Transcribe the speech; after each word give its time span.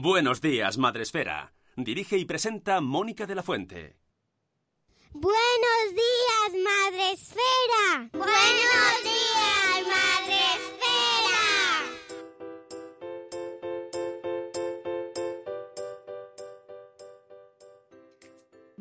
Buenos 0.00 0.40
días, 0.40 0.78
Madresfera. 0.78 1.52
Dirige 1.76 2.16
y 2.16 2.24
presenta 2.24 2.80
Mónica 2.80 3.26
de 3.26 3.34
la 3.34 3.42
Fuente. 3.42 3.96
Buenos 5.12 5.86
días, 5.90 6.64
Madre 6.64 7.12
Esfera. 7.12 8.08
Buenos 8.12 9.02
días, 9.02 9.86
Madre 9.86 10.81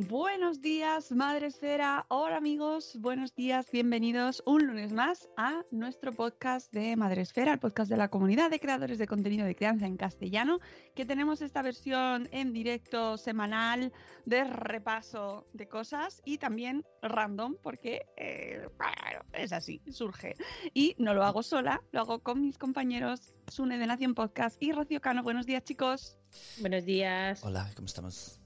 Buenos 0.07 0.61
días, 0.61 1.11
Madre 1.11 1.47
Esfera. 1.47 2.05
Hola 2.09 2.37
amigos, 2.37 2.97
buenos 2.99 3.35
días, 3.35 3.69
bienvenidos 3.71 4.41
un 4.47 4.65
lunes 4.65 4.93
más 4.93 5.29
a 5.37 5.61
nuestro 5.69 6.11
podcast 6.11 6.73
de 6.73 6.95
Madre 6.95 7.21
Esfera, 7.21 7.53
el 7.53 7.59
podcast 7.59 7.89
de 7.89 7.97
la 7.97 8.07
comunidad 8.07 8.49
de 8.49 8.59
creadores 8.59 8.97
de 8.97 9.05
contenido 9.05 9.45
de 9.45 9.55
crianza 9.55 9.85
en 9.85 9.97
castellano, 9.97 10.59
que 10.95 11.05
tenemos 11.05 11.43
esta 11.43 11.61
versión 11.61 12.27
en 12.31 12.51
directo 12.51 13.15
semanal 13.17 13.93
de 14.25 14.43
repaso 14.43 15.45
de 15.53 15.67
cosas 15.67 16.23
y 16.25 16.39
también 16.39 16.83
random, 17.03 17.57
porque 17.61 18.07
eh, 18.17 18.67
bueno, 18.77 19.23
es 19.33 19.53
así, 19.53 19.81
surge. 19.91 20.35
Y 20.73 20.95
no 20.97 21.13
lo 21.13 21.23
hago 21.23 21.43
sola, 21.43 21.83
lo 21.91 22.01
hago 22.01 22.19
con 22.19 22.41
mis 22.41 22.57
compañeros 22.57 23.35
Sune 23.49 23.77
de 23.77 23.85
Nación 23.85 24.15
Podcast 24.15 24.61
y 24.63 24.71
Rocío 24.71 24.99
Cano. 24.99 25.21
Buenos 25.21 25.45
días, 25.45 25.63
chicos. 25.63 26.17
Buenos 26.59 26.85
días. 26.85 27.43
Hola, 27.43 27.69
¿cómo 27.75 27.85
estamos? 27.85 28.40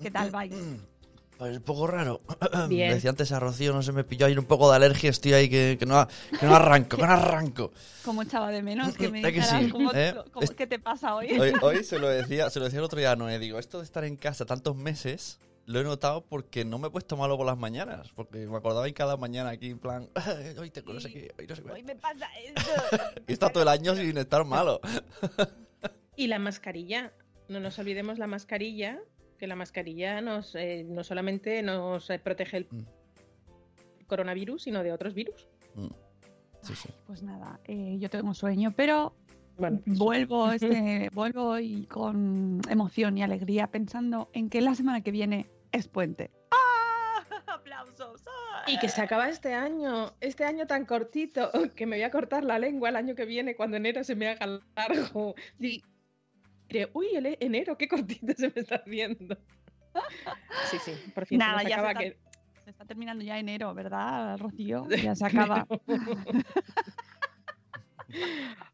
¿Qué 0.00 0.10
tal 0.10 0.30
vais? 0.30 0.54
Pues 1.38 1.56
un 1.56 1.62
poco 1.62 1.86
raro. 1.88 2.20
Bien. 2.68 2.92
Decía 2.94 3.10
antes 3.10 3.32
a 3.32 3.40
Rocío, 3.40 3.72
no 3.72 3.82
se 3.82 3.90
me 3.92 4.04
pilló 4.04 4.26
ahí 4.26 4.36
un 4.36 4.44
poco 4.44 4.70
de 4.70 4.76
alergia, 4.76 5.10
estoy 5.10 5.32
ahí 5.32 5.48
que, 5.48 5.76
que 5.78 5.86
no, 5.86 6.06
que 6.38 6.46
no 6.46 6.54
arranco, 6.54 6.96
que 6.96 7.02
no 7.06 7.12
arranco. 7.12 7.72
Como 8.04 8.22
echaba 8.22 8.50
de 8.50 8.62
menos 8.62 8.96
que 8.96 9.08
me 9.08 9.18
¿Eh 9.20 9.22
que 9.22 9.32
dijeras 9.32 9.62
sí? 9.64 9.70
cómo- 9.70 9.92
¿Eh? 9.92 10.14
cómo- 10.32 10.44
Es- 10.44 10.52
qué 10.52 10.66
te 10.68 10.78
pasa 10.78 11.14
hoy. 11.16 11.32
Hoy, 11.38 11.52
hoy 11.62 11.82
se 11.84 11.98
lo 11.98 12.08
decía, 12.08 12.48
se 12.50 12.58
lo 12.60 12.66
decía 12.66 12.78
el 12.78 12.84
otro 12.84 12.98
día 12.98 13.10
a 13.12 13.16
Noé, 13.16 13.38
digo, 13.38 13.58
esto 13.58 13.78
de 13.78 13.84
estar 13.84 14.04
en 14.04 14.16
casa 14.16 14.44
tantos 14.46 14.76
meses, 14.76 15.40
lo 15.66 15.80
he 15.80 15.84
notado 15.84 16.20
porque 16.24 16.64
no 16.64 16.78
me 16.78 16.88
he 16.88 16.90
puesto 16.90 17.16
malo 17.16 17.36
por 17.36 17.46
las 17.46 17.58
mañanas, 17.58 18.10
porque 18.14 18.38
me 18.46 18.56
acordaba 18.56 18.86
en 18.86 18.94
cada 18.94 19.16
mañana 19.16 19.50
aquí 19.50 19.70
en 19.70 19.78
plan, 19.80 20.08
"Ay, 20.14 20.54
hoy 20.58 20.70
tengo 20.70 20.92
no 20.92 21.00
sé 21.00 21.12
qué, 21.12 21.34
hoy 21.38 21.46
no 21.48 21.56
sé 21.56 21.62
qué. 21.62 21.72
Hoy 21.72 21.82
me 21.82 21.96
pasa 21.96 22.26
esto. 22.44 23.20
Y 23.26 23.32
está 23.32 23.48
todo 23.50 23.62
el 23.64 23.68
año 23.68 23.96
sin 23.96 24.16
estar 24.16 24.44
malo. 24.44 24.80
Y 26.14 26.26
la 26.28 26.38
mascarilla. 26.38 27.12
No 27.48 27.58
nos 27.60 27.78
olvidemos 27.78 28.18
la 28.18 28.26
mascarilla, 28.28 28.98
que 29.42 29.48
la 29.48 29.56
mascarilla 29.56 30.20
nos, 30.20 30.54
eh, 30.54 30.86
no 30.88 31.02
solamente 31.02 31.64
nos 31.64 32.08
eh, 32.10 32.20
protege 32.20 32.58
el 32.58 32.66
Mm. 32.70 32.86
coronavirus, 34.06 34.62
sino 34.62 34.84
de 34.84 34.92
otros 34.92 35.14
virus. 35.14 35.48
Mm. 35.74 35.88
Sí, 36.60 36.76
sí. 36.76 36.88
Pues 37.08 37.24
nada, 37.24 37.58
eh, 37.64 37.96
yo 37.98 38.08
tengo 38.08 38.34
sueño, 38.34 38.72
pero 38.76 39.16
Bueno, 39.58 39.80
pues- 39.84 39.98
vuelvo, 39.98 40.52
este, 40.52 41.10
vuelvo 41.12 41.58
y 41.58 41.86
con 41.86 42.60
emoción 42.70 43.18
y 43.18 43.24
alegría 43.24 43.66
pensando 43.66 44.30
en 44.32 44.48
que 44.48 44.60
la 44.60 44.76
semana 44.76 45.00
que 45.00 45.10
viene 45.10 45.50
es 45.72 45.88
puente. 45.88 46.30
¡Ah! 46.52 47.24
¡Aplausos! 47.48 48.22
¡Ah! 48.28 48.62
Y 48.68 48.78
que 48.78 48.88
se 48.88 49.00
acaba 49.02 49.28
este 49.28 49.54
año, 49.54 50.12
este 50.20 50.44
año 50.44 50.68
tan 50.68 50.86
cortito, 50.86 51.50
que 51.74 51.84
me 51.86 51.96
voy 51.96 52.04
a 52.04 52.12
cortar 52.12 52.44
la 52.44 52.60
lengua 52.60 52.90
el 52.90 52.96
año 52.96 53.16
que 53.16 53.24
viene 53.24 53.56
cuando 53.56 53.76
enero 53.76 54.04
se 54.04 54.14
me 54.14 54.28
haga 54.28 54.60
largo. 54.76 55.34
Y 55.58 55.82
diré, 56.68 56.90
uy, 56.94 57.08
el 57.14 57.26
e- 57.26 57.38
enero, 57.40 57.76
qué 57.78 57.88
cortito 57.88 58.32
se 58.36 58.48
me 58.48 58.52
está 58.56 58.76
haciendo. 58.76 59.36
Sí, 60.70 60.78
sí, 60.78 60.92
por 61.14 61.26
fin. 61.26 61.38
se 61.38 61.44
Nada, 61.46 61.62
nos 61.62 61.62
ya 61.64 61.68
se 61.68 61.74
acaba 61.74 61.90
está, 61.90 62.00
que- 62.02 62.20
se 62.64 62.70
está 62.70 62.84
terminando 62.86 63.24
ya 63.24 63.38
enero, 63.38 63.74
¿verdad, 63.74 64.38
Rocío? 64.38 64.86
Ya 65.12 65.14
se 65.14 65.26
acaba. 65.26 65.66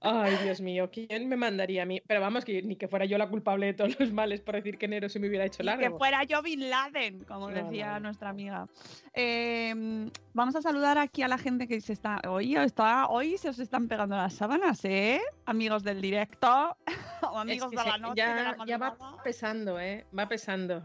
Ay, 0.00 0.36
Dios 0.42 0.60
mío, 0.60 0.90
¿quién 0.92 1.28
me 1.28 1.36
mandaría 1.36 1.82
a 1.82 1.86
mí? 1.86 2.00
Pero 2.06 2.20
vamos, 2.20 2.44
que 2.44 2.62
ni 2.62 2.76
que 2.76 2.88
fuera 2.88 3.04
yo 3.04 3.18
la 3.18 3.28
culpable 3.28 3.66
de 3.66 3.74
todos 3.74 3.98
los 3.98 4.12
males 4.12 4.40
por 4.40 4.54
decir 4.54 4.78
que 4.78 4.86
enero 4.86 5.08
se 5.08 5.18
me 5.18 5.28
hubiera 5.28 5.44
hecho 5.44 5.62
largo. 5.62 5.82
que 5.82 5.90
fuera 5.98 6.24
yo 6.24 6.42
Bin 6.42 6.68
Laden, 6.70 7.24
como 7.24 7.50
No, 7.50 7.54
decía 7.54 7.94
no, 7.94 8.00
nuestra 8.00 8.30
amiga. 8.30 8.68
Eh, 9.14 10.08
vamos 10.34 10.54
a 10.56 10.62
saludar 10.62 10.98
aquí 10.98 11.22
a 11.22 11.28
la 11.28 11.38
gente 11.38 11.66
que 11.66 11.80
se 11.80 11.92
está. 11.92 12.20
Hoy, 12.28 12.56
está, 12.56 13.08
hoy 13.08 13.36
se 13.38 13.48
os 13.48 13.58
están 13.58 13.88
pegando 13.88 14.16
las 14.16 14.34
sábanas, 14.34 14.84
¿eh? 14.84 15.20
Amigos 15.46 15.82
del 15.82 16.00
directo, 16.00 16.76
o 17.22 17.34
Es 17.34 17.40
amigos 17.40 17.70
que 17.70 17.76
de 17.76 17.84
la 17.84 17.98
noche. 17.98 18.22
de 18.22 18.42
la 18.42 18.56
ya, 18.58 18.64
ya 18.66 18.78
va 18.78 18.96
pesando, 19.22 19.80
¿eh? 19.80 20.06
Va 20.16 20.28
pesando. 20.28 20.82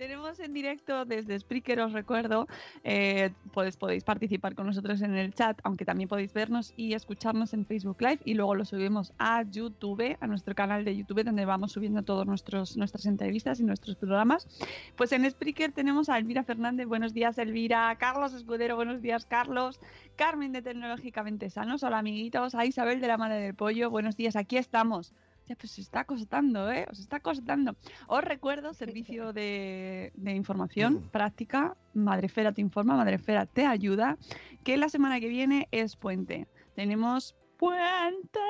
Tenemos 0.00 0.40
en 0.40 0.54
directo 0.54 1.04
desde 1.04 1.38
Spreaker, 1.38 1.78
os 1.80 1.92
recuerdo, 1.92 2.48
eh, 2.84 3.32
pues 3.52 3.76
podéis 3.76 4.02
participar 4.02 4.54
con 4.54 4.64
nosotros 4.64 5.02
en 5.02 5.14
el 5.14 5.34
chat, 5.34 5.60
aunque 5.62 5.84
también 5.84 6.08
podéis 6.08 6.32
vernos 6.32 6.72
y 6.74 6.94
escucharnos 6.94 7.52
en 7.52 7.66
Facebook 7.66 8.00
Live 8.00 8.20
y 8.24 8.32
luego 8.32 8.54
lo 8.54 8.64
subimos 8.64 9.12
a 9.18 9.42
YouTube, 9.42 10.16
a 10.18 10.26
nuestro 10.26 10.54
canal 10.54 10.86
de 10.86 10.96
YouTube, 10.96 11.22
donde 11.22 11.44
vamos 11.44 11.72
subiendo 11.72 12.02
todas 12.02 12.26
nuestras 12.26 13.04
entrevistas 13.04 13.60
y 13.60 13.64
nuestros 13.64 13.96
programas. 13.96 14.48
Pues 14.96 15.12
en 15.12 15.30
Spreaker 15.30 15.72
tenemos 15.72 16.08
a 16.08 16.16
Elvira 16.16 16.44
Fernández, 16.44 16.86
buenos 16.86 17.12
días 17.12 17.36
Elvira, 17.36 17.94
Carlos 17.98 18.32
Escudero, 18.32 18.76
buenos 18.76 19.02
días 19.02 19.26
Carlos, 19.26 19.82
Carmen 20.16 20.52
de 20.52 20.62
Tecnológicamente 20.62 21.50
Sanos, 21.50 21.82
hola 21.82 21.98
amiguitos, 21.98 22.54
a 22.54 22.64
Isabel 22.64 23.02
de 23.02 23.06
la 23.06 23.18
Madre 23.18 23.40
del 23.40 23.54
Pollo, 23.54 23.90
buenos 23.90 24.16
días, 24.16 24.34
aquí 24.34 24.56
estamos. 24.56 25.12
Ya, 25.46 25.56
pues 25.56 25.72
se 25.72 25.80
está 25.80 26.04
costando, 26.04 26.70
¿eh? 26.70 26.86
Os 26.90 27.00
está 27.00 27.20
costando. 27.20 27.76
Os 28.06 28.22
recuerdo, 28.22 28.72
servicio 28.72 29.32
de, 29.32 30.12
de 30.14 30.32
información 30.32 31.08
práctica, 31.10 31.76
Madrefera 31.92 32.52
te 32.52 32.60
informa, 32.60 32.96
Madrefera 32.96 33.46
te 33.46 33.66
ayuda, 33.66 34.16
que 34.62 34.76
la 34.76 34.88
semana 34.88 35.18
que 35.18 35.28
viene 35.28 35.68
es 35.72 35.96
puente. 35.96 36.46
Tenemos 36.76 37.34
puente 37.56 38.40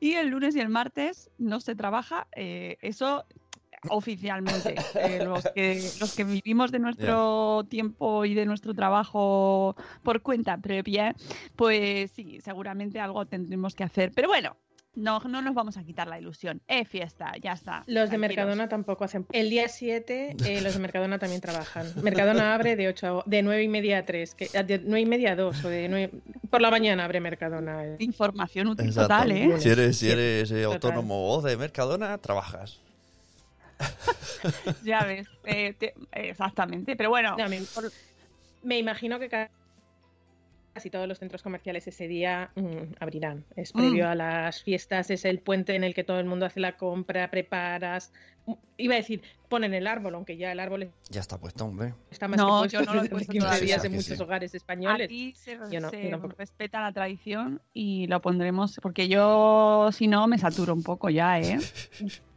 y 0.00 0.14
el 0.14 0.28
lunes 0.28 0.56
y 0.56 0.60
el 0.60 0.70
martes 0.70 1.30
no 1.38 1.60
se 1.60 1.74
trabaja, 1.74 2.26
eh, 2.34 2.78
eso 2.80 3.24
oficialmente. 3.90 4.74
Eh, 4.96 5.24
los, 5.24 5.44
que, 5.54 5.74
los 6.00 6.14
que 6.16 6.24
vivimos 6.24 6.72
de 6.72 6.78
nuestro 6.78 7.64
tiempo 7.68 8.24
y 8.24 8.34
de 8.34 8.46
nuestro 8.46 8.74
trabajo 8.74 9.76
por 10.02 10.22
cuenta 10.22 10.56
propia, 10.56 11.14
pues 11.54 12.10
sí, 12.12 12.40
seguramente 12.40 12.98
algo 12.98 13.26
tendremos 13.26 13.74
que 13.74 13.84
hacer. 13.84 14.10
Pero 14.14 14.28
bueno, 14.28 14.56
no, 14.96 15.20
no 15.20 15.40
nos 15.42 15.54
vamos 15.54 15.76
a 15.76 15.84
quitar 15.84 16.08
la 16.08 16.18
ilusión. 16.18 16.60
Eh, 16.66 16.84
fiesta, 16.84 17.32
ya 17.40 17.52
está. 17.52 17.84
Los 17.86 18.10
de. 18.10 18.18
Mercadona 18.18 18.68
tampoco 18.68 19.04
hacen. 19.04 19.24
El 19.30 19.50
día 19.50 19.68
7, 19.68 20.36
eh, 20.44 20.60
los 20.62 20.74
de 20.74 20.80
Mercadona 20.80 21.18
también 21.18 21.40
trabajan. 21.40 21.86
Mercadona 22.02 22.54
abre 22.54 22.74
de 22.76 22.88
8 22.88 23.20
a- 23.20 23.22
de 23.26 23.42
9 23.42 23.62
y 23.62 23.68
media 23.68 23.98
a 23.98 24.04
3, 24.04 24.34
que, 24.34 24.48
ah, 24.58 24.62
de 24.64 24.78
9 24.80 25.00
y 25.02 25.06
media 25.06 25.32
a 25.32 25.36
2, 25.36 25.64
o 25.64 25.68
de 25.68 25.88
9, 25.88 26.10
por 26.50 26.60
la 26.60 26.70
mañana 26.70 27.04
abre 27.04 27.20
Mercadona. 27.20 27.84
eh. 27.84 27.96
Información 28.00 28.68
útil 28.68 28.86
Exacto. 28.86 29.08
total, 29.14 29.30
¿eh? 29.32 29.60
Si 29.60 29.68
eres, 29.68 29.96
si 29.98 30.10
eres 30.10 30.50
eh, 30.50 30.64
autónomo 30.64 31.30
o 31.30 31.42
de 31.42 31.56
Mercadona, 31.56 32.18
trabajas. 32.18 32.80
Ya 34.84 35.04
ves, 35.04 35.26
eh, 35.44 35.74
te- 35.78 35.94
exactamente. 36.12 36.96
Pero 36.96 37.10
bueno, 37.10 37.36
No, 37.36 37.48
me, 37.48 37.60
me 38.62 38.78
imagino 38.78 39.18
que 39.18 39.28
y 40.84 40.90
todos 40.90 41.06
los 41.08 41.18
centros 41.18 41.42
comerciales 41.42 41.86
ese 41.86 42.08
día 42.08 42.50
mm, 42.56 42.94
abrirán. 43.00 43.44
Es 43.56 43.72
previo 43.72 44.04
Mm. 44.04 44.08
a 44.08 44.14
las 44.16 44.62
fiestas, 44.62 45.10
es 45.10 45.24
el 45.24 45.38
puente 45.38 45.74
en 45.76 45.84
el 45.84 45.94
que 45.94 46.04
todo 46.04 46.18
el 46.20 46.26
mundo 46.26 46.44
hace 46.44 46.60
la 46.60 46.76
compra, 46.76 47.30
preparas. 47.30 48.12
Mm, 48.46 48.52
Iba 48.78 48.94
a 48.94 48.96
decir, 48.98 49.22
ponen 49.48 49.72
el 49.72 49.86
árbol, 49.86 50.14
aunque 50.16 50.36
ya 50.36 50.52
el 50.52 50.60
árbol 50.60 50.90
Ya 51.08 51.20
está 51.20 51.38
puesto, 51.38 51.64
hombre. 51.64 51.94
está 52.10 52.28
más 52.28 52.36
No, 52.36 52.62
que 52.64 52.68
yo 52.68 52.78
puesto 52.80 52.92
no 52.94 53.00
lo 53.00 53.06
he 53.06 53.08
puesto 53.08 53.32
15 53.32 53.46
todavía. 53.46 53.64
días 53.66 53.84
en 53.86 53.90
sí, 53.92 53.96
muchos 53.96 54.16
sí. 54.18 54.22
hogares 54.22 54.54
españoles. 54.54 55.06
Aquí 55.06 55.32
se, 55.34 55.58
Yo 55.70 55.80
no, 55.80 55.88
se 55.88 56.10
yo 56.10 56.18
respeta 56.36 56.82
la 56.82 56.92
tradición 56.92 57.62
y 57.72 58.06
lo 58.08 58.20
pondremos, 58.20 58.78
porque 58.82 59.08
yo 59.08 59.88
si 59.92 60.08
no 60.08 60.26
me 60.26 60.36
saturo 60.38 60.74
un 60.74 60.82
poco 60.82 61.08
ya, 61.08 61.40
¿eh? 61.40 61.58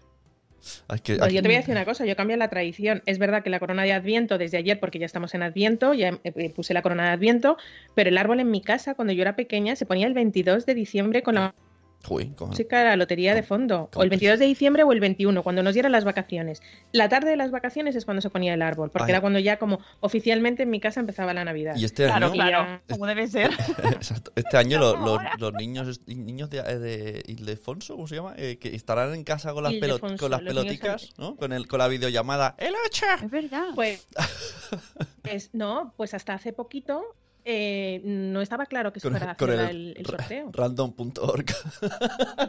Hay 0.87 0.99
que, 0.99 1.17
yo 1.17 1.41
te 1.41 1.41
voy 1.41 1.55
a 1.55 1.59
decir 1.59 1.73
una 1.73 1.85
cosa, 1.85 2.05
yo 2.05 2.15
cambio 2.15 2.37
la 2.37 2.49
tradición. 2.49 3.01
Es 3.05 3.19
verdad 3.19 3.43
que 3.43 3.49
la 3.49 3.59
corona 3.59 3.83
de 3.83 3.93
Adviento 3.93 4.37
desde 4.37 4.57
ayer, 4.57 4.79
porque 4.79 4.99
ya 4.99 5.05
estamos 5.05 5.33
en 5.33 5.43
Adviento, 5.43 5.93
ya 5.93 6.19
eh, 6.23 6.49
puse 6.51 6.73
la 6.73 6.81
corona 6.81 7.05
de 7.05 7.09
Adviento, 7.11 7.57
pero 7.95 8.09
el 8.09 8.17
árbol 8.17 8.39
en 8.39 8.51
mi 8.51 8.61
casa, 8.61 8.95
cuando 8.95 9.13
yo 9.13 9.21
era 9.21 9.35
pequeña, 9.35 9.75
se 9.75 9.85
ponía 9.85 10.07
el 10.07 10.13
22 10.13 10.65
de 10.65 10.73
diciembre 10.73 11.23
con 11.23 11.35
la 11.35 11.53
Uy, 12.07 12.33
de 12.57 12.65
la 12.83 12.95
lotería 12.95 13.35
de 13.35 13.43
fondo. 13.43 13.89
O 13.93 14.03
el 14.03 14.09
22 14.09 14.39
de 14.39 14.45
diciembre 14.45 14.83
o 14.83 14.91
el 14.93 14.99
21, 14.99 15.43
cuando 15.43 15.61
nos 15.63 15.73
dieran 15.73 15.91
las 15.91 16.05
vacaciones. 16.05 16.61
La 16.91 17.09
tarde 17.09 17.29
de 17.29 17.35
las 17.35 17.51
vacaciones 17.51 17.95
es 17.95 18.05
cuando 18.05 18.21
se 18.21 18.29
ponía 18.29 18.53
el 18.53 18.61
árbol, 18.61 18.89
porque 18.89 19.05
Ay. 19.05 19.11
era 19.11 19.21
cuando 19.21 19.37
ya 19.39 19.59
como 19.59 19.79
oficialmente 19.99 20.63
en 20.63 20.69
mi 20.69 20.79
casa 20.79 21.01
empezaba 21.01 21.33
la 21.33 21.43
Navidad. 21.43 21.75
Y 21.75 21.85
este 21.85 22.05
Claro, 22.05 22.27
año, 22.27 22.33
claro, 22.33 22.81
como 22.89 23.05
debe 23.05 23.27
ser. 23.27 23.51
Exacto. 23.83 24.31
Este 24.35 24.57
año 24.57 24.79
lo- 24.79 25.19
los, 25.37 25.53
niños 25.53 26.01
niños 26.07 26.49
de, 26.49 26.61
de 26.79 27.23
Ildefonso, 27.27 27.95
¿cómo 27.95 28.07
se 28.07 28.15
llama? 28.15 28.33
Eh, 28.37 28.57
que 28.57 28.75
estarán 28.75 29.13
en 29.13 29.23
casa 29.23 29.53
con 29.53 29.63
las, 29.63 29.73
pelo- 29.73 29.95
Ildefonso, 29.95 30.17
con 30.17 30.31
las 30.31 30.41
peloticas, 30.41 31.13
¿no? 31.17 31.35
Con, 31.35 31.51
el, 31.51 31.67
con 31.67 31.79
la 31.79 31.87
videollamada. 31.89 32.55
¡El 32.57 32.73
8! 32.87 33.05
Es 33.25 33.29
verdad. 33.31 33.67
Pues, 33.75 34.07
pues 35.21 35.49
no, 35.53 35.93
pues 35.97 36.13
hasta 36.13 36.33
hace 36.33 36.53
poquito 36.53 37.03
eh, 37.45 38.01
no 38.03 38.41
estaba 38.41 38.65
claro 38.65 38.91
que 38.93 38.99
se 38.99 39.09
Con, 39.09 39.17
fuera 39.17 39.35
con 39.35 39.51
el, 39.51 39.59
el, 39.59 39.93
el 39.97 40.05
sorteo. 40.05 40.49
Random.org. 40.53 41.45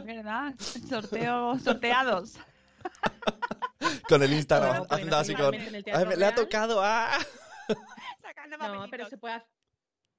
Verdad. 0.05 0.53
Sorteo, 0.89 1.57
sorteados. 1.59 2.35
con 4.07 4.23
el 4.23 4.33
Instagram. 4.33 4.73
No, 4.73 4.79
porque 4.81 4.93
haciendo 4.95 5.17
así 5.17 5.33
con. 5.33 5.41
naturalmente 5.45 5.69
en 5.69 5.75
el 5.75 5.83
Teatro 5.83 6.01
"Ay, 6.01 6.07
me- 6.09 6.17
le 6.17 6.25
ha 6.25 6.35
tocado 6.35 6.81
a. 6.83 7.09
Sacando 8.21 8.57
No, 8.57 8.85
pero 8.89 9.07
se 9.09 9.17
puede, 9.17 9.41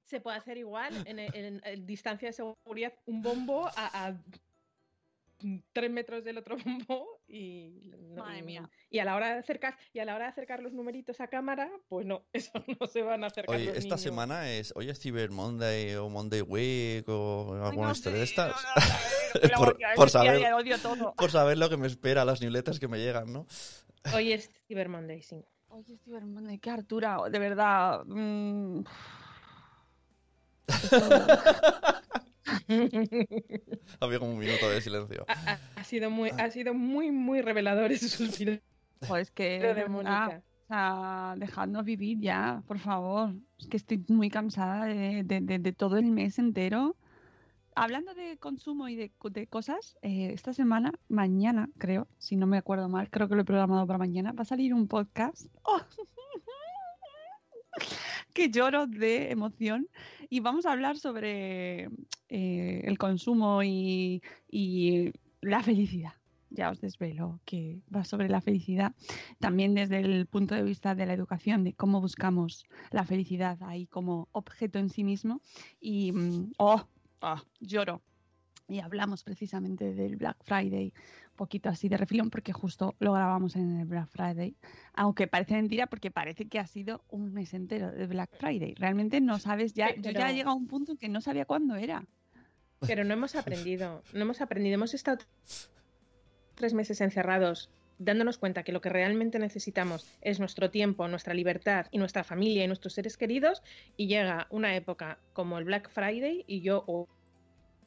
se 0.05 0.19
puede 0.19 0.37
hacer 0.37 0.57
igual 0.57 0.93
en, 1.05 1.19
en- 1.19 1.61
en 1.63 1.85
distancia 1.85 2.29
de 2.29 2.33
seguridad 2.33 2.93
un 3.05 3.21
bombo 3.21 3.67
a, 3.75 4.07
a 4.07 4.13
tres 5.73 5.91
metros 5.91 6.23
del 6.23 6.37
otro 6.37 6.55
bombo 6.65 7.21
y, 7.27 7.91
no- 8.13 8.23
Madre 8.23 8.41
mía. 8.43 8.69
y 8.89 8.99
a 8.99 9.05
la 9.05 9.15
hora 9.15 9.33
de 9.33 9.39
acercar 9.39 9.77
y 9.93 9.99
a 9.99 10.05
la 10.05 10.15
hora 10.15 10.25
de 10.25 10.31
acercar 10.31 10.61
los 10.61 10.73
numeritos 10.73 11.19
a 11.21 11.27
cámara, 11.27 11.69
pues 11.87 12.05
no, 12.05 12.25
eso 12.33 12.51
no 12.79 12.87
se 12.87 13.01
van 13.01 13.23
a 13.23 13.27
acercar 13.27 13.55
Oye, 13.55 13.65
los 13.65 13.75
esta 13.77 13.87
niños. 13.95 14.01
semana 14.01 14.49
es. 14.51 14.73
Hoy 14.75 14.89
es 14.89 14.99
Cyber 14.99 15.31
Monday 15.31 15.95
o 15.95 16.09
Monday 16.09 16.41
Week 16.41 17.07
o 17.09 17.53
alguna 17.63 17.89
no 17.89 17.95
sé, 17.95 18.11
de 18.11 18.23
estas. 18.23 18.55
no, 19.51 19.57
por, 19.57 19.77
por 19.95 20.09
saber, 20.09 20.39
ya 20.41 20.55
odio 20.55 20.77
todo. 20.79 21.13
por 21.15 21.31
saber 21.31 21.57
lo 21.57 21.69
que 21.69 21.77
me 21.77 21.87
espera, 21.87 22.23
las 22.25 22.41
newsletters 22.41 22.79
que 22.79 22.87
me 22.87 22.99
llegan, 22.99 23.31
¿no? 23.33 23.47
Hoy 24.13 24.33
es 24.33 24.49
Cyber 24.67 24.89
Monday, 24.89 25.21
sí. 25.21 25.43
Oye, 25.69 25.97
Steven 25.97 26.31
Monday, 26.31 26.59
qué 26.59 26.69
Artura, 26.69 27.17
de 27.31 27.39
verdad. 27.39 28.03
mm, 28.05 28.83
Había 33.99 34.19
como 34.19 34.31
un 34.33 34.39
minuto 34.39 34.69
de 34.69 34.81
silencio. 34.81 35.25
ha, 35.27 35.59
ha- 35.75 35.83
sido 35.83 36.09
muy, 36.09 36.29
ha 36.29 36.49
sido 36.51 36.73
muy, 36.73 37.11
muy 37.11 37.41
revelador 37.41 37.91
ese 37.91 38.09
suspiro 38.09 38.57
Joder, 39.07 39.21
es 39.21 39.31
que 39.31 39.59
de 39.75 39.87
Mónica. 39.89 40.41
o 40.63 40.67
sea, 40.67 41.35
dejadnos 41.37 41.83
vivir 41.85 42.19
ya, 42.19 42.63
por 42.67 42.79
favor. 42.79 43.33
Es 43.59 43.67
que 43.67 43.77
estoy 43.77 44.03
muy 44.07 44.29
cansada 44.29 44.85
de, 44.85 45.23
de- 45.23 45.41
de- 45.41 45.59
de 45.59 45.73
todo 45.73 45.97
el 45.97 46.05
mes 46.05 46.39
entero. 46.39 46.95
Hablando 47.75 48.13
de 48.13 48.37
consumo 48.37 48.87
y 48.87 48.95
de, 48.95 49.11
de 49.31 49.47
cosas, 49.47 49.97
eh, 50.03 50.29
esta 50.31 50.53
semana, 50.53 50.93
mañana 51.09 51.69
creo, 51.79 52.07
si 52.19 52.35
no 52.35 52.45
me 52.45 52.57
acuerdo 52.59 52.87
mal, 52.87 53.09
creo 53.09 53.27
que 53.27 53.33
lo 53.35 53.41
he 53.41 53.45
programado 53.45 53.87
para 53.87 53.97
mañana, 53.97 54.31
va 54.31 54.43
a 54.43 54.45
salir 54.45 54.73
un 54.75 54.87
podcast. 54.87 55.47
¡Oh! 55.63 55.81
que 58.33 58.49
lloro 58.49 58.87
de 58.87 59.31
emoción 59.31 59.87
y 60.33 60.39
vamos 60.39 60.65
a 60.65 60.71
hablar 60.71 60.97
sobre 60.97 61.89
eh, 62.27 62.81
el 62.85 62.97
consumo 62.97 63.61
y, 63.61 64.23
y 64.49 65.11
la 65.41 65.61
felicidad. 65.61 66.13
Ya 66.49 66.71
os 66.71 66.81
desvelo 66.81 67.39
que 67.45 67.83
va 67.95 68.03
sobre 68.03 68.29
la 68.29 68.41
felicidad, 68.41 68.95
también 69.39 69.75
desde 69.75 69.99
el 69.99 70.25
punto 70.25 70.55
de 70.55 70.63
vista 70.63 70.95
de 70.95 71.05
la 71.05 71.13
educación, 71.13 71.63
de 71.63 71.73
cómo 71.73 72.01
buscamos 72.01 72.65
la 72.89 73.05
felicidad 73.05 73.59
ahí 73.61 73.85
como 73.85 74.27
objeto 74.31 74.79
en 74.79 74.89
sí 74.89 75.03
mismo. 75.03 75.39
Y, 75.79 76.11
mm, 76.13 76.53
oh, 76.57 76.81
oh, 77.21 77.41
lloro. 77.59 78.01
Y 78.67 78.79
hablamos 78.79 79.23
precisamente 79.23 79.93
del 79.93 80.15
Black 80.15 80.37
Friday, 80.43 80.93
un 81.31 81.35
poquito 81.35 81.69
así 81.69 81.89
de 81.89 81.97
refilón, 81.97 82.29
porque 82.29 82.53
justo 82.53 82.95
lo 82.99 83.13
grabamos 83.13 83.55
en 83.55 83.79
el 83.79 83.85
Black 83.85 84.07
Friday. 84.07 84.55
Aunque 84.93 85.27
parece 85.27 85.55
mentira, 85.55 85.87
porque 85.87 86.11
parece 86.11 86.47
que 86.47 86.59
ha 86.59 86.67
sido 86.67 87.03
un 87.09 87.33
mes 87.33 87.53
entero 87.53 87.91
de 87.91 88.07
Black 88.07 88.31
Friday. 88.37 88.73
Realmente 88.75 89.19
no 89.19 89.37
sabes 89.39 89.73
ya. 89.73 89.93
Yo 89.95 90.11
ya 90.11 90.29
he 90.29 90.33
llegado 90.33 90.51
a 90.51 90.57
un 90.57 90.67
punto 90.67 90.93
en 90.93 90.97
que 90.97 91.09
no 91.09 91.19
sabía 91.19 91.45
cuándo 91.45 91.75
era. 91.75 92.05
Pero 92.87 93.03
no 93.03 93.13
hemos 93.13 93.35
aprendido, 93.35 94.03
no 94.13 94.21
hemos 94.21 94.41
aprendido, 94.41 94.75
hemos 94.75 94.93
estado 94.93 95.19
tres 96.55 96.73
meses 96.73 97.01
encerrados 97.01 97.69
dándonos 97.97 98.37
cuenta 98.37 98.63
que 98.63 98.71
lo 98.71 98.81
que 98.81 98.89
realmente 98.89 99.39
necesitamos 99.39 100.07
es 100.21 100.39
nuestro 100.39 100.69
tiempo, 100.69 101.07
nuestra 101.07 101.33
libertad 101.33 101.87
y 101.91 101.97
nuestra 101.97 102.23
familia 102.23 102.63
y 102.63 102.67
nuestros 102.67 102.93
seres 102.93 103.17
queridos 103.17 103.61
y 103.97 104.07
llega 104.07 104.47
una 104.49 104.75
época 104.75 105.19
como 105.33 105.57
el 105.57 105.65
Black 105.65 105.89
Friday 105.89 106.43
y 106.47 106.61
yo 106.61 106.83
o, 106.87 107.07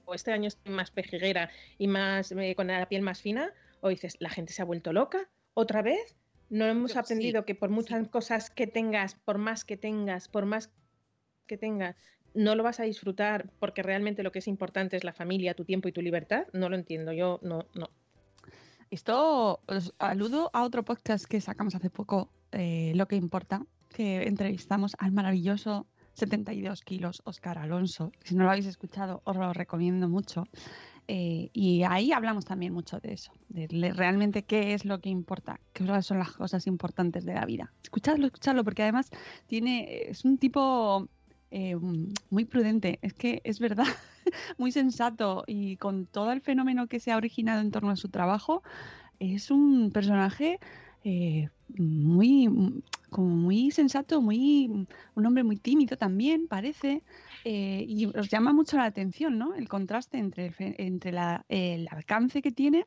o 0.07 0.15
este 0.15 0.33
año 0.33 0.49
estoy 0.49 0.73
más 0.73 0.91
pejiguera 0.91 1.51
y 1.79 1.89
más 1.89 2.33
eh, 2.33 2.55
con 2.57 2.69
la 2.69 2.89
piel 2.89 3.03
más 3.03 3.21
fina 3.21 3.53
o 3.81 3.89
dices, 3.91 4.17
la 4.21 4.31
gente 4.31 4.53
se 4.53 4.63
ha 4.63 4.65
vuelto 4.65 4.93
loca 4.93 5.29
otra 5.55 5.83
vez. 5.83 6.17
No 6.49 6.65
hemos 6.65 6.95
Yo- 6.95 7.01
aprendido 7.01 7.43
sí, 7.43 7.47
que 7.47 7.55
por 7.55 7.71
muchas 7.71 8.09
cosas 8.09 8.51
que 8.51 8.67
tengas, 8.67 9.15
por 9.17 9.39
más 9.39 9.65
que 9.65 9.77
tengas, 9.77 10.29
por 10.29 10.47
más 10.47 10.71
que 11.47 11.59
tengas, 11.59 11.97
no 12.35 12.55
lo 12.55 12.63
vas 12.63 12.81
a 12.81 12.85
disfrutar 12.85 13.51
porque 13.59 13.83
realmente 13.83 14.23
lo 14.23 14.31
que 14.33 14.39
es 14.39 14.49
importante 14.49 14.97
es 14.97 15.05
la 15.05 15.13
familia, 15.13 15.55
tu 15.55 15.65
tiempo 15.65 15.89
y 15.89 15.93
tu 15.93 16.03
libertad. 16.03 16.47
No 16.53 16.69
lo 16.69 16.77
entiendo, 16.77 17.13
yo 17.13 17.41
no, 17.43 17.67
no. 17.75 17.91
Esto 18.91 19.61
os 19.67 19.95
aludo 19.99 20.51
a 20.53 20.63
otro 20.63 20.85
podcast 20.85 21.25
que 21.27 21.41
sacamos 21.41 21.75
hace 21.75 21.91
poco, 21.91 22.31
eh, 22.53 22.93
Lo 22.95 23.09
que 23.09 23.17
importa, 23.17 23.67
que 23.89 24.23
entrevistamos 24.29 24.95
al 24.99 25.11
maravilloso 25.13 25.87
72 26.17 26.83
kilos 26.83 27.23
Oscar 27.25 27.59
Alonso. 27.59 28.11
Si 28.25 28.35
no 28.35 28.45
lo 28.45 28.51
habéis 28.51 28.67
escuchado, 28.67 29.21
os 29.25 29.37
lo 29.37 29.53
recomiendo 29.53 30.09
mucho. 30.09 30.45
Eh, 31.09 31.51
y 31.53 31.85
ahí 31.85 32.11
hablamos 32.11 32.45
también 32.45 32.73
mucho 32.73 32.99
de 32.99 33.13
eso, 33.13 33.31
de 33.49 33.69
realmente 33.93 34.43
qué 34.43 34.75
es 34.75 34.85
lo 34.85 34.99
que 35.01 35.09
importa, 35.09 35.61
qué 35.73 35.85
son 36.03 36.19
las 36.19 36.33
cosas 36.33 36.67
importantes 36.67 37.25
de 37.25 37.35
la 37.35 37.45
vida. 37.45 37.73
Escuchadlo, 37.85 38.27
escuchadlo, 38.27 38.65
porque 38.65 38.83
además 38.83 39.11
tiene, 39.47 40.09
es 40.09 40.25
un 40.25 40.37
tipo 40.37 41.09
eh, 41.53 41.77
muy 41.77 42.45
prudente, 42.45 42.99
es 43.03 43.15
que 43.15 43.41
es 43.45 43.61
verdad, 43.61 43.87
muy 44.59 44.73
sensato 44.73 45.45
y 45.47 45.77
con 45.77 46.07
todo 46.07 46.33
el 46.33 46.41
fenómeno 46.41 46.89
que 46.89 46.99
se 46.99 47.13
ha 47.13 47.17
originado 47.17 47.61
en 47.61 47.71
torno 47.71 47.91
a 47.91 47.97
su 47.97 48.09
trabajo, 48.09 48.65
es 49.21 49.53
un 49.53 49.93
personaje 49.93 50.59
eh, 51.05 51.51
muy, 51.79 52.49
como 53.11 53.29
muy 53.29 53.71
sensato, 53.71 54.21
muy, 54.21 54.87
un 55.15 55.27
hombre 55.27 55.45
muy 55.45 55.57
tímido 55.57 55.97
también, 55.97 56.49
parece, 56.49 57.03
eh, 57.45 57.85
y 57.87 58.07
os 58.07 58.29
llama 58.29 58.53
mucho 58.53 58.77
la 58.77 58.85
atención, 58.85 59.39
¿no? 59.39 59.55
El 59.55 59.69
contraste 59.69 60.19
entre, 60.19 60.47
el, 60.47 60.75
entre 60.79 61.13
el 61.49 61.89
alcance 61.91 62.43
que 62.43 62.53
tiene 62.53 62.87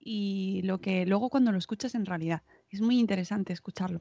y 0.00 0.62
lo 0.64 0.80
que 0.80 1.04
luego 1.06 1.28
cuando 1.28 1.52
lo 1.52 1.58
escuchas 1.58 1.94
en 1.94 2.06
realidad. 2.06 2.42
Es 2.70 2.80
muy 2.80 2.98
interesante 2.98 3.52
escucharlo. 3.52 4.00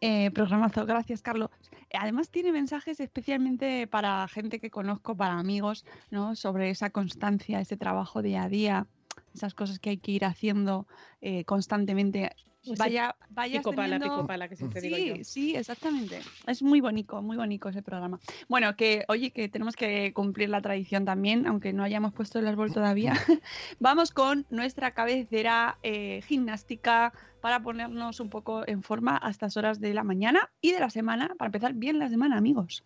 Eh, 0.00 0.30
programazo, 0.30 0.86
gracias 0.86 1.22
Carlos. 1.22 1.50
Además 1.98 2.30
tiene 2.30 2.50
mensajes 2.50 2.98
especialmente 2.98 3.86
para 3.86 4.26
gente 4.28 4.58
que 4.58 4.70
conozco, 4.70 5.16
para 5.16 5.38
amigos, 5.38 5.84
¿no? 6.10 6.34
Sobre 6.34 6.70
esa 6.70 6.90
constancia, 6.90 7.60
ese 7.60 7.76
trabajo 7.76 8.22
día 8.22 8.44
a 8.44 8.48
día, 8.48 8.86
esas 9.34 9.54
cosas 9.54 9.78
que 9.78 9.90
hay 9.90 9.98
que 9.98 10.12
ir 10.12 10.24
haciendo 10.24 10.86
eh, 11.20 11.44
constantemente. 11.44 12.30
Pues 12.64 12.78
sí, 12.78 12.82
Vaya, 12.82 13.14
vaya 13.30 13.60
Pico 13.60 13.72
pala, 13.72 14.00
pico 14.00 14.26
pala, 14.26 14.48
que 14.48 14.56
siempre 14.56 14.80
digo 14.80 14.96
Sí, 14.96 15.06
yo. 15.06 15.14
sí, 15.24 15.54
exactamente. 15.54 16.20
Es 16.48 16.62
muy 16.62 16.80
bonito, 16.80 17.22
muy 17.22 17.36
bonito 17.36 17.68
ese 17.68 17.80
programa. 17.80 18.18
Bueno, 18.48 18.74
que 18.74 19.04
oye, 19.06 19.30
que 19.30 19.48
tenemos 19.48 19.76
que 19.76 20.12
cumplir 20.12 20.48
la 20.48 20.60
tradición 20.60 21.04
también, 21.04 21.46
aunque 21.46 21.72
no 21.72 21.84
hayamos 21.84 22.12
puesto 22.12 22.40
el 22.40 22.48
árbol 22.48 22.72
todavía. 22.72 23.12
Vamos 23.78 24.10
con 24.10 24.46
nuestra 24.50 24.90
cabecera 24.94 25.78
eh, 25.84 26.22
gimnástica 26.26 27.12
para 27.40 27.60
ponernos 27.62 28.18
un 28.18 28.30
poco 28.30 28.66
en 28.66 28.82
forma 28.82 29.20
a 29.22 29.30
estas 29.30 29.56
horas 29.56 29.78
de 29.78 29.94
la 29.94 30.02
mañana 30.02 30.50
y 30.60 30.72
de 30.72 30.80
la 30.80 30.90
semana, 30.90 31.36
para 31.38 31.46
empezar 31.46 31.72
bien 31.74 32.00
la 32.00 32.08
semana, 32.08 32.36
amigos. 32.36 32.82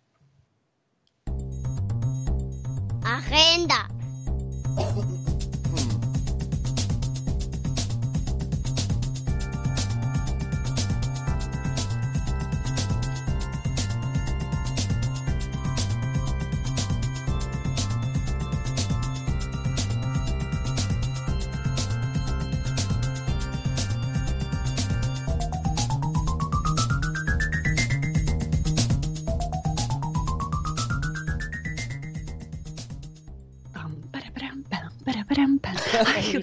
Agenda. 3.03 3.89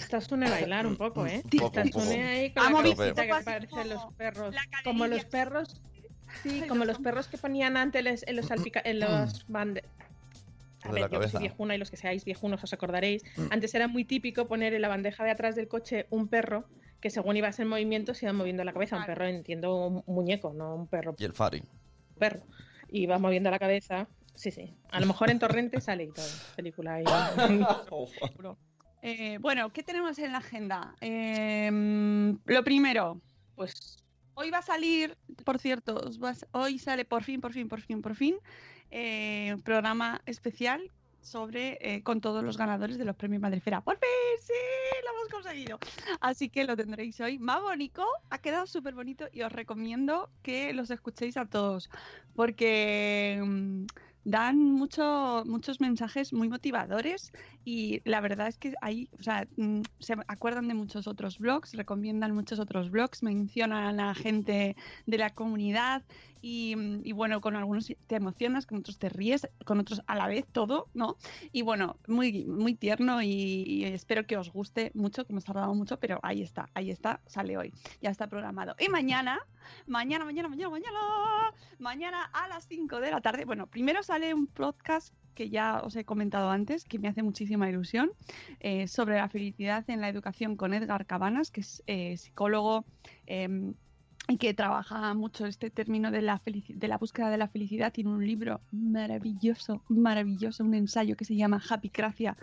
Esta 0.08 0.22
suene 0.22 0.48
bailar 0.48 0.86
un 0.86 0.96
poco, 0.96 1.26
¿eh? 1.26 1.42
Un 1.52 1.62
un 1.62 1.92
suene 1.92 2.22
ahí 2.26 2.50
con 2.50 2.64
Amo 2.64 2.80
la 2.80 2.96
cabecita 2.96 3.26
que 3.26 3.44
parecen 3.44 3.88
los 3.90 3.98
como 4.00 4.12
perros. 4.16 4.56
Como 4.82 5.06
los 5.06 5.24
perros. 5.26 5.82
Sí, 6.42 6.60
Ay, 6.62 6.68
como 6.68 6.86
los 6.86 6.96
los 6.96 7.04
perros 7.04 7.28
que 7.28 7.36
ponían 7.36 7.76
antes 7.76 8.24
en 8.26 8.36
los 8.36 8.46
salpica 8.46 8.80
en 8.82 9.00
los 9.00 9.46
bande... 9.48 9.84
A 10.82 10.92
ver, 10.92 11.02
la 11.02 11.08
yo 11.08 11.10
que 11.10 11.16
soy 11.16 11.20
cabeza. 11.20 11.38
viejuna 11.40 11.74
y 11.74 11.78
los 11.78 11.90
que 11.90 11.98
seáis 11.98 12.24
viejunos 12.24 12.64
os 12.64 12.72
acordaréis. 12.72 13.22
Antes 13.50 13.74
era 13.74 13.86
muy 13.86 14.06
típico 14.06 14.48
poner 14.48 14.72
en 14.72 14.80
la 14.80 14.88
bandeja 14.88 15.24
de 15.24 15.30
atrás 15.30 15.56
del 15.56 15.68
coche 15.68 16.06
un 16.08 16.28
perro 16.28 16.64
que 17.02 17.10
según 17.10 17.36
ibas 17.36 17.58
en 17.58 17.68
movimiento 17.68 18.14
se 18.14 18.24
iba 18.24 18.32
moviendo 18.32 18.64
la 18.64 18.72
cabeza. 18.72 18.96
Un 18.96 19.04
perro, 19.04 19.26
entiendo, 19.26 19.88
un 19.88 20.02
muñeco, 20.06 20.54
no 20.54 20.74
un 20.74 20.86
perro 20.86 21.16
Y 21.18 21.24
el 21.24 21.34
Fari. 21.34 21.62
perro. 22.18 22.40
Y 22.88 23.04
va 23.04 23.18
moviendo 23.18 23.50
la 23.50 23.58
cabeza. 23.58 24.08
Sí, 24.34 24.52
sí. 24.52 24.74
A 24.90 25.00
lo 25.00 25.06
mejor 25.06 25.28
en 25.30 25.38
Torrente 25.38 25.82
sale 25.82 26.04
y 26.04 26.12
todo. 26.12 26.24
Película 26.56 26.94
ahí. 26.94 27.04
Eh, 29.02 29.38
bueno, 29.40 29.72
¿qué 29.72 29.82
tenemos 29.82 30.18
en 30.18 30.32
la 30.32 30.38
agenda? 30.38 30.94
Eh, 31.00 31.70
lo 32.44 32.64
primero, 32.64 33.20
pues 33.54 33.98
hoy 34.34 34.50
va 34.50 34.58
a 34.58 34.62
salir, 34.62 35.16
por 35.44 35.58
cierto, 35.58 36.10
hoy 36.52 36.78
sale 36.78 37.04
por 37.04 37.24
fin, 37.24 37.40
por 37.40 37.52
fin, 37.52 37.68
por 37.68 37.80
fin, 37.80 38.02
por 38.02 38.14
fin, 38.14 38.36
eh, 38.90 39.52
un 39.54 39.62
programa 39.62 40.20
especial 40.26 40.90
sobre 41.20 41.78
eh, 41.80 42.02
con 42.02 42.20
todos 42.20 42.42
los 42.42 42.56
ganadores 42.56 42.98
de 42.98 43.04
los 43.04 43.16
premios 43.16 43.42
Madrefera. 43.42 43.80
¡Por 43.80 43.98
fin! 43.98 44.08
¡Sí! 44.40 44.52
¡Lo 45.04 45.18
hemos 45.18 45.28
conseguido! 45.28 45.78
Así 46.20 46.48
que 46.48 46.64
lo 46.64 46.76
tendréis 46.76 47.20
hoy. 47.20 47.38
Más 47.38 47.60
bonito, 47.60 48.06
ha 48.30 48.38
quedado 48.38 48.66
súper 48.66 48.94
bonito 48.94 49.26
y 49.32 49.42
os 49.42 49.52
recomiendo 49.52 50.30
que 50.42 50.72
los 50.72 50.90
escuchéis 50.90 51.36
a 51.36 51.46
todos 51.46 51.90
porque 52.34 53.40
mm, 53.44 53.86
dan 54.28 54.72
mucho, 54.72 55.42
muchos 55.46 55.80
mensajes 55.80 56.34
muy 56.34 56.50
motivadores 56.50 57.32
y 57.64 58.02
la 58.04 58.20
verdad 58.20 58.48
es 58.48 58.58
que 58.58 58.74
ahí, 58.82 59.08
o 59.18 59.22
sea, 59.22 59.48
mm, 59.56 59.80
se 60.00 60.16
acuerdan 60.26 60.68
de 60.68 60.74
muchos 60.74 61.06
otros 61.06 61.38
blogs, 61.38 61.72
recomiendan 61.72 62.34
muchos 62.34 62.58
otros 62.58 62.90
blogs, 62.90 63.22
mencionan 63.22 64.00
a 64.00 64.14
gente 64.14 64.76
de 65.06 65.18
la 65.18 65.30
comunidad 65.30 66.02
y, 66.40 67.12
bueno, 67.12 67.40
con 67.40 67.56
algunos 67.56 67.92
te 68.06 68.16
emocionas, 68.16 68.66
con 68.66 68.78
otros 68.78 68.98
te 68.98 69.08
ríes, 69.08 69.48
con 69.64 69.78
otros 69.78 70.02
a 70.06 70.16
la 70.16 70.26
vez 70.26 70.46
todo, 70.50 70.88
¿no? 70.94 71.16
Y 71.52 71.62
bueno, 71.62 71.96
muy, 72.06 72.44
muy 72.44 72.74
tierno 72.74 73.22
y, 73.22 73.84
espero 73.84 74.26
que 74.26 74.36
os 74.36 74.52
guste 74.52 74.90
mucho, 74.94 75.24
que 75.24 75.32
hemos 75.32 75.44
tardado 75.44 75.74
mucho, 75.74 75.98
pero 75.98 76.20
ahí 76.22 76.42
está, 76.42 76.68
ahí 76.74 76.90
está, 76.90 77.20
sale 77.26 77.56
hoy, 77.56 77.72
ya 78.00 78.10
está 78.10 78.26
programado. 78.26 78.74
Y 78.78 78.88
mañana, 78.88 79.40
mañana, 79.86 80.24
mañana, 80.24 80.48
mañana, 80.48 80.70
mañana, 80.70 80.98
mañana 81.78 82.22
a 82.32 82.48
las 82.48 82.66
5 82.66 83.00
de 83.00 83.10
la 83.10 83.20
tarde, 83.20 83.44
bueno, 83.44 83.66
primero 83.66 84.02
sale 84.02 84.34
un 84.34 84.46
podcast 84.46 85.14
que 85.34 85.50
ya 85.50 85.82
os 85.84 85.94
he 85.94 86.04
comentado 86.04 86.50
antes, 86.50 86.84
que 86.84 86.98
me 86.98 87.06
hace 87.06 87.22
muchísima 87.22 87.70
ilusión, 87.70 88.10
eh, 88.58 88.88
sobre 88.88 89.18
la 89.18 89.28
felicidad 89.28 89.88
en 89.88 90.00
la 90.00 90.08
educación 90.08 90.56
con 90.56 90.74
Edgar 90.74 91.06
Cabanas, 91.06 91.52
que 91.52 91.60
es 91.60 91.84
eh, 91.86 92.16
psicólogo 92.16 92.84
eh, 93.28 93.72
que 94.36 94.52
trabaja 94.52 95.14
mucho 95.14 95.46
este 95.46 95.70
término 95.70 96.10
de 96.10 96.20
la, 96.20 96.42
búsqueda 97.00 97.30
de 97.30 97.38
la 97.38 97.48
felicidad. 97.48 97.92
Tiene 97.92 98.10
un 98.10 98.26
libro 98.26 98.60
maravilloso, 98.72 99.82
maravilloso, 99.88 100.64
un 100.64 100.74
ensayo 100.74 101.16
que 101.16 101.24
se 101.24 101.34
llama 101.36 101.62
Happy 101.66 101.90
Gracia, 101.92 102.36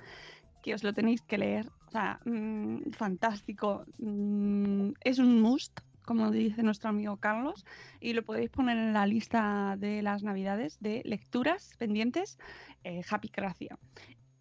que 0.63 0.73
os 0.73 0.83
lo 0.83 0.93
tenéis 0.93 1.21
que 1.21 1.37
leer. 1.37 1.69
O 1.87 1.91
sea, 1.91 2.19
mm, 2.25 2.91
fantástico. 2.91 3.85
Mm, 3.99 4.93
es 5.01 5.19
un 5.19 5.41
must, 5.41 5.79
como 6.05 6.31
dice 6.31 6.63
nuestro 6.63 6.89
amigo 6.89 7.17
Carlos, 7.17 7.65
y 7.99 8.13
lo 8.13 8.23
podéis 8.23 8.49
poner 8.49 8.77
en 8.77 8.93
la 8.93 9.05
lista 9.05 9.75
de 9.77 10.01
las 10.01 10.23
navidades 10.23 10.79
de 10.79 11.03
lecturas 11.05 11.75
pendientes, 11.77 12.39
eh, 12.83 13.01
Happy 13.09 13.29
Gracia. 13.31 13.77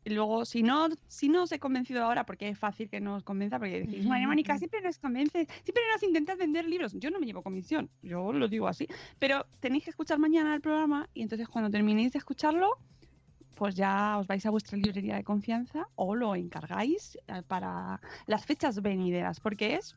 Y 0.04 0.10
luego, 0.10 0.44
si 0.44 0.62
no, 0.62 0.88
si 1.08 1.28
no 1.28 1.44
os 1.44 1.52
he 1.52 1.58
convencido 1.58 2.04
ahora, 2.04 2.26
porque 2.26 2.48
es 2.48 2.58
fácil 2.58 2.90
que 2.90 3.00
no 3.00 3.16
os 3.16 3.24
convenza, 3.24 3.58
porque 3.58 3.80
decís, 3.80 4.06
María 4.06 4.26
Mónica, 4.26 4.58
siempre 4.58 4.82
nos 4.82 4.98
convence, 4.98 5.46
siempre 5.62 5.82
nos 5.92 6.02
intentas 6.02 6.36
vender 6.36 6.66
libros. 6.66 6.92
Yo 6.98 7.10
no 7.10 7.18
me 7.18 7.26
llevo 7.26 7.42
comisión, 7.42 7.88
yo 8.02 8.32
lo 8.32 8.48
digo 8.48 8.68
así. 8.68 8.86
Pero 9.18 9.46
tenéis 9.60 9.84
que 9.84 9.90
escuchar 9.90 10.18
mañana 10.18 10.54
el 10.54 10.60
programa 10.60 11.08
y 11.14 11.22
entonces 11.22 11.48
cuando 11.48 11.70
terminéis 11.70 12.12
de 12.12 12.18
escucharlo, 12.18 12.78
pues 13.54 13.74
ya 13.76 14.18
os 14.18 14.26
vais 14.26 14.44
a 14.44 14.50
vuestra 14.50 14.76
librería 14.76 15.16
de 15.16 15.24
confianza 15.24 15.88
o 15.94 16.14
lo 16.14 16.34
encargáis 16.34 17.16
eh, 17.28 17.42
para 17.46 18.00
las 18.26 18.44
fechas 18.44 18.82
venideras, 18.82 19.40
porque 19.40 19.76
es 19.76 19.96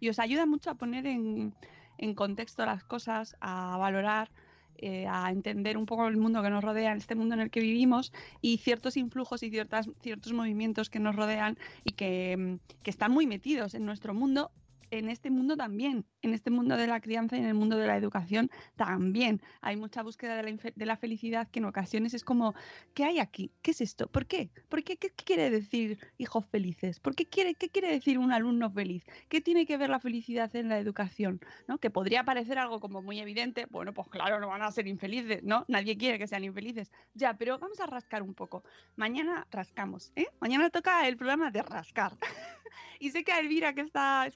y 0.00 0.08
os 0.08 0.18
ayuda 0.18 0.46
mucho 0.46 0.70
a 0.70 0.74
poner 0.74 1.06
en, 1.06 1.54
en 1.98 2.14
contexto 2.14 2.66
las 2.66 2.84
cosas, 2.84 3.36
a 3.40 3.76
valorar, 3.78 4.30
eh, 4.78 5.06
a 5.08 5.30
entender 5.30 5.76
un 5.76 5.86
poco 5.86 6.06
el 6.08 6.16
mundo 6.16 6.42
que 6.42 6.50
nos 6.50 6.64
rodea, 6.64 6.94
este 6.94 7.14
mundo 7.14 7.34
en 7.34 7.40
el 7.40 7.50
que 7.50 7.60
vivimos 7.60 8.12
y 8.40 8.58
ciertos 8.58 8.96
influjos 8.96 9.42
y 9.42 9.50
ciertas, 9.50 9.90
ciertos 10.00 10.32
movimientos 10.32 10.90
que 10.90 10.98
nos 10.98 11.16
rodean 11.16 11.58
y 11.84 11.92
que, 11.92 12.36
mm, 12.36 12.82
que 12.82 12.90
están 12.90 13.12
muy 13.12 13.26
metidos 13.26 13.74
en 13.74 13.84
nuestro 13.84 14.14
mundo 14.14 14.50
en 14.92 15.08
este 15.08 15.30
mundo 15.30 15.56
también, 15.56 16.04
en 16.20 16.34
este 16.34 16.50
mundo 16.50 16.76
de 16.76 16.86
la 16.86 17.00
crianza 17.00 17.36
y 17.36 17.40
en 17.40 17.46
el 17.46 17.54
mundo 17.54 17.76
de 17.78 17.86
la 17.86 17.96
educación 17.96 18.50
también. 18.76 19.40
Hay 19.62 19.76
mucha 19.76 20.02
búsqueda 20.02 20.36
de 20.36 20.42
la, 20.42 20.72
de 20.74 20.86
la 20.86 20.96
felicidad 20.98 21.48
que 21.48 21.60
en 21.60 21.64
ocasiones 21.64 22.12
es 22.12 22.24
como, 22.24 22.54
¿qué 22.92 23.04
hay 23.04 23.18
aquí? 23.18 23.50
¿Qué 23.62 23.70
es 23.70 23.80
esto? 23.80 24.06
¿Por 24.06 24.26
qué? 24.26 24.50
¿Por 24.68 24.84
qué? 24.84 24.98
¿Qué, 24.98 25.08
qué 25.08 25.24
quiere 25.24 25.48
decir 25.48 25.98
hijos 26.18 26.44
felices? 26.46 27.00
¿Por 27.00 27.14
qué 27.14 27.24
quiere, 27.24 27.54
qué 27.54 27.70
quiere 27.70 27.90
decir 27.90 28.18
un 28.18 28.32
alumno 28.32 28.70
feliz? 28.70 29.06
¿Qué 29.30 29.40
tiene 29.40 29.64
que 29.64 29.78
ver 29.78 29.88
la 29.88 29.98
felicidad 29.98 30.54
en 30.54 30.68
la 30.68 30.78
educación? 30.78 31.40
¿No? 31.68 31.78
Que 31.78 31.88
podría 31.88 32.24
parecer 32.24 32.58
algo 32.58 32.78
como 32.78 33.00
muy 33.00 33.18
evidente. 33.18 33.66
Bueno, 33.70 33.94
pues 33.94 34.08
claro, 34.08 34.40
no 34.40 34.48
van 34.48 34.60
a 34.60 34.70
ser 34.72 34.86
infelices, 34.86 35.42
¿no? 35.42 35.64
Nadie 35.68 35.96
quiere 35.96 36.18
que 36.18 36.26
sean 36.26 36.44
infelices. 36.44 36.92
Ya, 37.14 37.32
pero 37.32 37.58
vamos 37.58 37.80
a 37.80 37.86
rascar 37.86 38.22
un 38.22 38.34
poco. 38.34 38.62
Mañana 38.96 39.46
rascamos, 39.50 40.12
¿eh? 40.16 40.26
Mañana 40.38 40.68
toca 40.68 41.08
el 41.08 41.16
programa 41.16 41.50
de 41.50 41.62
rascar. 41.62 42.12
y 43.00 43.10
sé 43.10 43.24
que 43.24 43.32
a 43.32 43.40
Elvira, 43.40 43.74
que 43.74 43.80
está 43.80 44.26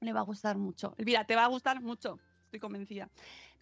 le 0.00 0.12
va 0.12 0.20
a 0.20 0.24
gustar 0.24 0.56
mucho. 0.58 0.94
Elvira, 0.98 1.24
te 1.24 1.36
va 1.36 1.44
a 1.44 1.48
gustar 1.48 1.80
mucho, 1.80 2.18
estoy 2.44 2.60
convencida. 2.60 3.10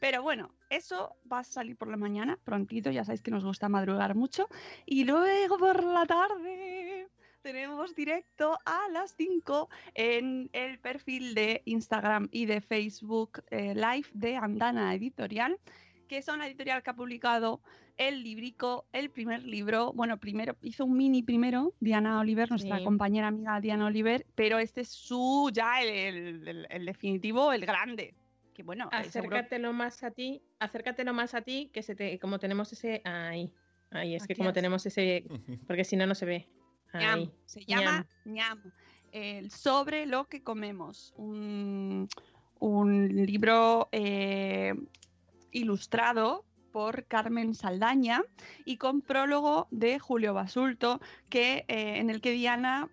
Pero 0.01 0.23
bueno, 0.23 0.51
eso 0.69 1.17
va 1.31 1.41
a 1.41 1.45
salir 1.45 1.77
por 1.77 1.89
la 1.89 1.97
mañana, 1.97 2.39
prontito, 2.45 2.91
ya 2.91 3.05
sabéis 3.05 3.23
que 3.23 3.31
nos 3.31 3.45
gusta 3.45 3.69
madrugar 3.69 4.15
mucho. 4.15 4.49
Y 4.85 5.05
luego 5.05 5.59
por 5.59 5.85
la 5.85 6.05
tarde 6.07 7.09
tenemos 7.43 7.95
directo 7.95 8.59
a 8.65 8.89
las 8.91 9.15
5 9.17 9.69
en 9.95 10.51
el 10.53 10.79
perfil 10.79 11.35
de 11.35 11.63
Instagram 11.67 12.29
y 12.33 12.47
de 12.47 12.61
Facebook 12.61 13.45
eh, 13.51 13.75
Live 13.75 14.09
de 14.13 14.37
Andana 14.37 14.95
Editorial, 14.95 15.59
que 16.13 16.19
es 16.19 16.29
una 16.29 16.47
editorial 16.47 16.83
que 16.83 16.91
ha 16.91 16.95
publicado 16.95 17.63
el 17.97 18.23
librico, 18.23 18.85
el 18.93 19.09
primer 19.09 19.45
libro. 19.45 19.95
Bueno, 19.95 20.19
primero 20.21 20.57
hizo 20.61 20.85
un 20.85 20.95
mini 20.95 21.23
primero, 21.23 21.73
Diana 21.81 22.21
Oliver, 22.21 22.51
nuestra 22.51 22.77
Sí. 22.77 22.85
compañera 22.85 23.29
amiga 23.29 23.59
Diana 23.63 23.87
Oliver, 23.87 24.27
pero 24.35 24.59
este 24.59 24.83
es 24.83 24.91
su 24.91 25.51
ya 25.55 25.81
el, 25.81 26.47
el- 26.47 26.67
el 26.69 26.85
definitivo, 26.85 27.51
el 27.55 27.65
grande. 27.65 28.15
Que 28.53 28.63
bueno, 28.63 28.91
eh, 28.93 29.05
seguro- 29.05 29.37
Acércatelo 29.39 29.73
más 29.73 30.03
a 30.03 30.11
ti, 30.11 30.43
acércatelo 30.59 31.15
más 31.15 31.33
a 31.35 31.41
ti, 31.41 31.71
que 31.73 31.83
se 31.83 31.95
te, 31.95 32.19
como 32.19 32.39
tenemos 32.39 32.71
ese, 32.75 33.01
ahí, 33.07 33.51
ahí, 33.91 34.15
es 34.15 34.27
que 34.27 34.35
como 34.37 34.51
es. 34.51 34.55
tenemos 34.55 34.85
ese, 34.85 35.25
porque 35.67 35.85
si 35.85 35.97
no, 35.97 36.07
no 36.07 36.15
se 36.15 36.27
ve. 36.27 36.47
Ñam, 36.93 37.21
Ahí. 37.21 37.33
se 37.47 37.65
llama 37.65 38.07
ñam. 38.27 38.61
El 39.13 39.51
sobre 39.51 40.05
lo 40.05 40.29
que 40.29 40.43
comemos. 40.43 41.15
Un, 41.17 42.07
un 42.61 43.09
libro 43.27 43.89
eh, 43.93 44.75
ilustrado 45.53 46.45
por 46.73 47.05
Carmen 47.05 47.55
Saldaña 47.55 48.23
y 48.65 48.79
con 48.79 49.03
prólogo 49.03 49.69
de 49.71 49.99
Julio 49.99 50.35
Basulto, 50.35 51.01
que, 51.29 51.65
eh, 51.69 51.99
en 51.99 52.11
el 52.11 52.21
que 52.21 52.33
Diana 52.33 52.91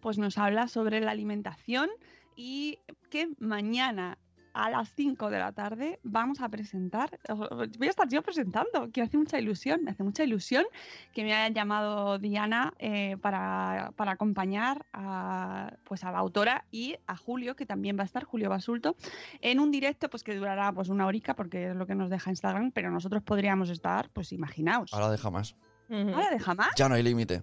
pues, 0.00 0.18
nos 0.18 0.36
habla 0.36 0.68
sobre 0.68 1.00
la 1.00 1.12
alimentación 1.12 1.88
y 2.36 2.78
que 3.10 3.28
mañana 3.38 4.18
a 4.52 4.70
las 4.70 4.92
5 4.94 5.30
de 5.30 5.38
la 5.38 5.52
tarde 5.52 6.00
vamos 6.02 6.40
a 6.40 6.48
presentar, 6.48 7.18
voy 7.28 7.86
a 7.86 7.90
estar 7.90 8.08
yo 8.08 8.22
presentando, 8.22 8.90
que 8.90 9.00
me 9.00 9.06
hace 9.06 9.16
mucha 9.16 9.38
ilusión, 9.38 9.84
me 9.84 9.90
hace 9.90 10.02
mucha 10.02 10.24
ilusión 10.24 10.64
que 11.12 11.24
me 11.24 11.34
haya 11.34 11.52
llamado 11.52 12.18
Diana 12.18 12.74
eh, 12.78 13.16
para, 13.20 13.92
para 13.96 14.12
acompañar 14.12 14.86
a, 14.92 15.74
pues 15.84 16.04
a 16.04 16.12
la 16.12 16.18
autora 16.18 16.64
y 16.70 16.96
a 17.06 17.16
Julio, 17.16 17.56
que 17.56 17.66
también 17.66 17.96
va 17.96 18.02
a 18.02 18.06
estar, 18.06 18.24
Julio 18.24 18.50
Basulto, 18.50 18.96
en 19.40 19.60
un 19.60 19.70
directo 19.70 20.08
pues 20.10 20.24
que 20.24 20.34
durará 20.34 20.72
pues 20.72 20.88
una 20.88 21.06
horica 21.06 21.34
porque 21.34 21.70
es 21.70 21.76
lo 21.76 21.86
que 21.86 21.94
nos 21.94 22.10
deja 22.10 22.30
Instagram, 22.30 22.72
pero 22.72 22.90
nosotros 22.90 23.22
podríamos 23.22 23.70
estar, 23.70 24.10
pues 24.10 24.32
imaginaos. 24.32 24.92
Ahora 24.92 25.10
deja 25.10 25.30
más. 25.30 25.56
¿Ahora 25.90 26.30
deja 26.30 26.54
más? 26.54 26.70
Ya 26.76 26.88
no 26.88 26.94
hay 26.94 27.02
límite. 27.02 27.42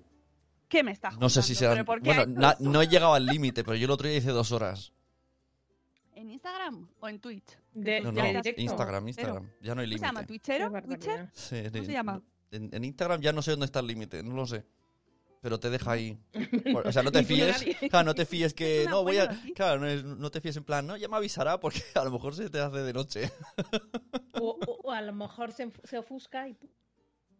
¿Qué 0.69 0.83
me 0.83 0.91
estás 0.91 1.17
No 1.17 1.29
sé 1.29 1.41
si 1.41 1.55
será. 1.55 1.71
¿Pero 1.71 1.85
por 1.85 2.01
qué 2.01 2.13
Bueno, 2.13 2.55
no 2.59 2.81
he 2.81 2.87
llegado 2.87 3.13
al 3.13 3.25
límite, 3.25 3.63
pero 3.63 3.75
yo 3.75 3.85
el 3.85 3.91
otro 3.91 4.07
día 4.07 4.17
hice 4.17 4.31
dos 4.31 4.51
horas. 4.51 4.93
¿En 6.17 6.31
Instagram 6.31 6.87
o 6.99 7.07
en 7.07 7.19
Twitch? 7.19 7.57
De- 7.73 8.01
No, 8.01 8.11
no, 8.11 8.21
Instagram, 8.25 8.41
Pero, 8.43 9.07
Instagram. 9.07 9.51
Ya 9.61 9.75
no 9.75 9.81
hay 9.81 9.87
¿Cómo 9.87 9.97
se 9.99 10.05
llama? 10.05 10.19
límite. 10.21 10.27
¿Twitchero? 10.27 10.71
¿Twitcher? 10.81 11.29
Sí, 11.33 11.63
¿Cómo 11.71 11.83
se 11.85 11.91
llama? 11.93 12.21
En, 12.51 12.69
en 12.73 12.83
Instagram 12.85 13.21
ya 13.21 13.31
no 13.33 13.41
sé 13.41 13.51
dónde 13.51 13.65
está 13.67 13.79
el 13.81 13.87
límite, 13.87 14.23
no 14.23 14.35
lo 14.35 14.45
sé. 14.47 14.65
Pero 15.41 15.59
te 15.59 15.69
deja 15.69 15.91
ahí. 15.91 16.17
O 16.83 16.91
sea, 16.91 17.03
no 17.03 17.11
te 17.11 17.23
fíes. 17.23 17.63
Claro, 17.89 18.05
no 18.05 18.15
te 18.15 18.25
fíes 18.25 18.53
que. 18.55 18.85
No, 18.89 19.03
voy 19.03 19.17
a. 19.17 19.25
noticia. 19.27 19.53
Claro, 19.53 19.79
no, 19.81 19.85
es- 19.87 20.03
no 20.03 20.31
te 20.31 20.41
fíes 20.41 20.57
en 20.57 20.63
plan, 20.63 20.87
no, 20.87 20.97
ya 20.97 21.07
me 21.07 21.17
avisará 21.17 21.59
porque 21.59 21.81
a 21.95 22.03
lo 22.03 22.11
mejor 22.11 22.33
se 22.33 22.49
te 22.49 22.59
hace 22.59 22.79
de 22.79 22.93
noche. 22.93 23.31
O, 24.41 24.57
o- 24.65 24.79
o 24.87 24.91
a 24.91 25.01
lo 25.01 25.13
mejor 25.13 25.51
se, 25.51 25.71
se 25.83 25.97
ofusca 25.99 26.49
y. 26.49 26.57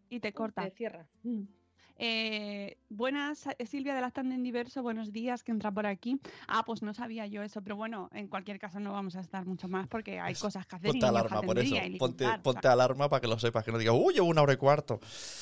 Y 0.10 0.20
te 0.20 0.32
corta. 0.34 0.64
te 0.64 0.72
cierra. 0.72 1.08
Eh, 2.00 2.78
buenas, 2.90 3.48
eh, 3.58 3.66
Silvia 3.66 3.96
de 3.96 4.02
la 4.02 4.12
en 4.16 4.44
Diverso, 4.44 4.84
buenos 4.84 5.12
días, 5.12 5.44
que 5.44 5.52
entra 5.52 5.72
por 5.72 5.86
aquí. 5.86 6.20
Ah, 6.48 6.64
pues 6.66 6.82
no 6.84 6.94
sabía 6.94 7.26
yo 7.28 7.42
eso, 7.42 7.62
pero 7.62 7.76
bueno, 7.76 8.10
en 8.14 8.28
cualquier 8.28 8.60
caso 8.60 8.80
no 8.80 8.92
vamos 8.94 9.16
a 9.16 9.20
estar 9.20 9.46
mucho 9.46 9.68
más 9.68 9.88
porque 9.88 10.20
hay 10.20 10.36
cosas 10.36 10.66
que 10.68 10.76
hacer. 10.76 10.92
Ponte 10.92 11.06
y 11.06 11.10
alarma, 11.10 11.42
por 11.42 11.58
eso. 11.60 11.76
y 11.76 11.98
Ponte, 11.98 12.26
ponte 12.44 12.68
alarma 12.68 13.10
para 13.10 13.22
que 13.22 13.28
lo 13.28 13.40
sepas, 13.40 13.64
que 13.64 13.72
no 13.72 13.78
digas, 13.78 13.96
uy, 13.98 14.14
llevo 14.14 14.28
una 14.28 14.42
hora 14.42 14.54
y 14.54 14.58
cuarto. 14.58 15.00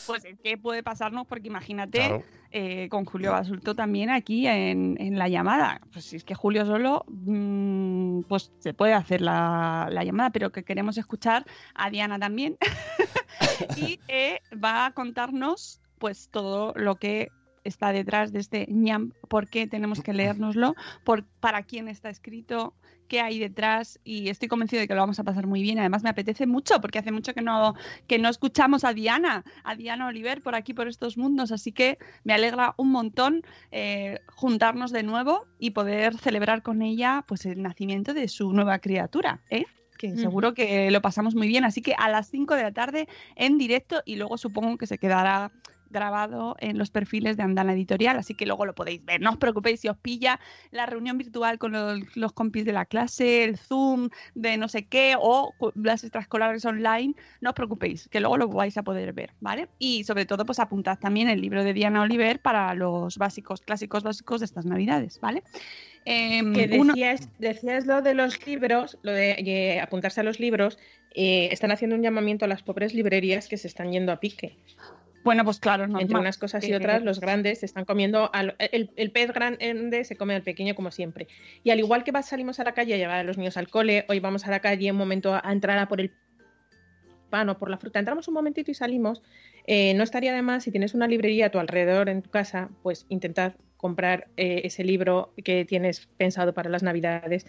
Pues 0.08 0.24
es 0.26 0.40
que 0.40 0.58
puede 0.58 0.84
pasarnos 0.84 1.28
porque 1.28 1.48
imagínate 1.48 2.00
Claro. 2.00 2.24
eh, 2.52 2.88
con 2.90 3.06
Julio 3.06 3.32
Basulto 3.32 3.76
también 3.76 4.10
aquí 4.10 4.48
en, 4.48 4.96
en 5.00 5.18
la 5.18 5.28
llamada. 5.28 5.82
Pues 5.92 6.06
si 6.06 6.16
es 6.16 6.24
que 6.24 6.36
Julio 6.36 6.66
solo, 6.66 7.06
mm, 7.08 8.22
pues 8.24 8.52
se 8.60 8.74
puede 8.74 8.94
hacer 8.94 9.22
la, 9.22 9.88
la 9.92 10.04
llamada, 10.04 10.30
pero 10.30 10.52
que 10.52 10.64
queremos 10.64 10.98
escuchar 10.98 11.46
a 11.74 11.90
Diana 11.90 12.18
también. 12.18 12.58
y 13.78 14.00
eh, 14.08 14.42
va 14.64 14.86
a 14.88 14.92
contarnos 14.92 15.82
pues 16.06 16.30
todo 16.30 16.72
lo 16.76 16.98
que 16.98 17.32
está 17.64 17.92
detrás 17.92 18.32
de 18.32 18.38
este 18.38 18.68
ñam, 18.70 19.14
por 19.28 19.50
qué 19.50 19.66
tenemos 19.66 20.02
que 20.02 20.14
leérnoslo, 20.14 20.76
por, 21.04 21.24
para 21.40 21.64
quién 21.64 21.88
está 21.88 22.12
escrito, 22.12 22.76
qué 23.08 23.22
hay 23.22 23.40
detrás 23.40 24.00
y 24.04 24.30
estoy 24.30 24.48
convencido 24.48 24.82
de 24.82 24.88
que 24.88 24.94
lo 24.94 25.02
vamos 25.02 25.20
a 25.20 25.24
pasar 25.24 25.48
muy 25.48 25.64
bien. 25.64 25.80
Además 25.80 26.04
me 26.04 26.12
apetece 26.12 26.46
mucho 26.46 26.80
porque 26.80 27.00
hace 27.00 27.12
mucho 27.12 27.34
que 27.34 27.42
no, 27.42 27.74
que 28.06 28.20
no 28.20 28.30
escuchamos 28.30 28.84
a 28.84 28.94
Diana, 28.94 29.44
a 29.64 29.74
Diana 29.74 30.06
Oliver 30.06 30.44
por 30.44 30.54
aquí, 30.54 30.76
por 30.76 30.88
estos 30.88 31.18
mundos, 31.18 31.52
así 31.52 31.72
que 31.72 31.98
me 32.24 32.34
alegra 32.34 32.76
un 32.78 32.92
montón 32.92 33.42
eh, 33.72 34.20
juntarnos 34.36 34.92
de 34.92 35.02
nuevo 35.02 35.48
y 35.58 35.72
poder 35.72 36.20
celebrar 36.20 36.62
con 36.62 36.84
ella 36.84 37.26
pues 37.28 37.48
el 37.48 37.64
nacimiento 37.64 38.14
de 38.14 38.28
su 38.28 38.54
nueva 38.54 38.78
criatura. 38.78 39.42
¿eh? 39.50 39.66
que 39.96 40.16
seguro 40.18 40.54
que 40.54 40.92
lo 40.92 41.02
pasamos 41.02 41.36
muy 41.36 41.48
bien. 41.48 41.64
Así 41.64 41.82
que 41.82 41.96
a 41.98 42.10
las 42.10 42.30
5 42.30 42.56
de 42.56 42.64
la 42.64 42.72
tarde 42.72 43.08
en 43.36 43.58
directo 43.58 44.02
y 44.06 44.16
luego 44.16 44.38
supongo 44.38 44.78
que 44.78 44.88
se 44.88 44.98
quedará 44.98 45.52
grabado 45.89 46.56
en 46.60 46.77
los 46.77 46.89
perfiles 46.92 47.38
de 47.38 47.44
Andana 47.44 47.74
Editorial, 47.74 48.18
así 48.18 48.34
que 48.36 48.46
luego 48.46 48.65
lo 48.65 48.75
podéis 48.75 49.04
ver. 49.06 49.22
No 49.22 49.32
os 49.32 49.38
preocupéis 49.38 49.80
si 49.80 49.88
os 49.89 49.98
pilla 49.98 50.39
la 50.72 50.86
reunión 50.86 51.18
virtual 51.18 51.58
con 51.60 51.72
los, 51.72 52.15
los 52.15 52.34
compis 52.34 52.65
de 52.65 52.74
la 52.74 52.86
clase, 52.86 53.44
el 53.44 53.58
Zoom 53.58 54.10
de 54.34 54.58
no 54.58 54.68
sé 54.68 54.86
qué 54.86 55.15
o 55.20 55.54
las 55.75 56.04
extraescolares 56.04 56.65
online, 56.65 57.15
no 57.42 57.50
os 57.51 57.56
preocupéis, 57.56 58.08
que 58.10 58.20
luego 58.20 58.38
lo 58.38 58.48
vais 58.48 58.77
a 58.77 58.84
poder 58.84 59.13
ver, 59.13 59.32
¿vale? 59.39 59.70
Y 59.80 60.04
sobre 60.04 60.25
todo, 60.25 60.46
pues 60.46 60.60
apuntad 60.60 60.98
también 61.00 61.30
el 61.30 61.42
libro 61.42 61.63
de 61.63 61.74
Diana 61.74 62.01
Oliver 62.01 62.39
para 62.42 62.74
los 62.74 63.18
básicos, 63.18 63.62
clásicos 63.62 64.04
básicos 64.04 64.39
de 64.42 64.46
estas 64.46 64.65
navidades, 64.65 65.20
¿vale? 65.20 65.44
Em, 66.06 66.54
Que 66.54 66.77
uno- 66.80 66.94
decías, 66.94 67.30
decías 67.39 67.86
lo 67.88 68.01
de 68.01 68.13
los 68.13 68.46
libros, 68.46 68.98
lo 69.01 69.12
de 69.12 69.32
eh, 69.39 69.80
apuntarse 69.82 70.22
a 70.22 70.24
los 70.24 70.39
libros. 70.39 70.77
eh, 71.18 71.48
están 71.54 71.72
haciendo 71.72 71.96
un 71.96 72.01
llamamiento 72.04 72.44
a 72.44 72.48
las 72.50 72.62
pobres 72.62 72.94
librerías 72.94 73.48
que 73.48 73.56
se 73.56 73.70
están 73.70 73.89
yendo 73.94 74.12
a 74.12 74.20
pique. 74.20 74.58
Bueno, 75.25 75.44
pues 75.44 75.60
claro, 75.60 75.88
normal. 75.88 76.03
Entre 76.03 76.20
unas 76.20 76.38
cosas 76.38 76.70
y 76.70 76.74
otras, 76.74 77.01
los 77.01 77.20
grandes 77.20 77.60
se 77.62 77.65
están 77.65 77.84
comiendo. 77.84 78.29
al- 78.32 78.55
el, 78.60 78.91
el 78.96 79.12
pez 79.12 79.34
grande 79.34 80.03
se 80.03 80.15
come 80.15 80.36
al 80.36 80.44
pequeño, 80.44 80.75
como 80.75 80.91
siempre. 80.91 81.27
Y 81.63 81.72
al 81.72 81.79
igual 81.79 82.03
que 82.03 82.13
salimos 82.22 82.60
a 82.60 82.63
la 82.63 82.74
calle 82.74 82.94
a 82.94 82.98
llevar 82.98 83.17
a 83.17 83.24
los 83.24 83.36
niños 83.36 83.58
al 83.58 83.67
cole, 83.67 84.05
hoy 84.08 84.20
vamos 84.20 84.46
a 84.46 84.51
la 84.51 84.60
calle 84.60 84.91
un 84.91 84.98
momento 84.98 85.34
a, 85.34 85.51
entrar 85.51 85.79
a 85.79 85.88
por 85.88 86.00
el 86.00 86.12
pan 87.32 87.50
o 87.50 87.58
por 87.58 87.72
la 87.72 87.79
fruta. 87.79 87.98
Entramos 87.98 88.27
un 88.27 88.36
momentito 88.36 88.70
y 88.70 88.75
salimos. 88.75 89.24
Eh, 89.65 89.96
no 89.96 90.03
estaría 90.03 90.32
de 90.32 90.44
más 90.44 90.63
si 90.63 90.70
tienes 90.70 90.94
una 90.94 91.08
librería 91.08 91.48
a 91.48 91.50
tu 91.50 91.58
alrededor 91.58 92.08
en 92.08 92.22
tu 92.22 92.29
casa, 92.29 92.70
pues 92.84 93.08
intentar 93.10 93.58
comprar 93.77 94.27
eh, 94.38 94.62
ese 94.63 94.84
libro 94.84 95.34
que 95.44 95.65
tienes 95.65 96.08
pensado 96.17 96.53
para 96.53 96.70
las 96.70 96.84
navidades 96.84 97.48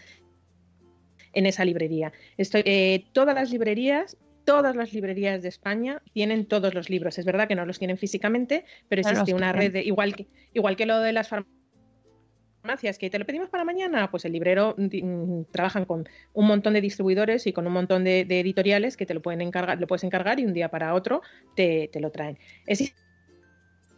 en 1.34 1.44
esa 1.44 1.66
librería. 1.66 2.12
Estoy, 2.38 2.62
eh, 2.64 3.04
todas 3.12 3.34
las 3.34 3.50
librerías, 3.50 4.16
todas 4.46 4.74
las 4.74 4.94
librerías 4.94 5.42
de 5.42 5.48
España 5.48 6.00
tienen 6.14 6.46
todos 6.46 6.72
los 6.72 6.88
libros. 6.88 7.18
Es 7.18 7.26
verdad 7.26 7.46
que 7.48 7.54
no 7.54 7.66
los 7.66 7.78
tienen 7.78 7.98
físicamente, 7.98 8.64
pero 8.88 9.02
existe 9.02 9.34
una 9.34 9.52
tienen. 9.52 9.72
red 9.72 9.72
de, 9.74 9.82
igual 9.82 10.16
que 10.16 10.26
igual 10.54 10.76
que 10.76 10.86
lo 10.86 11.00
de 11.00 11.12
las 11.12 11.28
farmacias 11.28 12.96
que 12.98 13.10
te 13.10 13.18
lo 13.18 13.26
pedimos 13.26 13.48
para 13.50 13.64
mañana, 13.64 14.10
pues 14.10 14.24
el 14.24 14.32
librero 14.32 14.74
di- 14.78 15.02
mm, 15.02 15.44
trabajan 15.52 15.84
con 15.84 16.08
un 16.32 16.46
montón 16.46 16.72
de 16.72 16.80
distribuidores 16.80 17.46
y 17.46 17.52
con 17.52 17.66
un 17.66 17.72
montón 17.72 18.02
de, 18.04 18.24
de 18.24 18.40
editoriales 18.40 18.96
que 18.96 19.04
te 19.06 19.14
lo 19.14 19.20
pueden 19.22 19.40
encargar, 19.42 19.78
lo 19.80 19.86
puedes 19.86 20.04
encargar 20.04 20.40
y 20.40 20.46
un 20.46 20.54
día 20.54 20.68
para 20.68 20.94
otro 20.94 21.22
te, 21.54 21.88
te 21.92 22.00
lo 22.00 22.10
traen. 22.10 22.38
Es 22.66 22.94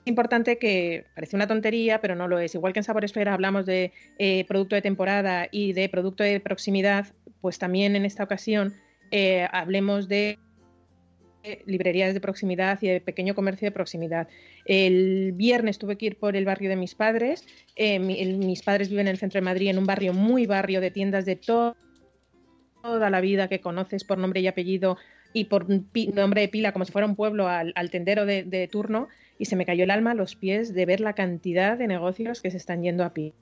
importante 0.04 0.58
que 0.58 1.04
parece 1.14 1.36
una 1.36 1.46
tontería, 1.46 2.00
pero 2.00 2.14
no 2.14 2.28
lo 2.28 2.38
es. 2.38 2.54
Igual 2.54 2.72
que 2.72 2.80
en 2.80 2.84
Sabor 2.84 3.04
Esfera 3.04 3.34
hablamos 3.34 3.66
de 3.66 3.92
eh, 4.18 4.44
producto 4.46 4.74
de 4.74 4.82
temporada 4.82 5.48
y 5.50 5.72
de 5.74 5.88
producto 5.88 6.24
de 6.24 6.40
proximidad, 6.40 7.06
pues 7.42 7.58
también 7.58 7.94
en 7.96 8.04
esta 8.06 8.24
ocasión 8.24 8.74
eh, 9.10 9.46
hablemos 9.52 10.08
de 10.08 10.38
librerías 11.66 12.14
de 12.14 12.20
proximidad 12.20 12.78
y 12.82 12.88
de 12.88 13.00
pequeño 13.00 13.34
comercio 13.34 13.66
de 13.66 13.72
proximidad. 13.72 14.28
El 14.64 15.32
viernes 15.32 15.78
tuve 15.78 15.96
que 15.96 16.06
ir 16.06 16.18
por 16.18 16.36
el 16.36 16.44
barrio 16.44 16.68
de 16.68 16.76
mis 16.76 16.94
padres. 16.94 17.46
Eh, 17.76 17.98
mis 17.98 18.62
padres 18.62 18.88
viven 18.88 19.06
en 19.06 19.12
el 19.12 19.18
centro 19.18 19.40
de 19.40 19.44
Madrid, 19.44 19.68
en 19.68 19.78
un 19.78 19.86
barrio 19.86 20.12
muy 20.12 20.46
barrio 20.46 20.80
de 20.80 20.90
tiendas 20.90 21.24
de 21.24 21.36
to- 21.36 21.76
toda 22.82 23.10
la 23.10 23.20
vida 23.20 23.48
que 23.48 23.60
conoces 23.60 24.04
por 24.04 24.18
nombre 24.18 24.40
y 24.40 24.46
apellido 24.46 24.98
y 25.32 25.44
por 25.44 25.66
nombre 25.68 26.40
de 26.40 26.48
pila, 26.48 26.72
como 26.72 26.84
si 26.84 26.92
fuera 26.92 27.06
un 27.06 27.16
pueblo 27.16 27.48
al, 27.48 27.90
tendero 27.90 28.24
de, 28.24 28.44
de 28.44 28.66
turno, 28.68 29.08
y 29.38 29.44
se 29.44 29.56
me 29.56 29.66
cayó 29.66 29.84
el 29.84 29.90
alma 29.90 30.12
a 30.12 30.14
los 30.14 30.36
pies 30.36 30.72
de 30.72 30.86
ver 30.86 31.00
la 31.00 31.12
cantidad 31.12 31.76
de 31.76 31.86
negocios 31.86 32.40
que 32.40 32.50
se 32.50 32.56
están 32.56 32.82
yendo 32.82 33.04
a 33.04 33.12
pique 33.12 33.36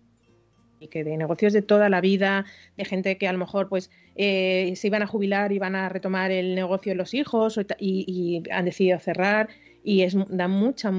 y 0.80 0.88
que 0.88 1.04
de 1.04 1.16
negocios 1.16 1.52
de 1.52 1.62
toda 1.62 1.88
la 1.88 2.00
vida, 2.00 2.44
de 2.76 2.84
gente 2.84 3.18
que 3.18 3.28
a 3.28 3.32
lo 3.32 3.38
mejor 3.38 3.68
pues 3.68 3.90
eh, 4.14 4.72
se 4.76 4.86
iban 4.86 5.02
a 5.02 5.06
jubilar 5.06 5.52
y 5.52 5.58
van 5.58 5.76
a 5.76 5.88
retomar 5.88 6.30
el 6.30 6.54
negocio 6.54 6.92
de 6.92 6.96
los 6.96 7.14
hijos 7.14 7.58
y, 7.78 8.04
y 8.06 8.50
han 8.50 8.64
decidido 8.64 8.98
cerrar 8.98 9.48
y 9.82 10.02
es 10.02 10.16
da 10.28 10.48
mucha 10.48 10.92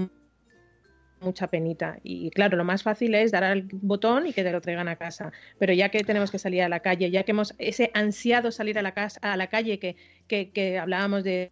mucha 1.20 1.48
penita. 1.48 2.00
Y 2.04 2.30
claro 2.32 2.58
lo 2.58 2.64
más 2.64 2.84
fácil 2.84 3.16
es 3.16 3.32
dar 3.32 3.44
al 3.44 3.64
botón 3.72 4.28
y 4.28 4.34
que 4.34 4.44
te 4.44 4.52
lo 4.52 4.62
traigan 4.62 4.88
a 4.88 4.96
casa. 4.98 5.32
Pero 5.58 5.74
ya 5.74 5.90
que 5.90 6.04
tenemos 6.04 6.32
que 6.32 6.40
salir 6.40 6.62
a 6.62 6.70
la 6.70 6.80
calle 6.82 7.12
ya 7.12 7.24
que 7.24 7.32
hemos 7.32 7.56
ese 7.58 7.92
ansiado 7.94 8.52
salir 8.52 8.78
a 8.78 8.82
la 8.82 8.94
casa 8.94 9.20
a 9.22 9.38
la 9.38 9.48
calle 9.48 9.80
que, 9.80 9.96
que 10.28 10.80
hablábamos 10.80 11.24
de 11.24 11.52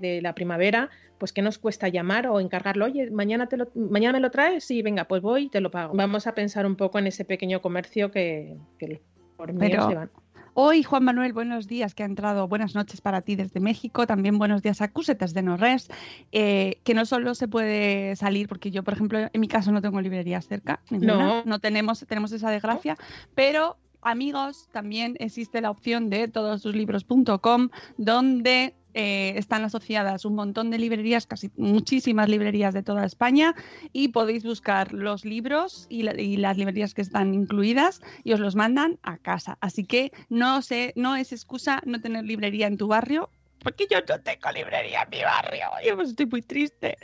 de 0.00 0.20
la 0.22 0.34
primavera, 0.34 0.90
pues 1.18 1.32
¿qué 1.32 1.42
nos 1.42 1.58
cuesta 1.58 1.88
llamar 1.88 2.26
o 2.26 2.40
encargarlo? 2.40 2.84
Oye, 2.86 3.10
mañana, 3.10 3.46
te 3.48 3.56
lo, 3.56 3.68
mañana 3.74 4.14
me 4.18 4.20
lo 4.20 4.30
traes, 4.30 4.64
sí, 4.64 4.82
venga, 4.82 5.04
pues 5.04 5.22
voy 5.22 5.44
y 5.44 5.48
te 5.48 5.60
lo 5.60 5.70
pago. 5.70 5.94
Vamos 5.94 6.26
a 6.26 6.34
pensar 6.34 6.66
un 6.66 6.76
poco 6.76 6.98
en 6.98 7.06
ese 7.06 7.24
pequeño 7.24 7.60
comercio 7.62 8.10
que, 8.10 8.56
que 8.78 9.00
por 9.36 9.52
medio 9.52 9.76
Pero- 9.76 9.88
se 9.88 9.94
van. 9.94 10.10
Hoy, 10.56 10.84
Juan 10.84 11.02
Manuel, 11.02 11.32
buenos 11.32 11.66
días, 11.66 11.96
que 11.96 12.04
ha 12.04 12.06
entrado. 12.06 12.46
Buenas 12.46 12.76
noches 12.76 13.00
para 13.00 13.22
ti 13.22 13.34
desde 13.34 13.58
México. 13.58 14.06
También 14.06 14.38
buenos 14.38 14.62
días 14.62 14.80
a 14.82 14.88
Cusetas 14.88 15.34
de 15.34 15.42
Norres. 15.42 15.88
eh, 16.30 16.76
que 16.84 16.94
no 16.94 17.06
solo 17.06 17.34
se 17.34 17.48
puede 17.48 18.14
salir, 18.14 18.46
porque 18.46 18.70
yo, 18.70 18.84
por 18.84 18.94
ejemplo, 18.94 19.18
en 19.32 19.40
mi 19.40 19.48
caso 19.48 19.72
no 19.72 19.82
tengo 19.82 20.00
librerías 20.00 20.46
cerca. 20.46 20.78
Ninguna. 20.90 21.42
No. 21.44 21.58
tenemos, 21.58 22.06
tenemos 22.06 22.30
esa 22.30 22.50
desgracia. 22.50 22.96
Pero, 23.34 23.78
amigos, 24.04 24.68
también 24.72 25.16
existe 25.18 25.60
la 25.60 25.70
opción 25.70 26.10
de 26.10 26.28
todosuslibros.com, 26.28 27.70
donde 27.96 28.74
eh, 28.96 29.34
están 29.36 29.64
asociadas 29.64 30.24
un 30.24 30.36
montón 30.36 30.70
de 30.70 30.78
librerías, 30.78 31.26
casi 31.26 31.50
muchísimas 31.56 32.28
librerías 32.28 32.72
de 32.74 32.82
toda 32.84 33.04
España, 33.04 33.54
y 33.92 34.08
podéis 34.08 34.44
buscar 34.44 34.92
los 34.92 35.24
libros 35.24 35.86
y, 35.88 36.02
la- 36.04 36.20
y 36.20 36.36
las 36.36 36.56
librerías 36.56 36.94
que 36.94 37.02
están 37.02 37.34
incluidas 37.34 38.00
y 38.22 38.32
os 38.34 38.40
los 38.40 38.54
mandan 38.54 38.98
a 39.02 39.18
casa. 39.18 39.58
Así 39.60 39.84
que 39.84 40.12
no 40.28 40.62
sé, 40.62 40.92
no 40.94 41.16
es 41.16 41.32
excusa 41.32 41.82
no 41.86 42.00
tener 42.00 42.24
librería 42.24 42.68
en 42.68 42.76
tu 42.76 42.86
barrio. 42.86 43.30
Porque 43.64 43.86
yo 43.90 43.98
no 44.06 44.20
tengo 44.20 44.52
librería 44.52 45.02
en 45.02 45.10
mi 45.10 45.22
barrio 45.24 45.64
y 45.82 45.92
pues 45.96 46.10
estoy 46.10 46.26
muy 46.26 46.42
triste. 46.42 46.96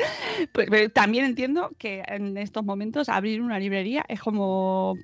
Pues, 0.52 0.68
pero 0.70 0.90
también 0.90 1.24
entiendo 1.24 1.70
que 1.78 2.02
en 2.06 2.36
estos 2.36 2.64
momentos 2.64 3.08
abrir 3.08 3.40
una 3.42 3.58
librería 3.58 4.04
es 4.08 4.20
como 4.20 4.94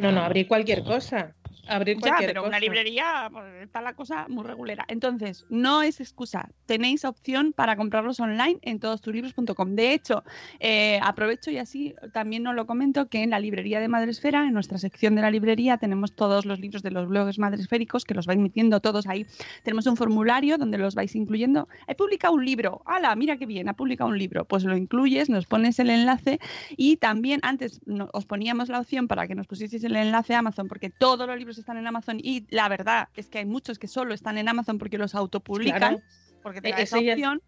No, 0.00 0.10
no, 0.10 0.22
abrir 0.22 0.48
cualquier 0.48 0.82
cosa. 0.82 1.34
Abrir 1.68 1.96
ya, 1.96 2.00
cualquier 2.00 2.30
pero 2.30 2.40
cosa. 2.42 2.48
una 2.48 2.60
librería 2.60 3.28
pues, 3.32 3.44
está 3.62 3.80
la 3.80 3.94
cosa 3.94 4.26
muy 4.28 4.44
regulera. 4.44 4.84
Entonces, 4.88 5.46
no 5.48 5.82
es 5.82 6.00
excusa. 6.00 6.48
Tenéis 6.66 7.04
opción 7.04 7.52
para 7.52 7.76
comprarlos 7.76 8.18
online 8.20 8.58
en 8.62 8.80
todostuslibros.com. 8.80 9.74
De 9.74 9.92
hecho, 9.94 10.24
eh, 10.60 10.98
aprovecho 11.02 11.50
y 11.50 11.58
así 11.58 11.94
también 12.12 12.46
os 12.46 12.54
lo 12.54 12.66
comento 12.66 13.08
que 13.08 13.22
en 13.22 13.30
la 13.30 13.38
librería 13.40 13.80
de 13.80 13.88
Madresfera, 13.88 14.44
en 14.46 14.52
nuestra 14.54 14.78
sección 14.78 15.14
de 15.14 15.22
la 15.22 15.30
librería, 15.30 15.78
tenemos 15.78 16.14
todos 16.14 16.46
los 16.46 16.58
libros 16.58 16.82
de 16.82 16.90
los 16.90 17.06
blogs 17.08 17.38
madresféricos 17.38 18.04
que 18.04 18.14
los 18.14 18.26
vais 18.26 18.38
metiendo 18.40 18.80
todos 18.80 19.06
ahí. 19.06 19.26
Tenemos 19.62 19.86
un 19.86 19.96
formulario 19.96 20.58
donde 20.58 20.78
los 20.78 20.94
vais 20.94 21.14
incluyendo. 21.14 21.68
He 21.86 21.94
publicado 21.94 22.34
un 22.34 22.44
libro. 22.44 22.82
¡Hala! 22.86 23.14
Mira 23.14 23.36
qué 23.36 23.46
bien, 23.46 23.68
ha 23.68 23.74
publicado 23.74 24.10
un 24.10 24.18
libro. 24.18 24.44
Pues 24.44 24.64
lo 24.64 24.76
incluyes, 24.76 25.28
nos 25.30 25.46
pones 25.46 25.78
el 25.78 25.90
enlace 25.90 26.40
y 26.76 26.96
también 26.96 27.40
antes 27.42 27.80
no- 27.86 28.08
os 28.12 28.26
poníamos 28.26 28.68
la 28.68 28.80
opción 28.80 29.08
para 29.08 29.26
que 29.28 29.34
nos 29.34 29.46
pusieseis 29.46 29.84
el 29.84 29.96
enlace 29.96 30.34
a 30.34 30.40
Amazon 30.40 30.68
porque 30.68 30.90
todos 30.90 31.26
los 31.26 31.36
libros 31.38 31.51
están 31.58 31.76
en 31.76 31.86
Amazon 31.86 32.18
y 32.22 32.46
la 32.50 32.68
verdad 32.68 33.08
es 33.14 33.28
que 33.28 33.38
hay 33.38 33.44
muchos 33.46 33.78
que 33.78 33.88
solo 33.88 34.14
están 34.14 34.38
en 34.38 34.48
Amazon 34.48 34.78
porque 34.78 34.98
los 34.98 35.14
autopublican 35.14 35.78
Claro. 35.96 36.02
porque 36.42 36.60
te 36.60 36.70
da 36.70 36.78
E- 36.78 36.82
esa 36.82 36.98
opción. 36.98 37.42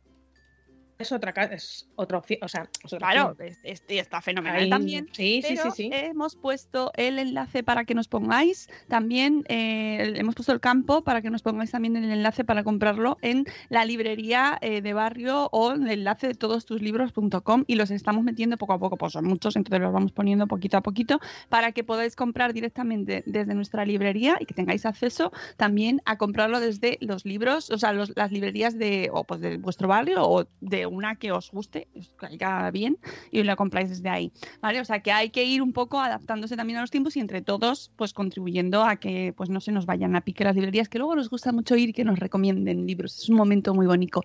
Es 0.98 1.12
otra 1.12 1.30
es 1.52 1.88
otra 1.96 2.18
opción, 2.18 2.38
o 2.42 2.48
sea, 2.48 2.68
es 2.84 2.92
otra 2.92 3.10
Claro, 3.10 3.36
es- 3.40 3.82
está 3.88 4.20
fenomenal 4.20 4.60
Ahí- 4.62 4.70
también. 4.70 5.08
Sí, 5.12 5.42
sí, 5.42 5.54
pero 5.56 5.70
sí, 5.70 5.84
sí. 5.84 5.90
Hemos 5.92 6.36
puesto 6.36 6.92
el 6.96 7.18
enlace 7.18 7.62
para 7.62 7.84
que 7.84 7.94
nos 7.94 8.08
pongáis 8.08 8.68
también, 8.88 9.44
eh, 9.48 10.12
hemos 10.16 10.34
puesto 10.34 10.52
el 10.52 10.60
campo 10.60 11.02
para 11.02 11.20
que 11.22 11.30
nos 11.30 11.42
pongáis 11.42 11.70
también 11.72 11.96
el 11.96 12.10
enlace 12.10 12.44
para 12.44 12.62
comprarlo 12.64 13.18
en 13.22 13.44
la 13.68 13.84
librería 13.84 14.58
eh, 14.60 14.82
de 14.82 14.92
barrio 14.92 15.48
o 15.52 15.72
el 15.72 15.88
enlace 15.88 16.28
de 16.28 16.34
todos 16.34 16.64
tus 16.64 16.80
libros.com 16.80 17.64
y 17.66 17.74
los 17.74 17.90
estamos 17.90 18.22
metiendo 18.24 18.56
poco 18.56 18.72
a 18.74 18.78
poco, 18.78 18.96
pues 18.96 19.12
son 19.12 19.24
muchos, 19.26 19.56
entonces 19.56 19.80
los 19.80 19.92
vamos 19.92 20.12
poniendo 20.12 20.46
poquito 20.46 20.76
a 20.76 20.80
poquito 20.82 21.18
para 21.48 21.72
que 21.72 21.84
podáis 21.84 22.14
comprar 22.16 22.52
directamente 22.52 23.22
desde 23.26 23.54
nuestra 23.54 23.84
librería 23.84 24.36
y 24.40 24.46
que 24.46 24.54
tengáis 24.54 24.86
acceso 24.86 25.32
también 25.56 26.00
a 26.04 26.18
comprarlo 26.18 26.60
desde 26.60 26.98
los 27.00 27.24
libros, 27.24 27.70
o 27.70 27.78
sea, 27.78 27.92
los- 27.92 28.12
las 28.16 28.30
librerías 28.32 28.78
de, 28.78 29.10
o 29.12 29.24
pues 29.24 29.40
de 29.40 29.56
vuestro 29.58 29.88
barrio 29.88 30.22
o 30.28 30.46
de 30.60 30.83
una 30.86 31.16
que 31.16 31.32
os 31.32 31.50
guste, 31.50 31.88
os 31.96 32.08
caiga 32.16 32.70
bien 32.70 32.98
y 33.30 33.42
la 33.42 33.56
compráis 33.56 33.88
desde 33.88 34.08
ahí, 34.08 34.32
¿vale? 34.60 34.80
O 34.80 34.84
sea, 34.84 35.00
que 35.00 35.12
hay 35.12 35.30
que 35.30 35.44
ir 35.44 35.62
un 35.62 35.72
poco 35.72 36.00
adaptándose 36.00 36.56
también 36.56 36.78
a 36.78 36.80
los 36.80 36.90
tiempos 36.90 37.16
y 37.16 37.20
entre 37.20 37.42
todos, 37.42 37.90
pues 37.96 38.12
contribuyendo 38.12 38.84
a 38.84 38.96
que 38.96 39.32
pues 39.36 39.50
no 39.50 39.60
se 39.60 39.72
nos 39.72 39.86
vayan 39.86 40.16
a 40.16 40.20
pique 40.20 40.44
las 40.44 40.54
librerías, 40.54 40.88
que 40.88 40.98
luego 40.98 41.16
nos 41.16 41.30
gusta 41.30 41.52
mucho 41.52 41.76
ir 41.76 41.90
y 41.90 41.92
que 41.92 42.04
nos 42.04 42.18
recomienden 42.18 42.86
libros. 42.86 43.18
Es 43.18 43.28
un 43.28 43.36
momento 43.36 43.74
muy 43.74 43.86
bonito. 43.86 44.20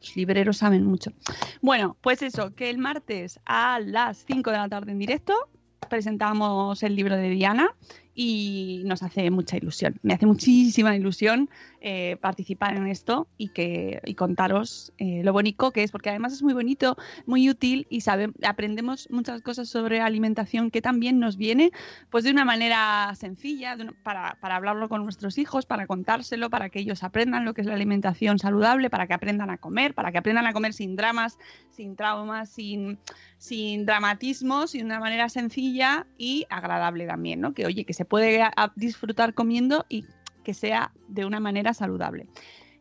Los 0.00 0.16
libreros 0.16 0.58
saben 0.58 0.84
mucho. 0.84 1.12
Bueno, 1.60 1.96
pues 2.00 2.22
eso, 2.22 2.54
que 2.54 2.70
el 2.70 2.78
martes 2.78 3.40
a 3.44 3.80
las 3.80 4.24
5 4.26 4.50
de 4.50 4.56
la 4.56 4.68
tarde 4.68 4.92
en 4.92 4.98
directo 4.98 5.34
presentamos 5.88 6.82
el 6.82 6.96
libro 6.96 7.16
de 7.16 7.30
Diana 7.30 7.74
y 8.14 8.82
nos 8.84 9.02
hace 9.02 9.30
mucha 9.30 9.56
ilusión. 9.56 9.98
Me 10.02 10.14
hace 10.14 10.26
muchísima 10.26 10.94
ilusión 10.96 11.48
eh, 11.80 12.16
participar 12.20 12.76
en 12.76 12.86
esto 12.86 13.26
y 13.38 13.48
que 13.48 14.00
y 14.04 14.14
contaros 14.14 14.92
eh, 14.98 15.22
lo 15.24 15.32
bonito 15.32 15.70
que 15.70 15.82
es, 15.82 15.90
porque 15.90 16.10
además 16.10 16.32
es 16.32 16.42
muy 16.42 16.52
bonito, 16.54 16.96
muy 17.26 17.48
útil 17.48 17.86
y 17.88 18.02
sabe, 18.02 18.30
aprendemos 18.44 19.08
muchas 19.10 19.42
cosas 19.42 19.68
sobre 19.68 20.00
alimentación 20.00 20.70
que 20.70 20.82
también 20.82 21.18
nos 21.18 21.36
viene 21.36 21.70
pues 22.10 22.24
de 22.24 22.30
una 22.30 22.44
manera 22.44 23.12
sencilla 23.14 23.76
una- 23.76 23.92
para, 24.02 24.36
para 24.40 24.56
hablarlo 24.56 24.88
con 24.88 25.04
nuestros 25.04 25.38
hijos, 25.38 25.66
para 25.66 25.86
contárselo, 25.86 26.50
para 26.50 26.68
que 26.68 26.80
ellos 26.80 27.02
aprendan 27.02 27.44
lo 27.44 27.54
que 27.54 27.62
es 27.62 27.66
la 27.66 27.74
alimentación 27.74 28.38
saludable, 28.38 28.90
para 28.90 29.06
que 29.06 29.14
aprendan 29.14 29.50
a 29.50 29.58
comer, 29.58 29.94
para 29.94 30.12
que 30.12 30.18
aprendan 30.18 30.46
a 30.46 30.52
comer 30.52 30.72
sin 30.74 30.96
dramas, 30.96 31.38
sin 31.70 31.96
traumas, 31.96 32.50
sin, 32.50 32.98
sin 33.38 33.86
dramatismos 33.86 34.74
y 34.74 34.78
de 34.78 34.84
una 34.84 35.00
manera 35.00 35.28
sencilla 35.28 36.06
y 36.18 36.46
agradable 36.50 37.06
también, 37.06 37.40
¿no? 37.40 37.54
Que 37.54 37.66
oye, 37.66 37.84
que 37.84 37.92
se 37.94 38.01
puede 38.04 38.40
disfrutar 38.76 39.34
comiendo 39.34 39.84
y 39.88 40.04
que 40.44 40.54
sea 40.54 40.92
de 41.08 41.24
una 41.24 41.40
manera 41.40 41.72
saludable. 41.74 42.26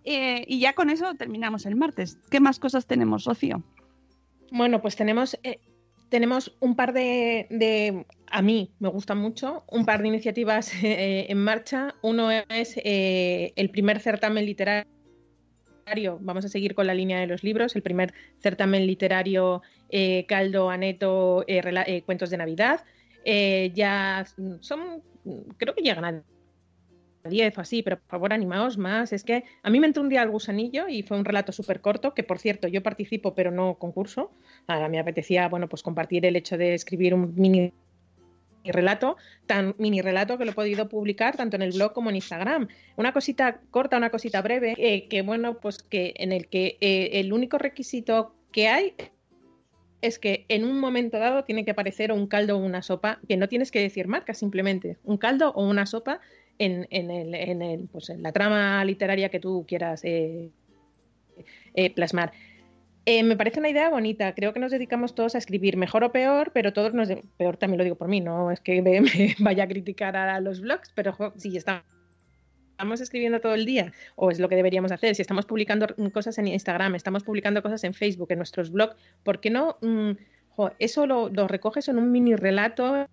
Eh, 0.03 0.45
y 0.47 0.59
ya 0.59 0.73
con 0.73 0.89
eso 0.89 1.13
terminamos 1.15 1.65
el 1.65 1.75
martes. 1.75 2.17
¿Qué 2.31 2.39
más 2.39 2.59
cosas 2.59 2.87
tenemos, 2.87 3.25
Rocío? 3.25 3.63
Bueno, 4.51 4.81
pues 4.81 4.95
tenemos, 4.95 5.37
eh, 5.43 5.59
tenemos 6.09 6.55
un 6.59 6.75
par 6.75 6.91
de, 6.93 7.45
de- 7.51 8.05
a 8.31 8.41
mí 8.41 8.71
me 8.79 8.89
gusta 8.89 9.13
mucho, 9.13 9.63
un 9.67 9.85
par 9.85 10.01
de 10.01 10.07
iniciativas 10.07 10.71
eh, 10.83 11.27
en 11.29 11.37
marcha. 11.37 11.93
Uno 12.01 12.31
es 12.31 12.79
el 12.83 13.69
primer 13.69 13.99
certamen 13.99 14.45
literario, 14.45 14.87
vamos 16.21 16.45
a 16.45 16.49
seguir 16.49 16.73
con 16.73 16.87
la 16.87 16.93
línea 16.93 17.19
de 17.19 17.27
los 17.27 17.43
libros, 17.43 17.75
el 17.75 17.81
primer 17.83 18.13
certamen 18.39 18.87
literario 18.87 19.61
Caldo, 20.27 20.69
Aneto, 20.69 21.45
Cuentos 22.05 22.29
de 22.29 22.37
Navidad. 22.37 22.83
Ya 23.25 24.25
son, 24.61 25.03
creo 25.57 25.75
que 25.75 25.81
llegan 25.81 26.05
a 26.05 26.23
10 27.29 27.57
o 27.57 27.61
así, 27.61 27.83
pero 27.83 27.97
por 27.97 28.07
favor 28.07 28.33
animaos 28.33 28.77
más. 28.77 29.13
Es 29.13 29.23
que 29.23 29.43
a 29.63 29.69
mí 29.69 29.79
me 29.79 29.87
entró 29.87 30.01
un 30.03 30.09
día 30.09 30.23
el 30.23 30.29
gusanillo 30.29 30.87
y 30.87 31.03
fue 31.03 31.17
un 31.17 31.25
relato 31.25 31.51
súper 31.51 31.81
corto, 31.81 32.13
que 32.13 32.23
por 32.23 32.39
cierto 32.39 32.67
yo 32.67 32.81
participo 32.83 33.33
pero 33.35 33.51
no 33.51 33.75
concurso. 33.75 34.31
Ahora 34.67 34.89
me 34.89 34.99
apetecía, 34.99 35.47
bueno, 35.47 35.67
pues 35.69 35.83
compartir 35.83 36.25
el 36.25 36.35
hecho 36.35 36.57
de 36.57 36.73
escribir 36.73 37.13
un 37.13 37.33
mini 37.35 37.73
relato, 38.63 39.17
tan 39.47 39.75
mini 39.79 40.01
relato 40.01 40.37
que 40.37 40.45
lo 40.45 40.51
he 40.51 40.55
podido 40.55 40.87
publicar 40.87 41.35
tanto 41.35 41.55
en 41.55 41.63
el 41.63 41.71
blog 41.71 41.93
como 41.93 42.09
en 42.09 42.17
Instagram. 42.17 42.67
Una 42.95 43.13
cosita 43.13 43.61
corta, 43.71 43.97
una 43.97 44.11
cosita 44.11 44.41
breve, 44.41 44.75
eh, 44.77 45.07
que 45.07 45.21
bueno, 45.21 45.59
pues 45.59 45.81
que 45.81 46.13
en 46.17 46.31
el 46.31 46.47
que 46.47 46.77
eh, 46.81 47.09
el 47.13 47.33
único 47.33 47.57
requisito 47.57 48.35
que 48.51 48.67
hay 48.67 48.93
es 50.01 50.19
que 50.19 50.45
en 50.49 50.65
un 50.65 50.79
momento 50.79 51.19
dado 51.19 51.43
tiene 51.43 51.63
que 51.65 51.71
aparecer 51.71 52.11
un 52.11 52.27
caldo 52.27 52.57
o 52.57 52.59
una 52.59 52.81
sopa, 52.81 53.19
que 53.27 53.37
no 53.37 53.47
tienes 53.47 53.71
que 53.71 53.79
decir 53.81 54.07
marca, 54.07 54.33
simplemente 54.33 54.97
un 55.03 55.17
caldo 55.17 55.51
o 55.55 55.67
una 55.67 55.85
sopa 55.85 56.19
en, 56.59 56.87
en 56.91 57.09
el- 57.11 57.35
en 57.35 57.61
el, 57.61 57.87
pues 57.91 58.09
en 58.09 58.21
la 58.23 58.31
trama 58.31 58.83
literaria 58.85 59.29
que 59.29 59.39
tú 59.39 59.65
quieras 59.67 60.01
eh, 60.03 60.49
eh, 61.75 61.93
plasmar. 61.93 62.31
Eh, 63.05 63.23
me 63.23 63.35
parece 63.35 63.59
una 63.59 63.69
idea 63.69 63.89
bonita. 63.89 64.35
Creo 64.35 64.53
que 64.53 64.59
nos 64.59 64.71
dedicamos 64.71 65.15
todos 65.15 65.33
a 65.33 65.39
escribir 65.39 65.75
mejor 65.75 66.03
o 66.03 66.11
peor, 66.11 66.51
pero 66.53 66.71
todos 66.71 66.93
nos. 66.93 67.09
Peor 67.37 67.57
también 67.57 67.79
lo 67.79 67.83
digo 67.83 67.95
por 67.95 68.07
mí, 68.07 68.21
no 68.21 68.51
es 68.51 68.59
que 68.59 68.81
me, 68.81 69.01
vaya 69.39 69.63
a 69.63 69.67
criticar 69.67 70.15
a 70.15 70.39
los 70.39 70.61
blogs, 70.61 70.91
pero 70.93 71.11
jo, 71.13 71.33
si 71.37 71.57
está- 71.57 71.83
estamos 72.81 72.99
escribiendo 72.99 73.39
todo 73.39 73.53
el 73.53 73.63
día, 73.63 73.93
o 74.15 74.31
es 74.31 74.39
lo 74.39 74.49
que 74.49 74.55
deberíamos 74.55 74.91
hacer, 74.91 75.13
si 75.13 75.21
estamos 75.21 75.45
publicando 75.45 75.85
cosas 76.11 76.39
en 76.39 76.47
Instagram, 76.47 76.95
estamos 76.95 77.23
publicando 77.23 77.61
cosas 77.61 77.83
en 77.83 77.93
Facebook, 77.93 78.31
en 78.31 78.39
nuestros 78.39 78.71
blogs, 78.71 78.95
¿por 79.21 79.39
qué 79.39 79.51
no? 79.51 79.77
mm, 79.81 80.13
eso 80.79 81.05
lo, 81.05 81.29
recoges 81.47 81.89
en 81.89 81.99
un 81.99 82.11
mini 82.11 82.35
relato 82.35 83.05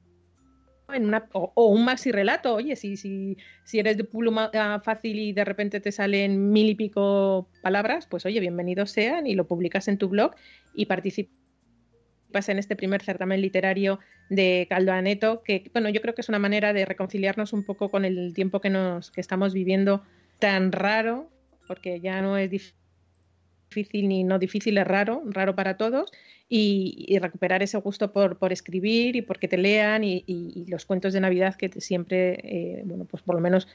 en 0.94 1.04
una, 1.04 1.28
o, 1.32 1.52
o 1.54 1.66
un 1.66 1.84
maxi 1.84 2.10
relato. 2.12 2.54
Oye, 2.54 2.76
si, 2.76 2.96
si, 2.96 3.36
si 3.64 3.78
eres 3.78 3.98
de 3.98 4.04
pluma 4.04 4.50
ah, 4.54 4.80
fácil 4.82 5.18
y 5.18 5.34
de 5.34 5.44
repente 5.44 5.80
te 5.80 5.92
salen 5.92 6.50
mil 6.50 6.70
y 6.70 6.74
pico 6.74 7.46
palabras, 7.62 8.06
pues 8.06 8.24
oye, 8.24 8.40
bienvenidos 8.40 8.90
sean 8.90 9.26
y 9.26 9.34
lo 9.34 9.46
publicas 9.46 9.86
en 9.88 9.98
tu 9.98 10.08
blog 10.08 10.34
y 10.74 10.86
participas 10.86 11.47
en 12.32 12.58
este 12.58 12.76
primer 12.76 13.02
certamen 13.02 13.40
literario 13.40 13.98
de 14.28 14.66
Caldo 14.68 14.92
Aneto, 14.92 15.42
que 15.42 15.70
bueno, 15.72 15.88
yo 15.88 16.00
creo 16.00 16.14
que 16.14 16.20
es 16.20 16.28
una 16.28 16.38
manera 16.38 16.72
de 16.72 16.84
reconciliarnos 16.84 17.52
un 17.52 17.64
poco 17.64 17.88
con 17.88 18.04
el 18.04 18.32
tiempo 18.34 18.60
que 18.60 18.70
nos 18.70 19.10
que 19.10 19.20
estamos 19.20 19.54
viviendo 19.54 20.02
tan 20.38 20.72
raro, 20.72 21.30
porque 21.66 22.00
ya 22.00 22.22
no 22.22 22.36
es 22.36 22.50
dif- 22.50 22.74
difícil 23.70 24.08
ni 24.08 24.24
no 24.24 24.38
difícil, 24.38 24.78
es 24.78 24.86
raro, 24.86 25.22
raro 25.26 25.54
para 25.54 25.76
todos, 25.76 26.10
y, 26.48 27.18
recuperar 27.20 27.62
ese 27.62 27.76
gusto 27.78 28.12
por, 28.12 28.38
por 28.38 28.52
escribir 28.52 29.16
y 29.16 29.22
porque 29.22 29.48
te 29.48 29.58
lean 29.58 30.04
y, 30.04 30.66
los 30.68 30.86
cuentos 30.86 31.12
de 31.12 31.20
Navidad 31.20 31.56
que 31.56 31.68
siempre, 31.80 32.38
eh, 32.42 32.82
bueno, 32.84 33.04
pues 33.04 33.22
por 33.22 33.34
lo 33.34 33.40
menos, 33.40 33.68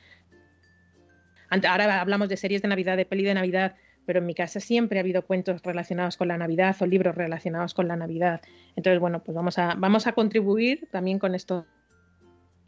ahora 1.49 2.01
hablamos 2.01 2.29
de 2.29 2.37
series 2.37 2.61
de 2.61 2.67
Navidad, 2.67 2.97
de 2.97 3.05
peli 3.05 3.23
de 3.23 3.33
Navidad, 3.33 3.75
pero 4.05 4.19
en 4.19 4.25
mi 4.25 4.33
casa 4.35 4.59
siempre 4.59 4.99
ha 4.99 5.01
habido 5.01 5.21
cuentos 5.25 5.61
relacionados 5.63 6.17
con 6.17 6.27
la 6.27 6.37
Navidad 6.37 6.75
o 6.81 6.85
libros 6.85 7.15
relacionados 7.15 7.73
con 7.73 7.87
la 7.87 7.95
Navidad. 7.95 8.41
Entonces, 8.75 8.99
bueno, 8.99 9.23
pues 9.23 9.35
vamos 9.35 9.57
a, 9.57 9.75
vamos 9.77 10.07
a 10.07 10.13
contribuir 10.13 10.87
también 10.91 11.19
con 11.19 11.35
estos 11.35 11.65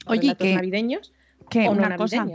Oye, 0.07 0.35
que- 0.35 0.53
navideños 0.55 1.13
Que 1.49 1.67
o 1.67 1.75
no 1.75 1.85
una 1.85 1.95
cosa, 1.95 2.25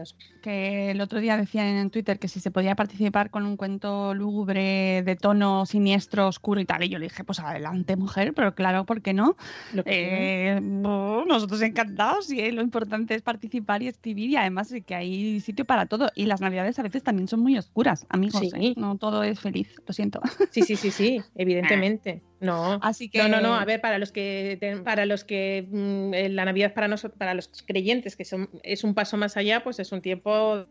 que 0.43 0.91
el 0.91 1.01
otro 1.01 1.21
día 1.21 1.37
decían 1.37 1.67
en 1.67 1.91
Twitter 1.91 2.19
que 2.19 2.29
si 2.29 2.41
se 2.41 2.51
podía 2.51 2.75
participar 2.75 3.31
con 3.31 3.45
un 3.45 3.57
cuento 3.57 4.15
lúgubre 4.15 5.03
de 5.03 5.17
tono 5.17 5.67
siniestro, 5.67 6.29
oscuro 6.29 6.61
y 6.61 6.65
tal. 6.65 6.85
Y 6.85 6.89
yo 6.89 6.99
le 6.99 7.07
dije, 7.07 7.25
pues 7.25 7.41
adelante, 7.41 7.97
mujer, 7.97 8.33
pero 8.35 8.55
claro, 8.55 8.85
¿por 8.85 9.03
qué 9.03 9.13
no? 9.13 9.37
Eh, 9.85 10.61
no, 10.63 11.25
nosotros 11.25 11.61
encantados 11.63 12.31
y 12.33 12.41
eh, 12.41 12.53
lo 12.53 12.63
importante 12.63 13.15
es 13.15 13.23
participar 13.23 13.83
y 13.83 13.89
escribir 13.89 14.31
y 14.31 14.37
además 14.37 14.71
de 14.71 14.83
que 14.83 14.95
hay 14.95 15.41
sitio 15.41 15.65
para 15.65 15.87
todo. 15.87 16.11
Y 16.15 16.27
las 16.27 16.41
navidades 16.41 16.79
a 16.79 16.83
veces 16.83 17.03
también 17.03 17.29
son 17.29 17.41
muy 17.41 17.57
oscuras, 17.59 18.07
amigos. 18.09 18.41
Sí. 18.41 18.51
¿eh? 18.55 18.75
No 18.77 18.97
todo 18.97 19.23
es 19.23 19.41
feliz, 19.41 19.75
lo 19.87 19.93
siento. 19.93 20.21
Sí, 20.51 20.63
sí, 20.63 20.77
sí, 20.77 20.91
sí, 20.91 21.21
evidentemente. 21.35 22.23
No. 22.41 22.79
Así 22.83 23.09
que 23.11 23.19
No, 23.19 23.29
no, 23.29 23.41
no. 23.41 23.55
A 23.55 23.65
ver, 23.65 23.81
para 23.81 23.99
los 23.99 24.13
que 24.13 24.59
para 24.85 25.07
los 25.07 25.25
que 25.25 25.67
mm, 25.71 26.15
eh, 26.15 26.29
la 26.31 26.45
Navidad 26.47 26.73
para 26.75 26.89
nosotros, 26.89 27.19
para 27.19 27.35
los 27.35 27.51
creyentes, 27.67 28.17
que 28.17 28.25
son, 28.25 28.49
es 28.63 28.83
un 28.83 28.95
paso 28.95 29.17
más 29.17 29.37
allá, 29.37 29.63
pues 29.63 29.79
es 29.79 29.93
un 29.93 30.01
tiempo 30.01 30.67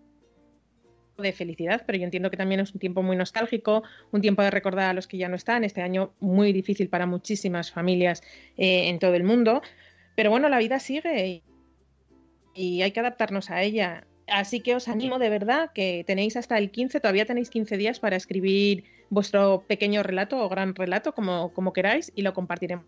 de 1.18 1.34
felicidad, 1.34 1.84
pero 1.86 1.98
yo 1.98 2.06
entiendo 2.06 2.32
que 2.32 2.38
también 2.38 2.62
es 2.62 2.74
un 2.74 2.80
tiempo 2.80 3.04
muy 3.04 3.16
nostálgico, 3.16 3.84
un 4.12 4.22
tiempo 4.22 4.42
de 4.42 4.52
recordar 4.52 4.90
a 4.90 4.94
los 4.94 5.08
que 5.08 5.18
ya 5.18 5.28
no 5.28 5.36
están, 5.36 5.64
este 5.64 5.82
año 5.82 6.14
muy 6.20 6.54
difícil 6.54 6.90
para 6.90 7.06
muchísimas 7.06 7.72
familias 7.72 8.24
eh, 8.58 8.88
en 8.88 9.00
todo 9.00 9.16
el 9.16 9.24
mundo, 9.24 9.62
pero 10.16 10.30
bueno, 10.30 10.50
la 10.50 10.60
vida 10.60 10.80
sigue 10.80 11.28
y, 11.28 11.44
y 12.54 12.82
hay 12.82 12.92
que 12.92 13.00
adaptarnos 13.00 13.50
a 13.50 13.62
ella. 13.62 14.08
Así 14.32 14.62
que 14.62 14.76
os 14.76 14.88
animo 14.88 15.20
de 15.20 15.30
verdad 15.30 15.72
que 15.74 16.04
tenéis 16.06 16.36
hasta 16.36 16.58
el 16.58 16.72
15, 16.72 17.00
todavía 17.00 17.26
tenéis 17.26 17.50
15 17.50 17.78
días 17.78 18.00
para 18.00 18.16
escribir 18.16 18.84
vuestro 19.10 19.64
pequeño 19.68 20.04
relato 20.04 20.38
o 20.38 20.50
gran 20.50 20.76
relato, 20.76 21.14
como, 21.14 21.54
como 21.54 21.74
queráis, 21.74 22.12
y 22.16 22.22
lo 22.22 22.34
compartiremos 22.34 22.86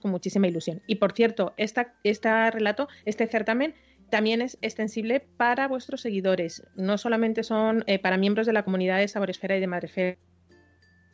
con 0.00 0.10
muchísima 0.10 0.46
ilusión. 0.46 0.82
Y 0.86 0.96
por 0.96 1.12
cierto, 1.12 1.54
esta, 1.56 1.94
este 2.04 2.50
relato, 2.50 2.88
este 3.04 3.26
certamen, 3.26 3.74
también 4.10 4.42
es 4.42 4.58
extensible 4.60 5.20
para 5.20 5.68
vuestros 5.68 6.02
seguidores. 6.02 6.64
No 6.74 6.98
solamente 6.98 7.42
son 7.44 7.84
eh, 7.86 7.98
para 7.98 8.18
miembros 8.18 8.46
de 8.46 8.52
la 8.52 8.64
comunidad 8.64 8.98
de 8.98 9.08
Saboresfera 9.08 9.56
y 9.56 9.60
de 9.60 9.66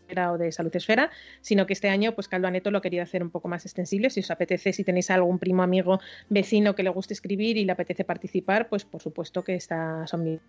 O 0.08 0.38
de 0.38 0.52
Salud 0.52 0.74
Esfera, 0.74 1.10
sino 1.40 1.66
que 1.66 1.72
este 1.72 1.88
año, 1.88 2.14
pues 2.14 2.28
Caldo 2.28 2.46
Aneto 2.46 2.70
lo 2.70 2.80
quería 2.80 3.02
hacer 3.02 3.22
un 3.22 3.30
poco 3.30 3.48
más 3.48 3.64
extensible. 3.66 4.10
Si 4.10 4.20
os 4.20 4.30
apetece, 4.30 4.72
si 4.72 4.84
tenéis 4.84 5.10
algún 5.10 5.38
primo, 5.38 5.62
amigo, 5.62 6.00
vecino 6.28 6.74
que 6.74 6.82
le 6.82 6.90
guste 6.90 7.14
escribir 7.14 7.56
y 7.56 7.64
le 7.64 7.72
apetece 7.72 8.04
participar, 8.04 8.68
pues 8.68 8.84
por 8.84 9.02
supuesto 9.02 9.42
que 9.42 9.54
está, 9.54 10.06
son 10.06 10.40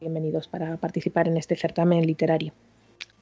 bienvenidos 0.00 0.48
para 0.48 0.76
participar 0.78 1.28
en 1.28 1.36
este 1.36 1.56
certamen 1.56 2.06
literario. 2.06 2.52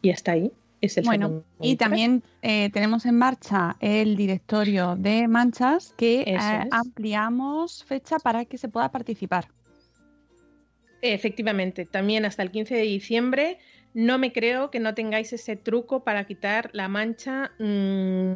Y 0.03 0.11
hasta 0.11 0.33
ahí 0.33 0.53
es 0.81 0.99
el 0.99 1.05
Bueno, 1.05 1.45
y 1.61 1.77
también 1.77 2.23
eh, 2.43 2.71
tenemos 2.71 3.07
en 3.07 3.17
marcha 3.17 3.77
el 3.81 4.17
directorio 4.17 4.97
de 4.97 5.29
manchas 5.29 5.95
que 5.97 6.21
eh, 6.23 6.39
ampliamos 6.71 7.85
fecha 7.85 8.19
para 8.19 8.45
que 8.45 8.59
se 8.59 8.69
pueda 8.69 8.91
participar. 8.91 9.49
Efectivamente, 11.01 11.85
también 11.85 12.25
hasta 12.25 12.43
el 12.43 12.51
15 12.51 12.77
de 12.77 12.83
diciembre. 12.83 13.59
No 13.95 14.19
me 14.19 14.33
creo 14.33 14.71
que 14.71 14.81
no 14.81 14.95
tengáis 14.95 15.33
ese 15.33 15.57
truco 15.57 16.03
para 16.03 16.25
quitar 16.27 16.69
la 16.73 16.89
mancha 16.89 17.53
mm, 17.61 18.33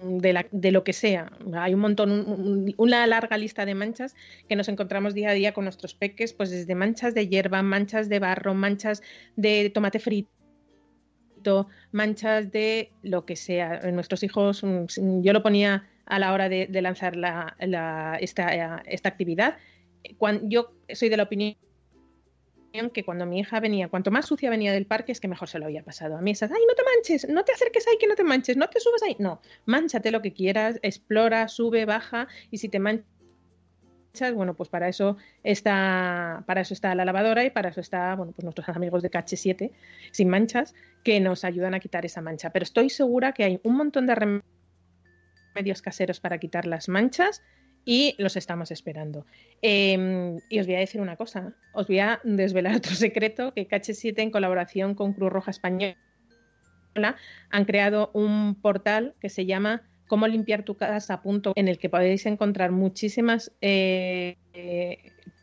de, 0.00 0.72
lo 0.72 0.82
que 0.84 0.92
sea. 0.92 1.30
Hay 1.54 1.72
un 1.72 1.80
montón, 1.80 2.10
un- 2.10 2.28
un- 2.28 2.74
una 2.76 3.06
larga 3.06 3.38
lista 3.38 3.64
de 3.64 3.74
manchas 3.74 4.14
que 4.48 4.56
nos 4.56 4.68
encontramos 4.68 5.14
día 5.14 5.30
a 5.30 5.34
día 5.34 5.54
con 5.54 5.64
nuestros 5.64 5.94
peques, 5.94 6.32
pues 6.32 6.50
desde 6.50 6.74
manchas 6.74 7.14
de 7.14 7.28
hierba, 7.28 7.62
manchas 7.62 8.08
de 8.08 8.18
barro, 8.18 8.54
manchas 8.54 9.02
de 9.36 9.70
tomate 9.70 10.00
frito, 10.00 10.28
manchas 11.92 12.50
de 12.50 12.90
lo 13.02 13.24
que 13.24 13.36
sea. 13.36 13.80
Nuestros 13.92 14.24
hijos, 14.24 14.64
mm, 14.64 15.22
yo 15.22 15.32
lo 15.32 15.42
ponía 15.42 15.88
a 16.06 16.18
la 16.18 16.32
hora 16.32 16.48
de, 16.48 16.66
lanzar 16.82 17.14
la- 17.16 17.56
la- 17.60 18.18
esta, 18.20 18.82
esta 18.86 19.08
actividad. 19.08 19.56
Cuan- 20.18 20.50
yo 20.50 20.72
soy 20.92 21.08
de 21.08 21.16
la 21.16 21.22
opinión 21.22 21.56
que 22.92 23.04
cuando 23.04 23.24
mi 23.24 23.38
hija 23.38 23.60
venía, 23.60 23.88
cuanto 23.88 24.10
más 24.10 24.26
sucia 24.26 24.50
venía 24.50 24.72
del 24.72 24.86
parque, 24.86 25.12
es 25.12 25.20
que 25.20 25.28
mejor 25.28 25.48
se 25.48 25.58
lo 25.58 25.66
había 25.66 25.84
pasado. 25.84 26.16
A 26.16 26.20
mí 26.20 26.32
esas, 26.32 26.50
ay, 26.50 26.62
no 26.68 26.74
te 26.74 26.82
manches, 26.82 27.28
no 27.28 27.44
te 27.44 27.52
acerques 27.52 27.86
ahí, 27.86 27.96
que 27.98 28.08
no 28.08 28.16
te 28.16 28.24
manches, 28.24 28.56
no 28.56 28.68
te 28.68 28.80
subas 28.80 29.02
ahí. 29.02 29.16
No, 29.18 29.40
manchate 29.64 30.10
lo 30.10 30.20
que 30.22 30.32
quieras, 30.32 30.80
explora, 30.82 31.46
sube, 31.46 31.84
baja, 31.84 32.26
y 32.50 32.58
si 32.58 32.68
te 32.68 32.80
manchas, 32.80 33.06
bueno, 34.34 34.54
pues 34.54 34.68
para 34.68 34.88
eso 34.88 35.16
está, 35.44 36.42
para 36.46 36.62
eso 36.62 36.74
está 36.74 36.94
la 36.96 37.04
lavadora 37.04 37.44
y 37.44 37.50
para 37.50 37.68
eso 37.68 37.80
está, 37.80 38.16
bueno, 38.16 38.32
pues 38.32 38.42
nuestros 38.42 38.68
amigos 38.68 39.02
de 39.02 39.10
KH7 39.10 39.70
sin 40.10 40.28
manchas 40.28 40.74
que 41.04 41.20
nos 41.20 41.44
ayudan 41.44 41.74
a 41.74 41.80
quitar 41.80 42.04
esa 42.04 42.22
mancha. 42.22 42.50
Pero 42.50 42.64
estoy 42.64 42.90
segura 42.90 43.32
que 43.32 43.44
hay 43.44 43.60
un 43.62 43.76
montón 43.76 44.06
de 44.06 44.42
remedios 45.54 45.80
caseros 45.80 46.18
para 46.18 46.38
quitar 46.38 46.66
las 46.66 46.88
manchas 46.88 47.40
y 47.84 48.14
los 48.18 48.36
estamos 48.36 48.70
esperando. 48.70 49.26
Eh, 49.62 50.38
y 50.48 50.60
os 50.60 50.66
voy 50.66 50.76
a 50.76 50.80
decir 50.80 51.00
una 51.00 51.16
cosa, 51.16 51.54
os 51.72 51.86
voy 51.86 51.98
a 51.98 52.20
desvelar 52.24 52.76
otro 52.76 52.94
secreto, 52.94 53.52
que 53.52 53.68
KH7 53.68 54.14
en 54.18 54.30
colaboración 54.30 54.94
con 54.94 55.12
Cruz 55.12 55.32
Roja 55.32 55.50
Española 55.50 55.96
han 57.50 57.64
creado 57.64 58.10
un 58.14 58.56
portal 58.60 59.14
que 59.20 59.28
se 59.28 59.46
llama 59.46 59.82
cómo 60.06 60.26
limpiar 60.28 60.64
tu 60.64 60.76
casa 60.76 61.22
en 61.56 61.68
el 61.68 61.78
que 61.78 61.88
podéis 61.88 62.26
encontrar 62.26 62.70
muchísimas 62.70 63.52
eh, 63.60 64.36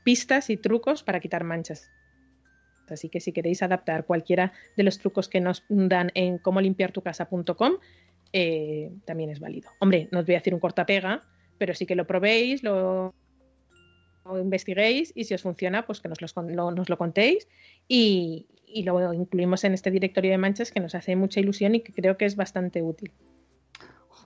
pistas 0.04 0.50
y 0.50 0.58
trucos 0.58 1.04
para 1.04 1.20
quitar 1.20 1.44
manchas. 1.44 1.90
Así 2.90 3.10
que 3.10 3.20
si 3.20 3.32
queréis 3.32 3.64
adaptar 3.64 4.06
cualquiera 4.06 4.52
de 4.76 4.84
los 4.84 5.00
trucos 5.00 5.30
que 5.30 5.42
nos 5.42 5.64
dan 5.70 6.12
en 6.14 6.38
cómo 6.38 6.62
limpiar 6.62 6.92
tu 6.92 7.02
casa.com, 7.02 7.74
eh, 8.34 8.92
también 9.06 9.30
es 9.30 9.40
válido. 9.40 9.70
Hombre, 9.80 10.08
no 10.12 10.20
os 10.20 10.26
voy 10.26 10.36
a 10.36 10.40
decir 10.40 10.54
un 10.54 10.60
cortapega, 10.60 11.24
pero 11.62 11.76
sí 11.76 11.86
que 11.86 11.94
lo 11.94 12.08
probéis, 12.08 12.64
lo, 12.64 13.14
lo 14.26 14.40
investiguéis 14.40 15.14
y 15.16 15.26
si 15.26 15.36
os 15.36 15.44
funciona, 15.44 15.86
pues 15.86 16.02
que 16.02 16.10
nos, 16.10 16.20
los, 16.20 16.34
lo, 16.36 16.72
nos 16.72 16.90
lo 16.90 16.98
contéis 16.98 17.48
y, 17.88 18.48
y, 18.66 18.82
lo 18.82 19.14
incluimos 19.14 19.64
en 19.64 19.76
este 19.76 19.92
directorio 19.92 20.32
de 20.32 20.40
manchas 20.40 20.72
que 20.72 20.80
nos 20.80 20.96
hace 20.96 21.16
mucha 21.16 21.40
ilusión 21.40 21.76
y 21.76 21.82
que 21.82 21.94
creo 21.94 22.18
que 22.18 22.26
es 22.26 22.36
bastante 22.36 22.82
útil. 22.82 23.12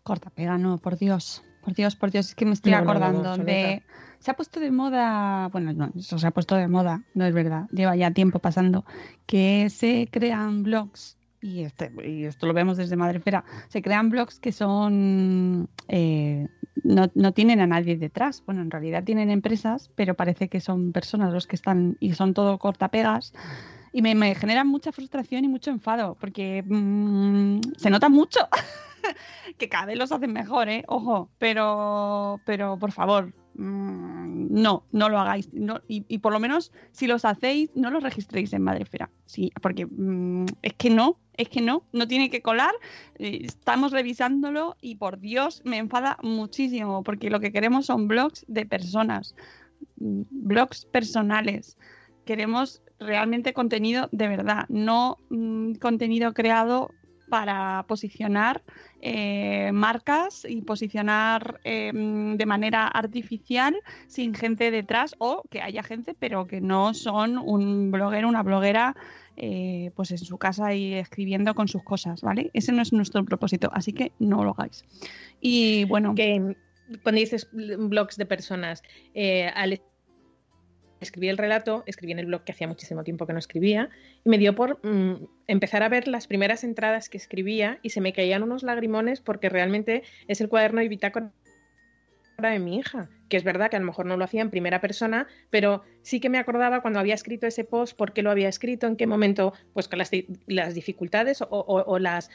Corta 0.03 0.29
pega, 0.29 0.57
no, 0.57 0.77
por 0.77 0.97
Dios. 0.97 1.43
Por 1.61 1.73
Dios, 1.73 1.97
por 1.97 2.09
Dios, 2.09 2.29
es 2.29 2.35
que 2.35 2.45
me 2.45 2.53
estoy 2.53 2.71
no, 2.71 2.77
acordando 2.77 3.23
no, 3.23 3.35
no, 3.35 3.43
de. 3.43 3.83
Se 4.19 4.31
ha 4.31 4.35
puesto 4.35 4.61
de 4.61 4.71
moda, 4.71 5.49
bueno, 5.49 5.73
no, 5.73 5.91
eso 5.93 6.17
se 6.17 6.27
ha 6.27 6.31
puesto 6.31 6.55
de 6.55 6.69
moda, 6.69 7.03
no 7.15 7.25
es 7.25 7.33
verdad, 7.33 7.67
lleva 7.69 7.97
ya 7.97 8.11
tiempo 8.11 8.39
pasando, 8.39 8.85
que 9.25 9.69
se 9.69 10.07
crean 10.09 10.63
blogs 10.63 11.17
y, 11.45 11.61
este, 11.61 11.91
esto 12.25 12.47
lo 12.47 12.53
vemos 12.53 12.75
desde 12.75 12.95
Madrefera, 12.95 13.45
se 13.67 13.83
crean 13.83 14.09
blogs 14.09 14.39
que 14.39 14.51
son, 14.51 15.69
eh, 15.87 16.47
no, 16.83 17.11
no, 17.13 17.33
tienen 17.33 17.61
a 17.61 17.67
nadie 17.67 17.97
detrás. 17.97 18.41
Bueno, 18.47 18.61
en 18.61 18.71
realidad 18.71 19.03
tienen 19.03 19.29
empresas, 19.29 19.91
pero 19.93 20.15
parece 20.15 20.47
que 20.47 20.59
son 20.59 20.91
personas 20.91 21.31
los 21.31 21.45
que 21.45 21.55
están 21.55 21.97
y 21.99 22.13
son 22.13 22.33
todo 22.33 22.57
cortapegas. 22.57 23.31
Y 23.93 24.01
me, 24.01 24.15
me 24.15 24.33
generan 24.33 24.67
mucha 24.67 24.91
frustración 24.91 25.45
y 25.45 25.47
mucho 25.47 25.69
enfado, 25.69 26.17
porque 26.19 26.63
mmm, 26.67 27.59
se 27.77 27.91
nota 27.91 28.09
mucho 28.09 28.39
que 29.59 29.69
cada 29.69 29.85
vez 29.85 29.99
los 29.99 30.11
hacen 30.11 30.33
mejor, 30.33 30.67
¿eh? 30.67 30.83
Ojo, 30.87 31.29
pero, 31.37 32.41
pero 32.45 32.79
por 32.79 32.91
favor, 32.91 33.33
mmm, 33.53 34.47
no, 34.49 34.83
no 34.91 35.09
lo 35.09 35.19
hagáis. 35.19 35.53
No, 35.53 35.79
y, 35.87 36.17
por 36.17 36.33
lo 36.33 36.39
menos, 36.39 36.71
si 36.91 37.05
los 37.05 37.23
hacéis, 37.23 37.69
no 37.75 37.91
los 37.91 38.01
registréis 38.01 38.51
en 38.53 38.63
Madrefera. 38.63 39.11
Sí, 39.25 39.51
porque 39.61 39.85
mmm, 39.85 40.45
es 40.63 40.73
que 40.73 40.89
no, 40.89 41.19
es 41.37 41.49
que 41.49 41.61
no, 41.61 41.83
no 41.91 42.07
tiene 42.07 42.29
que 42.29 42.41
colar. 42.41 42.73
Eh, 43.17 43.41
estamos 43.43 43.91
revisándolo 43.91 44.75
y 44.81 44.95
por 44.95 45.19
Dios 45.19 45.61
me 45.65 45.77
enfada 45.77 46.17
muchísimo, 46.21 47.03
porque 47.03 47.29
lo 47.29 47.39
que 47.39 47.51
queremos 47.51 47.85
son 47.87 48.07
blogs 48.07 48.45
de 48.47 48.65
personas, 48.65 49.35
mm, 49.97 50.21
blogs 50.29 50.85
personales. 50.85 51.77
Queremos 52.25 52.81
realmente 52.99 53.53
contenido 53.53 54.09
de 54.11 54.27
verdad, 54.27 54.65
no 54.69 55.17
mmm, 55.29 55.73
contenido 55.73 56.33
creado 56.33 56.89
para 57.29 57.83
posicionar 57.87 58.63
eh, 59.01 59.71
marcas 59.73 60.45
y 60.47 60.61
posicionar 60.61 61.59
eh, 61.63 61.91
de 61.93 62.45
manera 62.45 62.87
artificial 62.87 63.75
sin 64.07 64.33
gente 64.33 64.71
detrás 64.71 65.15
o 65.17 65.43
que 65.49 65.61
haya 65.61 65.83
gente 65.83 66.15
pero 66.17 66.47
que 66.47 66.61
no 66.61 66.93
son 66.93 67.37
un 67.37 67.91
bloguero, 67.91 68.27
una 68.27 68.43
bloguera 68.43 68.95
eh, 69.37 69.91
pues 69.95 70.11
en 70.11 70.17
su 70.17 70.37
casa 70.37 70.73
y 70.73 70.93
escribiendo 70.93 71.55
con 71.55 71.67
sus 71.67 71.83
cosas, 71.83 72.21
¿vale? 72.21 72.51
Ese 72.53 72.71
no 72.71 72.81
es 72.81 72.93
nuestro 72.93 73.23
propósito, 73.25 73.69
así 73.73 73.93
que 73.93 74.11
no 74.19 74.43
lo 74.43 74.51
hagáis. 74.51 74.85
Y 75.41 75.85
bueno... 75.85 76.15
Que 76.15 76.55
cuando 77.01 77.19
dices 77.19 77.49
blogs 77.51 78.15
de 78.15 78.27
personas, 78.27 78.83
eh, 79.15 79.47
al 79.55 79.81
escribí 80.99 81.29
el 81.29 81.37
relato, 81.37 81.83
escribí 81.85 82.11
en 82.11 82.19
el 82.19 82.25
blog 82.25 82.43
que 82.43 82.51
hacía 82.51 82.67
muchísimo 82.67 83.03
tiempo 83.03 83.25
que 83.25 83.33
no 83.33 83.39
escribía, 83.39 83.89
y 84.23 84.29
me 84.29 84.37
dio 84.37 84.55
por 84.55 84.79
mm, 84.85 85.25
empezar 85.47 85.83
a 85.83 85.89
ver 85.89 86.07
las 86.07 86.27
primeras 86.27 86.63
entradas 86.63 87.09
que 87.09 87.17
escribía 87.17 87.79
y 87.81 87.89
se 87.89 88.01
me 88.01 88.13
caían 88.13 88.43
unos 88.43 88.63
lagrimones 88.63 89.21
porque 89.21 89.49
realmente 89.49 90.03
es 90.27 90.41
el 90.41 90.49
cuaderno 90.49 90.81
de 90.81 90.89
bitácora 90.89 91.31
de 92.37 92.59
mi 92.59 92.77
hija, 92.77 93.09
que 93.29 93.37
es 93.37 93.43
verdad 93.43 93.69
que 93.69 93.77
a 93.77 93.79
lo 93.79 93.85
mejor 93.85 94.05
no 94.05 94.17
lo 94.17 94.25
hacía 94.25 94.41
en 94.41 94.49
primera 94.49 94.81
persona, 94.81 95.27
pero 95.49 95.83
sí 96.01 96.19
que 96.19 96.29
me 96.29 96.37
acordaba 96.37 96.81
cuando 96.81 96.99
había 96.99 97.13
escrito 97.13 97.47
ese 97.47 97.63
post, 97.63 97.97
por 97.97 98.13
qué 98.13 98.21
lo 98.21 98.31
había 98.31 98.49
escrito, 98.49 98.87
en 98.87 98.95
qué 98.95 99.07
momento, 99.07 99.53
pues 99.73 99.87
con 99.87 99.99
las, 99.99 100.11
las 100.47 100.73
dificultades 100.73 101.43
o, 101.49 101.99
las 101.99 102.29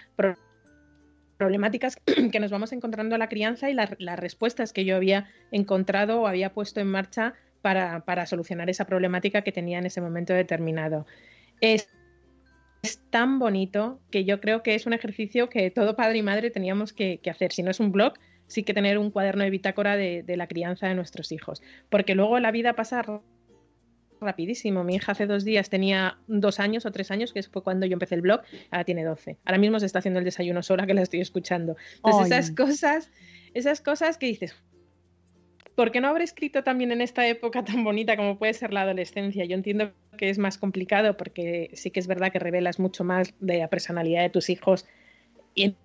problemáticas 1.36 1.96
que 2.32 2.40
nos 2.40 2.50
vamos 2.50 2.72
encontrando 2.72 3.14
a 3.14 3.18
la 3.18 3.28
crianza 3.28 3.70
y 3.70 3.74
la, 3.74 3.94
las 3.98 4.18
respuestas 4.18 4.72
que 4.72 4.84
yo 4.84 4.96
había 4.96 5.28
encontrado 5.52 6.22
o 6.22 6.26
había 6.26 6.52
puesto 6.52 6.80
en 6.80 6.88
marcha 6.88 7.34
para, 7.62 8.04
para, 8.04 8.26
solucionar 8.26 8.70
esa 8.70 8.86
problemática 8.86 9.42
que 9.42 9.52
tenía 9.52 9.78
en 9.78 9.86
ese 9.86 10.00
momento 10.00 10.32
determinado. 10.32 11.06
Es, 11.60 11.88
es, 12.82 13.02
tan 13.10 13.38
bonito 13.38 14.00
que 14.10 14.24
yo 14.24 14.40
creo 14.40 14.62
que 14.62 14.74
es 14.74 14.86
un 14.86 14.94
ejercicio 14.94 15.50
que 15.50 15.70
todo 15.70 15.94
padre 15.94 16.18
y 16.18 16.22
madre 16.22 16.50
teníamos 16.50 16.94
que 16.94 17.20
hacer. 17.30 17.52
Si 17.52 17.62
no 17.62 17.70
es 17.70 17.80
un 17.80 17.92
blog, 17.92 18.14
sí 18.50 18.64
que 18.64 18.74
tener 18.74 18.98
un 18.98 19.10
cuaderno 19.10 19.44
de 19.44 19.50
bitácora 19.50 19.96
de, 19.96 20.22
de, 20.22 20.36
la 20.36 20.48
crianza 20.48 20.88
de 20.88 20.94
nuestros 20.94 21.32
hijos. 21.32 21.62
Porque 21.88 22.14
luego 22.14 22.38
la 22.40 22.50
vida 22.50 22.74
pasa 22.74 23.22
rapidísimo. 24.20 24.84
Mi 24.84 24.96
hija 24.96 25.12
hace 25.12 25.26
dos 25.26 25.44
días 25.44 25.70
tenía 25.70 26.18
dos 26.26 26.60
años 26.60 26.86
o 26.86 26.92
tres 26.92 27.10
años, 27.10 27.32
que 27.32 27.42
fue 27.42 27.62
cuando 27.62 27.86
yo 27.86 27.94
empecé 27.94 28.16
el 28.16 28.22
blog, 28.22 28.42
ahora 28.70 28.84
tiene 28.84 29.04
doce. 29.04 29.38
Ahora 29.44 29.58
mismo 29.58 29.80
se 29.80 29.86
está 29.86 30.00
haciendo 30.00 30.18
el 30.18 30.24
desayuno 30.24 30.62
sola, 30.62 30.86
que 30.86 30.94
la 30.94 31.02
estoy 31.02 31.20
escuchando. 31.20 31.76
Entonces, 31.96 32.32
esas 32.32 32.50
cosas, 32.50 33.10
esas 33.54 33.80
cosas 33.80 34.18
que 34.18 34.26
dices, 34.26 34.54
¿por 35.74 35.90
qué 35.90 36.00
no 36.00 36.08
habré 36.08 36.24
escrito 36.24 36.62
también 36.62 36.92
en 36.92 37.00
esta 37.00 37.26
época 37.26 37.64
tan 37.64 37.84
bonita 37.84 38.16
como 38.16 38.38
puede 38.38 38.52
ser 38.52 38.72
la 38.72 38.82
adolescencia? 38.82 39.44
Yo 39.44 39.54
entiendo 39.54 39.92
que 40.16 40.28
es 40.28 40.38
más 40.38 40.58
complicado 40.58 41.16
porque 41.16 41.70
sí 41.74 41.90
que 41.90 42.00
es 42.00 42.06
verdad 42.06 42.32
que 42.32 42.38
revelas 42.38 42.78
mucho 42.78 43.04
más 43.04 43.34
de 43.40 43.58
la 43.58 43.68
personalidad 43.68 44.22
de 44.22 44.30
tus 44.30 44.50
hijos 44.50 44.86
y 45.54 45.76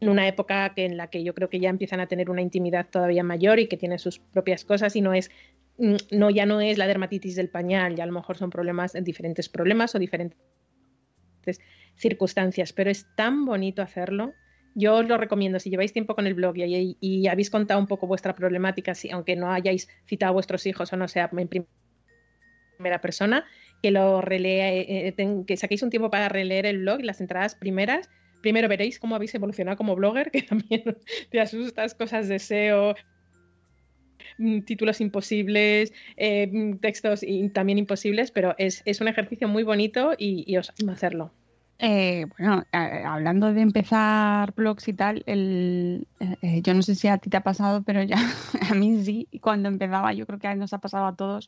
en 0.00 0.08
una 0.08 0.28
época 0.28 0.74
que 0.74 0.84
en 0.84 0.96
la 0.96 1.08
que 1.08 1.24
yo 1.24 1.34
creo 1.34 1.48
que 1.48 1.60
ya 1.60 1.70
empiezan 1.70 2.00
a 2.00 2.06
tener 2.06 2.30
una 2.30 2.42
intimidad 2.42 2.88
todavía 2.90 3.22
mayor 3.22 3.58
y 3.58 3.66
que 3.66 3.76
tienen 3.76 3.98
sus 3.98 4.18
propias 4.18 4.64
cosas 4.64 4.94
y 4.96 5.00
no 5.00 5.14
es 5.14 5.30
no 6.10 6.30
ya 6.30 6.44
no 6.44 6.60
es 6.60 6.76
la 6.76 6.88
dermatitis 6.88 7.36
del 7.36 7.50
pañal, 7.50 7.94
ya 7.94 8.02
a 8.02 8.06
lo 8.06 8.12
mejor 8.12 8.36
son 8.36 8.50
problemas 8.50 8.94
diferentes 9.04 9.48
problemas 9.48 9.94
o 9.94 9.98
diferentes 9.98 10.38
circunstancias, 11.96 12.72
pero 12.72 12.90
es 12.90 13.06
tan 13.16 13.44
bonito 13.44 13.80
hacerlo 13.80 14.34
yo 14.78 14.94
os 14.94 15.08
lo 15.08 15.18
recomiendo, 15.18 15.58
si 15.58 15.70
lleváis 15.70 15.92
tiempo 15.92 16.14
con 16.14 16.28
el 16.28 16.34
blog 16.34 16.54
y, 16.56 17.26
habéis 17.26 17.50
contado 17.50 17.80
un 17.80 17.88
poco 17.88 18.06
vuestra 18.06 18.36
problemática, 18.36 18.94
si, 18.94 19.10
aunque 19.10 19.34
no 19.34 19.50
hayáis 19.50 19.88
citado 20.06 20.30
a 20.30 20.32
vuestros 20.34 20.66
hijos 20.66 20.92
o 20.92 20.96
no 20.96 21.08
sea 21.08 21.28
en 21.36 21.66
primera 22.78 23.00
persona, 23.00 23.44
que 23.82 23.90
lo 23.90 24.20
relea, 24.20 24.72
eh, 24.72 25.12
ten, 25.16 25.44
que 25.44 25.56
saquéis 25.56 25.82
un 25.82 25.90
tiempo 25.90 26.10
para 26.10 26.28
releer 26.28 26.64
el 26.64 26.78
blog 26.78 27.00
y 27.00 27.02
las 27.02 27.20
entradas 27.20 27.56
primeras. 27.56 28.08
Primero 28.40 28.68
veréis 28.68 28.98
cómo 28.98 29.16
habéis 29.16 29.34
evolucionado 29.34 29.76
como 29.76 29.96
blogger, 29.96 30.30
que 30.32 30.42
también 30.42 30.98
te 31.30 31.40
asustas, 31.40 31.94
cosas 31.94 32.28
de 32.28 32.38
SEO, 32.38 32.94
mm, 34.38 34.60
títulos 34.62 35.00
imposibles, 35.00 35.92
eh, 36.16 36.50
textos 36.80 37.22
y 37.22 37.48
también 37.50 37.78
imposibles, 37.78 38.30
pero 38.30 38.54
es, 38.58 38.82
un 39.00 39.08
ejercicio 39.08 39.48
muy 39.48 39.62
bonito 39.62 40.12
y, 40.16 40.44
y 40.46 40.56
os 40.56 40.70
animo 40.70 40.92
a 40.92 40.94
hacerlo. 40.94 41.34
Eh, 41.80 42.26
bueno, 42.36 42.64
eh, 42.72 43.04
hablando 43.06 43.52
de 43.52 43.60
empezar 43.60 44.52
blogs 44.54 44.88
y 44.88 44.94
tal, 44.94 45.22
el, 45.26 46.08
eh, 46.18 46.60
yo 46.62 46.74
no 46.74 46.82
sé 46.82 46.96
si 46.96 47.06
a 47.06 47.18
ti 47.18 47.30
te 47.30 47.36
ha 47.36 47.42
pasado, 47.42 47.82
pero 47.84 48.02
ya 48.02 48.16
a 48.70 48.74
mí 48.74 49.04
sí, 49.04 49.28
cuando 49.40 49.68
empezaba, 49.68 50.12
yo 50.12 50.26
creo 50.26 50.40
que 50.40 50.48
a 50.48 50.56
nos 50.56 50.72
ha 50.72 50.78
pasado 50.78 51.06
a 51.06 51.14
todos, 51.14 51.46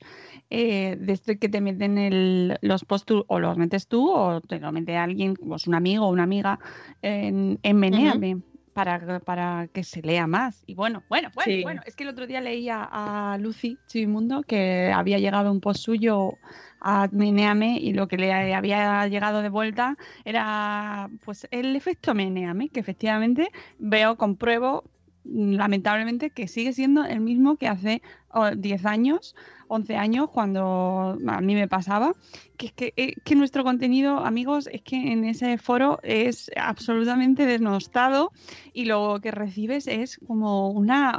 eh, 0.49 0.97
desde 1.01 1.37
que 1.39 1.49
te 1.49 1.61
meten 1.61 1.99
el, 1.99 2.59
los 2.63 2.85
posts 2.85 3.07
tú, 3.07 3.25
o 3.27 3.41
los 3.41 3.59
metes 3.59 3.89
tú 3.89 4.09
o 4.09 4.41
te 4.41 4.61
lo 4.61 4.71
mete 4.71 4.97
alguien, 4.97 5.35
pues 5.35 5.67
un 5.67 5.75
amigo 5.75 6.07
o 6.07 6.11
una 6.11 6.23
amiga, 6.23 6.61
en, 7.03 7.59
en 7.65 7.77
Menéame. 7.77 8.41
Para, 8.73 9.19
para 9.21 9.67
que 9.69 9.83
se 9.83 10.01
lea 10.01 10.27
más. 10.29 10.63
Y 10.67 10.75
bueno, 10.75 11.03
bueno, 11.09 11.31
bueno, 11.35 11.53
Sí. 11.53 11.63
bueno, 11.63 11.83
es 11.87 11.97
que 11.97 12.05
el 12.05 12.11
otro 12.11 12.27
día 12.27 12.41
leía 12.41 12.89
a 12.91 13.37
Lucy 13.39 13.79
Chivimundo 13.89 14.43
que 14.43 14.93
había 14.95 15.19
llegado 15.19 15.51
un 15.51 15.61
post 15.61 15.83
suyo 15.83 16.39
a 16.81 17.09
Meneame 17.11 17.79
y 17.79 17.93
lo 17.93 18.07
que 18.09 18.17
le 18.17 18.33
había 18.33 19.07
llegado 19.09 19.43
de 19.43 19.49
vuelta 19.49 19.97
era 20.25 21.11
pues 21.25 21.49
el 21.51 21.75
efecto 21.75 22.15
Meneame, 22.15 22.69
que 22.71 22.81
efectivamente 22.81 23.51
veo, 23.79 24.17
compruebo 24.17 24.85
lamentablemente 25.25 26.31
que 26.31 26.49
sigue 26.49 26.73
siendo 26.73 27.05
el 27.05 27.21
mismo 27.21 27.57
que 27.57 27.69
hace 27.69 28.03
oh, 28.33 28.51
10 28.51 28.87
años, 28.87 29.35
11 29.69 29.97
años 29.97 30.31
cuando 30.31 31.17
a 31.27 31.41
mí 31.41 31.55
me 31.55 31.69
pasaba, 31.69 32.15
que 32.57 32.67
es 32.67 32.73
que, 32.73 32.93
eh, 32.97 33.15
que 33.25 33.37
nuestro 33.37 33.63
contenido, 33.63 34.19
amigos, 34.19 34.69
es 34.73 34.83
que 34.83 35.13
en 35.13 35.25
ese 35.25 35.59
foro 35.59 36.01
es 36.03 36.51
absolutamente 36.57 37.47
denostado 37.47 38.33
y 38.73 38.87
lo 38.87 39.21
que 39.23 39.31
recibes 39.31 39.87
es 39.87 40.19
como 40.27 40.71
una, 40.71 41.17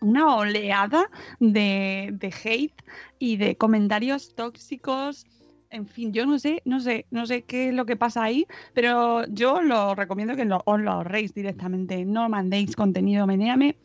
una 0.00 0.36
oleada 0.36 1.10
de, 1.40 2.10
de 2.12 2.34
hate 2.44 2.84
y 3.18 3.36
de 3.36 3.56
comentarios 3.56 4.34
tóxicos. 4.34 5.26
En 5.70 5.86
fin, 5.86 6.12
yo 6.12 6.24
no 6.24 6.38
sé, 6.38 6.62
no 6.64 6.80
sé, 6.80 7.06
no 7.10 7.26
sé 7.26 7.42
qué 7.44 7.68
es 7.68 7.74
lo 7.74 7.84
que 7.84 7.96
pasa 7.96 8.22
ahí, 8.22 8.46
pero 8.72 9.26
yo 9.26 9.60
lo 9.60 9.94
recomiendo 9.94 10.34
que 10.34 10.46
lo, 10.46 10.62
os 10.64 10.80
lo 10.80 10.92
ahorréis 10.92 11.34
directamente. 11.34 12.04
No 12.06 12.28
mandéis 12.28 12.74
contenido, 12.74 13.26
menéame. 13.26 13.76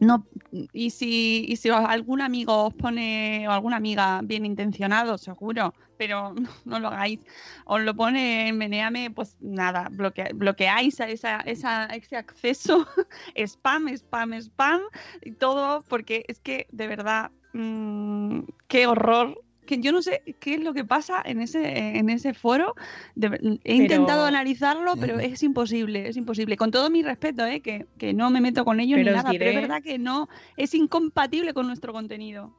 No, 0.00 0.26
y 0.72 0.90
si, 0.90 1.44
y 1.48 1.54
si 1.54 1.68
algún 1.70 2.20
amigo 2.20 2.64
os 2.66 2.74
pone, 2.74 3.46
o 3.46 3.52
alguna 3.52 3.76
amiga 3.76 4.20
bien 4.24 4.44
intencionado, 4.44 5.16
seguro, 5.18 5.72
pero 5.96 6.34
no, 6.64 6.80
lo 6.80 6.88
hagáis, 6.88 7.20
os 7.64 7.80
lo 7.80 7.94
pone 7.94 8.48
en 8.48 8.58
Meneame, 8.58 9.12
pues 9.12 9.36
nada, 9.40 9.88
bloquea- 9.92 10.32
bloqueáis 10.34 11.00
a 11.00 11.08
esa, 11.08 11.38
esa- 11.42 11.86
ese 11.86 12.16
acceso, 12.16 12.88
spam, 13.36 13.86
spam, 13.96 14.32
spam, 14.34 14.80
y 15.22 15.30
todo, 15.30 15.84
porque 15.88 16.24
es 16.26 16.40
que 16.40 16.66
de 16.72 16.88
verdad, 16.88 17.30
mm, 17.52 18.40
qué 18.66 18.88
horror. 18.88 19.40
Que 19.66 19.78
yo 19.80 19.92
no 19.92 20.02
sé 20.02 20.22
qué 20.40 20.54
es 20.54 20.60
lo 20.60 20.74
que 20.74 20.84
pasa 20.84 21.22
en 21.24 21.40
ese, 21.40 21.96
en 21.96 22.10
ese 22.10 22.34
foro. 22.34 22.74
De 23.14 23.26
he 23.28 23.30
Pero- 23.30 23.74
intentado 23.82 24.26
analizarlo, 24.26 24.94
pero 25.00 25.18
es 25.18 25.42
imposible, 25.42 26.08
es 26.08 26.16
imposible. 26.16 26.56
Con 26.56 26.70
todo 26.70 26.90
mi 26.90 27.02
respeto, 27.02 27.46
¿eh? 27.46 27.60
que, 27.60 27.86
que 27.98 28.12
no 28.12 28.30
me 28.30 28.40
meto 28.40 28.64
con 28.64 28.80
ellos 28.80 28.98
Pero 28.98 29.10
ni 29.12 29.16
nada, 29.16 29.30
pero 29.30 29.50
es 29.50 29.54
verdad 29.56 29.82
que 29.82 29.98
no, 29.98 30.28
es 30.56 30.74
incompatible 30.74 31.54
con 31.54 31.66
nuestro 31.66 31.92
contenido. 31.92 32.54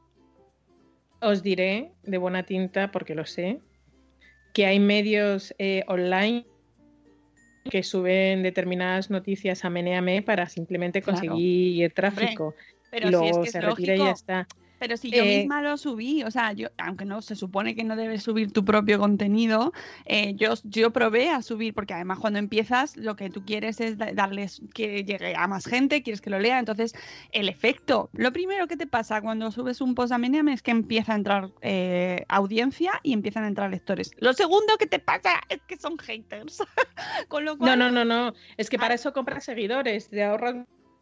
Os 1.20 1.42
diré 1.42 1.92
de 2.02 2.18
buena 2.18 2.42
tinta, 2.42 2.90
porque 2.90 3.14
lo 3.14 3.24
sé, 3.24 3.60
que 4.52 4.66
hay 4.66 4.78
medios 4.80 5.54
eh, 5.58 5.84
online 5.88 6.44
que 7.70 7.82
suben 7.82 8.42
determinadas 8.42 9.10
noticias 9.10 9.64
a 9.64 9.70
Meneame 9.70 10.22
para 10.22 10.48
simplemente 10.48 11.02
Claro. 11.02 11.20
conseguir 11.20 11.92
tráfico. 11.94 12.54
Pero 12.90 13.06
y 13.08 13.08
si 13.08 13.12
luego 13.12 13.26
es 13.26 13.38
que 13.38 13.50
se 13.50 13.58
es 13.58 13.64
retira 13.64 13.94
y 13.96 13.98
ya 13.98 14.10
está. 14.10 14.46
Pero 14.78 14.96
si 14.96 15.10
yo 15.10 15.22
Eh, 15.24 15.38
misma 15.38 15.62
lo 15.62 15.76
subí, 15.78 16.22
o 16.22 16.30
sea, 16.30 16.52
yo, 16.52 16.68
aunque 16.78 17.04
no 17.04 17.22
se 17.22 17.34
supone 17.34 17.74
que 17.74 17.82
no 17.84 17.96
debes 17.96 18.22
subir 18.22 18.52
tu 18.52 18.64
propio 18.64 18.98
contenido, 18.98 19.72
eh, 20.04 20.34
yo, 20.36 20.52
yo 20.64 20.90
probé 20.92 21.30
a 21.30 21.40
subir, 21.42 21.72
porque 21.72 21.94
además 21.94 22.18
cuando 22.18 22.38
empiezas 22.38 22.96
lo 22.96 23.16
que 23.16 23.30
tú 23.30 23.44
quieres 23.44 23.80
es 23.80 23.96
da- 23.96 24.12
darles 24.12 24.60
que 24.74 25.02
llegue 25.04 25.34
a 25.34 25.46
más 25.46 25.64
gente, 25.66 26.02
quieres 26.02 26.20
que 26.20 26.30
lo 26.30 26.38
lea, 26.38 26.58
entonces 26.58 26.94
el 27.32 27.48
efecto, 27.48 28.10
lo 28.12 28.32
primero 28.32 28.66
que 28.66 28.76
te 28.76 28.86
pasa 28.86 29.20
cuando 29.22 29.50
subes 29.50 29.80
un 29.80 29.94
post 29.94 30.12
a 30.12 30.18
Meneame 30.18 30.52
es 30.52 30.62
que 30.62 30.72
empieza 30.72 31.12
a 31.14 31.16
entrar 31.16 31.50
eh, 31.62 32.24
audiencia 32.28 32.92
y 33.02 33.12
empiezan 33.14 33.44
a 33.44 33.48
entrar 33.48 33.70
lectores. 33.70 34.10
Lo 34.18 34.32
segundo 34.34 34.76
que 34.78 34.86
te 34.86 34.98
pasa 34.98 35.40
es 35.48 35.60
que 35.66 35.76
son 35.78 35.98
haters. 35.98 36.58
Con 37.28 37.44
lo 37.44 37.56
No, 37.56 37.76
no, 37.76 37.90
no, 37.90 38.04
no. 38.04 38.34
Es 38.56 38.68
que 38.68 38.78
para 38.78 38.92
Ah. 38.92 38.96
eso 38.96 39.12
compras 39.12 39.44
seguidores, 39.44 40.08
te 40.08 40.22
ahorras 40.22 40.56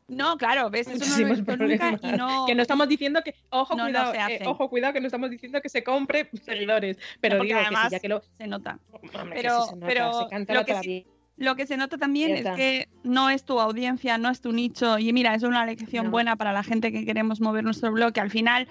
no, 0.09 0.37
claro, 0.37 0.71
ves, 0.71 0.87
eso 0.89 1.05
no 1.05 1.17
lo 1.19 1.27
he 1.27 1.31
visto 1.35 1.57
nunca 1.57 1.75
y 1.75 1.79
problemas. 1.79 2.19
no, 2.19 2.47
Que 2.47 2.55
no 2.55 2.63
estamos 2.63 2.89
diciendo 2.89 3.23
que, 3.25 3.35
ojo, 3.51 3.75
no, 3.75 3.85
cuidado, 3.85 4.13
eh, 4.15 4.41
ojo, 4.47 4.69
cuidado, 4.69 4.93
que 4.93 5.01
no 5.01 5.07
estamos 5.07 5.31
diciendo 5.31 5.61
que 5.61 5.69
se 5.69 5.83
compre 5.83 6.29
seguidores. 6.45 6.99
Pero 7.21 7.43
digo 7.43 7.59
que 7.59 7.65
sí, 7.67 7.75
ya 7.91 8.01
que 8.01 8.09
lo. 8.09 8.23
se 8.39 8.47
nota. 8.47 8.79
Hombre, 8.93 9.41
Pero- 9.41 9.63
sí 9.63 9.69
se 9.71 9.75
nota, 9.77 9.87
pero 9.87 10.23
se 10.25 10.29
canta 10.29 10.55
lo 10.55 10.65
que 10.65 10.75
sí-. 10.81 11.07
Lo 11.37 11.57
que 11.57 11.67
se 11.67 11.77
nota 11.77 11.99
también 11.99 12.37
es 12.37 12.47
que 12.55 12.89
no 13.03 13.29
es 13.29 13.45
tu 13.45 13.59
audiencia, 13.59 14.19
no 14.19 14.31
es 14.31 14.41
tu 14.41 14.53
nicho. 14.53 14.99
Y 15.01 15.13
mira, 15.13 15.35
es 15.35 15.43
una 15.43 15.67
lección 15.67 16.05
No. 16.07 16.11
buena 16.13 16.37
para 16.37 16.53
la 16.53 16.63
gente 16.63 16.93
que 16.93 17.05
queremos 17.05 17.41
mover 17.41 17.65
nuestro 17.65 17.91
blog, 17.91 18.13
que 18.13 18.21
al 18.21 18.31
final, 18.31 18.69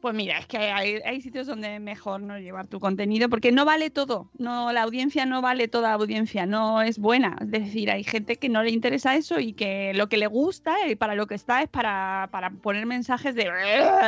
pues 0.00 0.14
mira, 0.14 0.38
es 0.38 0.46
que 0.46 0.56
hay, 0.56 1.20
sitios 1.20 1.46
donde 1.46 1.76
es 1.76 1.80
mejor 1.80 2.20
no 2.20 2.38
llevar 2.38 2.66
tu 2.66 2.80
contenido, 2.80 3.28
porque 3.28 3.52
no 3.52 3.64
vale 3.64 3.90
todo. 3.90 4.30
No, 4.38 4.72
la 4.72 4.82
audiencia 4.82 5.26
no 5.26 5.42
vale 5.42 5.68
toda 5.68 5.92
audiencia, 5.92 6.46
no 6.46 6.82
es 6.82 6.98
buena. 6.98 7.36
Es 7.40 7.50
decir, 7.50 7.90
hay 7.90 8.04
gente 8.04 8.36
que 8.36 8.48
no 8.48 8.62
le 8.62 8.70
interesa 8.70 9.16
eso 9.16 9.40
y 9.40 9.52
que 9.52 9.92
lo 9.94 10.08
que 10.08 10.16
le 10.16 10.26
gusta 10.26 10.88
y 10.88 10.96
para 10.96 11.14
lo 11.14 11.26
que 11.26 11.34
está 11.34 11.62
es 11.62 11.68
para, 11.68 12.28
para 12.30 12.50
poner 12.50 12.86
mensajes 12.86 13.34
de 13.34 13.50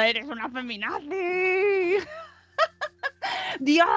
eres 0.06 0.26
una 0.26 0.48
feminazi. 0.48 1.06
Dios. 3.60 3.88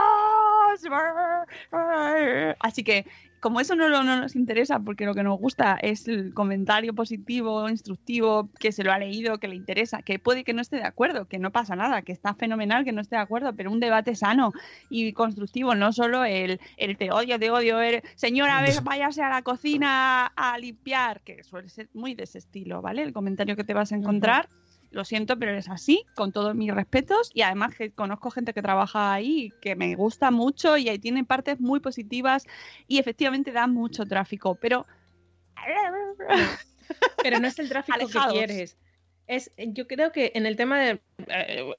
Así 2.60 2.84
que 2.84 3.06
como 3.46 3.60
eso 3.60 3.76
no, 3.76 3.88
nos 4.04 4.36
interesa, 4.36 4.80
porque 4.80 5.06
lo 5.06 5.14
que 5.14 5.22
nos 5.22 5.38
gusta 5.38 5.78
es 5.80 6.08
el 6.08 6.34
comentario 6.34 6.96
positivo, 6.96 7.70
instructivo, 7.70 8.50
que 8.60 8.72
se 8.72 8.84
lo 8.84 8.92
ha 8.92 8.98
leído, 8.98 9.38
que 9.38 9.48
le 9.48 9.56
interesa, 9.56 10.02
que 10.02 10.18
puede 10.18 10.44
que 10.44 10.54
no 10.54 10.64
esté 10.64 10.78
de 10.78 10.84
acuerdo, 10.84 11.28
que 11.28 11.38
no 11.38 11.52
pasa 11.52 11.76
nada, 11.76 12.02
que 12.02 12.12
está 12.12 12.34
fenomenal 12.34 12.84
que 12.84 12.92
no 12.92 13.02
esté 13.02 13.18
de 13.18 13.22
acuerdo, 13.22 13.56
pero 13.56 13.72
un 13.72 13.80
debate 13.80 14.16
sano 14.16 14.52
y 14.90 15.14
constructivo, 15.14 15.76
no 15.76 15.94
solo 15.94 16.26
el, 16.26 16.60
el 16.78 16.98
te 16.98 17.12
odio, 17.12 17.38
te 17.38 17.52
odio, 17.52 17.80
eres- 17.80 18.02
señora, 18.16 18.58
a 18.58 18.62
ver, 18.64 18.82
váyase 18.82 19.22
a 19.22 19.30
la 19.30 19.44
cocina 19.44 20.26
a 20.36 20.58
limpiar, 20.58 21.22
que 21.22 21.44
suele 21.44 21.70
ser 21.70 21.88
muy 21.94 22.16
de 22.16 22.24
ese 22.24 22.40
estilo, 22.40 22.82
¿vale? 22.82 23.04
El 23.04 23.14
comentario 23.14 23.56
que 23.56 23.64
te 23.64 23.76
vas 23.76 23.92
a 23.92 23.96
encontrar. 23.96 24.50
Lo 24.96 25.04
siento, 25.04 25.38
pero 25.38 25.52
es 25.58 25.68
así, 25.68 26.06
con 26.16 26.32
todos 26.32 26.56
mis 26.56 26.74
respetos. 26.74 27.30
Y 27.34 27.42
además 27.42 27.76
que 27.76 27.92
conozco 27.92 28.32
gente 28.32 28.54
que 28.54 28.62
trabaja 28.62 29.14
ahí, 29.14 29.52
que 29.62 29.76
me 29.76 29.94
gusta 29.96 30.32
mucho 30.32 30.78
y 30.78 30.88
ahí 30.88 31.00
tiene 31.00 31.26
partes 31.26 31.60
muy 31.60 31.82
positivas 31.82 32.46
y 32.88 33.00
efectivamente 33.00 33.52
da 33.52 33.68
mucho 33.68 34.06
tráfico. 34.06 34.56
Pero 34.56 34.86
Pero 37.24 37.40
no 37.40 37.48
es 37.48 37.60
el 37.60 37.68
tráfico 37.68 37.96
Alejados. 37.96 38.32
que 38.32 38.38
quieres. 38.38 38.78
Es, 39.28 39.52
yo 39.58 39.86
creo 39.86 40.14
que 40.14 40.32
en 40.34 40.46
el 40.46 40.56
tema 40.56 40.80
de. 40.80 41.02
eh, 41.28 41.74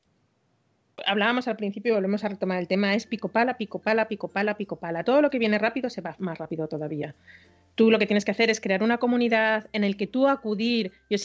hablábamos 1.07 1.49
al 1.49 1.57
principio, 1.57 1.95
volvemos 1.95 2.23
a 2.23 2.29
retomar 2.29 2.59
el 2.59 2.69
tema, 2.69 2.95
es 2.95 3.07
pico 3.07 3.29
pala, 3.29 3.57
pico 3.57 3.79
pala, 3.79 4.09
pico 4.09 4.29
pala, 4.29 4.59
pico 4.59 4.77
pala. 4.77 5.05
Todo 5.05 5.23
lo 5.23 5.31
que 5.31 5.39
viene 5.39 5.59
rápido 5.59 5.89
se 5.89 6.03
va 6.03 6.17
más 6.19 6.37
rápido 6.37 6.69
todavía. 6.69 7.15
Tú 7.77 7.91
lo 7.91 7.99
que 7.99 8.07
tienes 8.07 8.27
que 8.27 8.33
hacer 8.33 8.51
es 8.51 8.61
crear 8.61 8.83
una 8.83 8.99
comunidad 8.99 9.69
en 9.73 9.85
el 9.85 9.97
que 9.97 10.07
tú 10.07 10.29
acudir. 10.29 10.93
Yo 11.09 11.17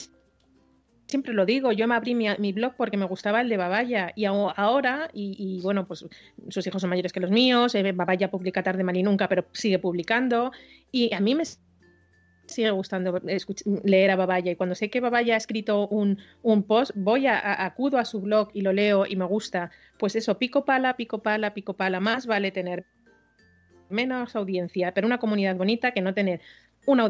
siempre 1.12 1.34
lo 1.34 1.46
digo, 1.46 1.72
yo 1.74 1.88
me 1.88 1.96
abrí 1.96 2.16
mi, 2.16 2.54
blog 2.54 2.74
porque 2.76 2.98
me 2.98 3.06
gustaba 3.06 3.42
el 3.42 3.50
de 3.50 3.58
Babaya 3.58 4.14
y 4.16 4.26
aho- 4.26 4.54
ahora, 4.56 5.10
y, 5.14 5.60
bueno, 5.62 5.86
pues 5.86 6.06
sus 6.50 6.66
hijos 6.66 6.82
son 6.82 6.90
mayores 6.90 7.12
que 7.14 7.20
los 7.20 7.30
míos, 7.30 7.76
eh, 7.76 7.92
Babaya 7.92 8.32
publica 8.32 8.64
tarde 8.64 8.84
mal 8.84 8.98
y 8.98 9.04
nunca, 9.04 9.28
pero 9.28 9.46
sigue 9.52 9.78
publicando 9.78 10.52
y 10.92 11.14
a 11.14 11.20
mí 11.20 11.36
me 11.36 11.44
sigue 12.48 12.72
gustando 12.72 13.22
leer 13.84 14.12
a 14.12 14.16
Babaya 14.16 14.52
y 14.52 14.56
cuando 14.56 14.74
sé 14.76 14.90
que 14.90 15.02
Babaya 15.02 15.36
ha 15.36 15.38
escrito 15.38 15.88
un, 15.90 16.18
un 16.42 16.64
post, 16.64 16.92
voy 16.96 17.28
a, 17.28 17.38
a- 17.38 17.66
acudo 17.66 17.98
a 17.98 18.06
su 18.06 18.22
blog 18.22 18.50
y 18.54 18.62
lo 18.62 18.74
leo 18.74 19.06
y 19.06 19.16
me 19.18 19.26
gusta. 19.26 19.70
Pues 20.00 20.16
eso, 20.16 20.38
pico 20.38 20.66
pala, 20.66 20.96
pico 20.96 21.22
pala, 21.22 21.54
pico 21.54 21.74
pala, 21.74 22.00
más 22.00 22.26
vale 22.26 22.52
tener 22.52 22.86
menos 23.90 24.36
audiencia, 24.38 24.94
pero 24.94 25.06
una 25.08 25.18
comunidad 25.20 25.56
bonita 25.58 25.92
que 25.92 26.02
no 26.02 26.14
tener 26.14 26.40
una 26.86 27.10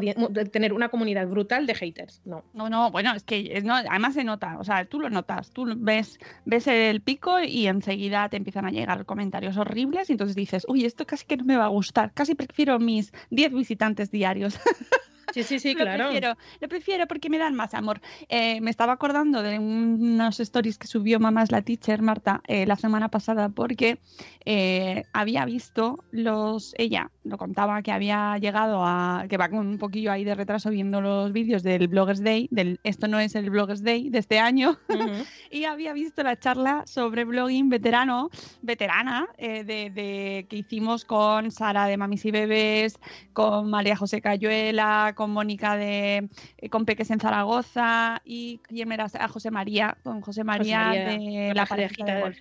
tener 0.50 0.72
una 0.72 0.88
comunidad 0.88 1.26
brutal 1.28 1.66
de 1.66 1.74
haters. 1.74 2.20
No. 2.24 2.44
no, 2.54 2.68
no, 2.68 2.90
bueno, 2.90 3.14
es 3.14 3.24
que 3.24 3.60
no, 3.62 3.74
además 3.74 4.14
se 4.14 4.24
nota, 4.24 4.58
o 4.58 4.64
sea, 4.64 4.84
tú 4.84 5.00
lo 5.00 5.10
notas, 5.10 5.50
tú 5.50 5.66
ves, 5.76 6.18
ves 6.44 6.66
el 6.66 7.00
pico 7.00 7.40
y 7.40 7.66
enseguida 7.66 8.28
te 8.28 8.36
empiezan 8.36 8.66
a 8.66 8.70
llegar 8.70 9.04
comentarios 9.04 9.56
horribles 9.56 10.10
y 10.10 10.12
entonces 10.12 10.36
dices, 10.36 10.64
uy, 10.68 10.84
esto 10.84 11.06
casi 11.06 11.26
que 11.26 11.36
no 11.36 11.44
me 11.44 11.56
va 11.56 11.66
a 11.66 11.68
gustar, 11.68 12.12
casi 12.12 12.34
prefiero 12.34 12.78
mis 12.78 13.12
10 13.30 13.52
visitantes 13.52 14.10
diarios. 14.10 14.58
Sí, 15.32 15.42
sí, 15.42 15.58
sí, 15.58 15.74
lo 15.74 15.80
claro. 15.80 16.04
Prefiero, 16.04 16.36
lo 16.60 16.68
prefiero 16.68 17.06
porque 17.06 17.30
me 17.30 17.38
dan 17.38 17.54
más 17.54 17.74
amor. 17.74 18.00
Eh, 18.28 18.60
me 18.60 18.70
estaba 18.70 18.92
acordando 18.92 19.42
de 19.42 19.58
unos 19.58 20.40
stories 20.40 20.78
que 20.78 20.86
subió 20.86 21.20
Mamás 21.20 21.50
la 21.52 21.62
Teacher, 21.62 22.02
Marta, 22.02 22.42
eh, 22.46 22.66
la 22.66 22.76
semana 22.76 23.08
pasada, 23.08 23.48
porque 23.48 23.98
eh, 24.44 25.04
había 25.12 25.44
visto 25.44 26.04
los. 26.10 26.74
Ella 26.78 27.10
lo 27.24 27.38
contaba 27.38 27.82
que 27.82 27.92
había 27.92 28.36
llegado 28.38 28.82
a. 28.84 29.26
que 29.28 29.36
va 29.36 29.48
con 29.48 29.66
un 29.66 29.78
poquillo 29.78 30.10
ahí 30.12 30.24
de 30.24 30.34
retraso 30.34 30.70
viendo 30.70 31.00
los 31.00 31.32
vídeos 31.32 31.62
del 31.62 31.88
Bloggers 31.88 32.22
Day, 32.22 32.48
del 32.50 32.80
Esto 32.82 33.08
no 33.08 33.18
es 33.20 33.34
el 33.34 33.50
Bloggers 33.50 33.82
Day 33.82 34.10
de 34.10 34.18
este 34.18 34.38
año, 34.38 34.78
y 35.50 35.64
había 35.64 35.92
visto 35.92 36.22
la 36.22 36.38
charla 36.38 36.82
sobre 36.86 37.24
blogging 37.24 37.68
veterano, 37.68 38.30
veterana, 38.62 39.28
de, 39.38 39.64
de- 39.64 40.46
que 40.48 40.56
hicimos 40.56 41.04
con 41.04 41.50
Sara 41.50 41.86
de 41.86 41.96
Mamis 41.96 42.24
y 42.24 42.30
Bebés, 42.30 42.98
con 43.32 43.70
María 43.70 43.96
José 43.96 44.20
Cayuela, 44.20 45.11
con 45.14 45.30
Mónica 45.30 45.76
de 45.76 46.28
eh, 46.58 46.68
con 46.68 46.84
Peques 46.84 47.10
en 47.10 47.20
Zaragoza 47.20 48.20
y 48.24 48.58
quién 48.64 48.92
era 48.92 49.06
a 49.18 49.28
José 49.28 49.50
María, 49.50 49.96
con 50.02 50.20
José 50.20 50.44
María, 50.44 50.78
María, 50.88 51.04
de 51.48 51.54
la 51.54 51.66
parejita 51.66 52.04
de 52.04 52.20
golf 52.20 52.38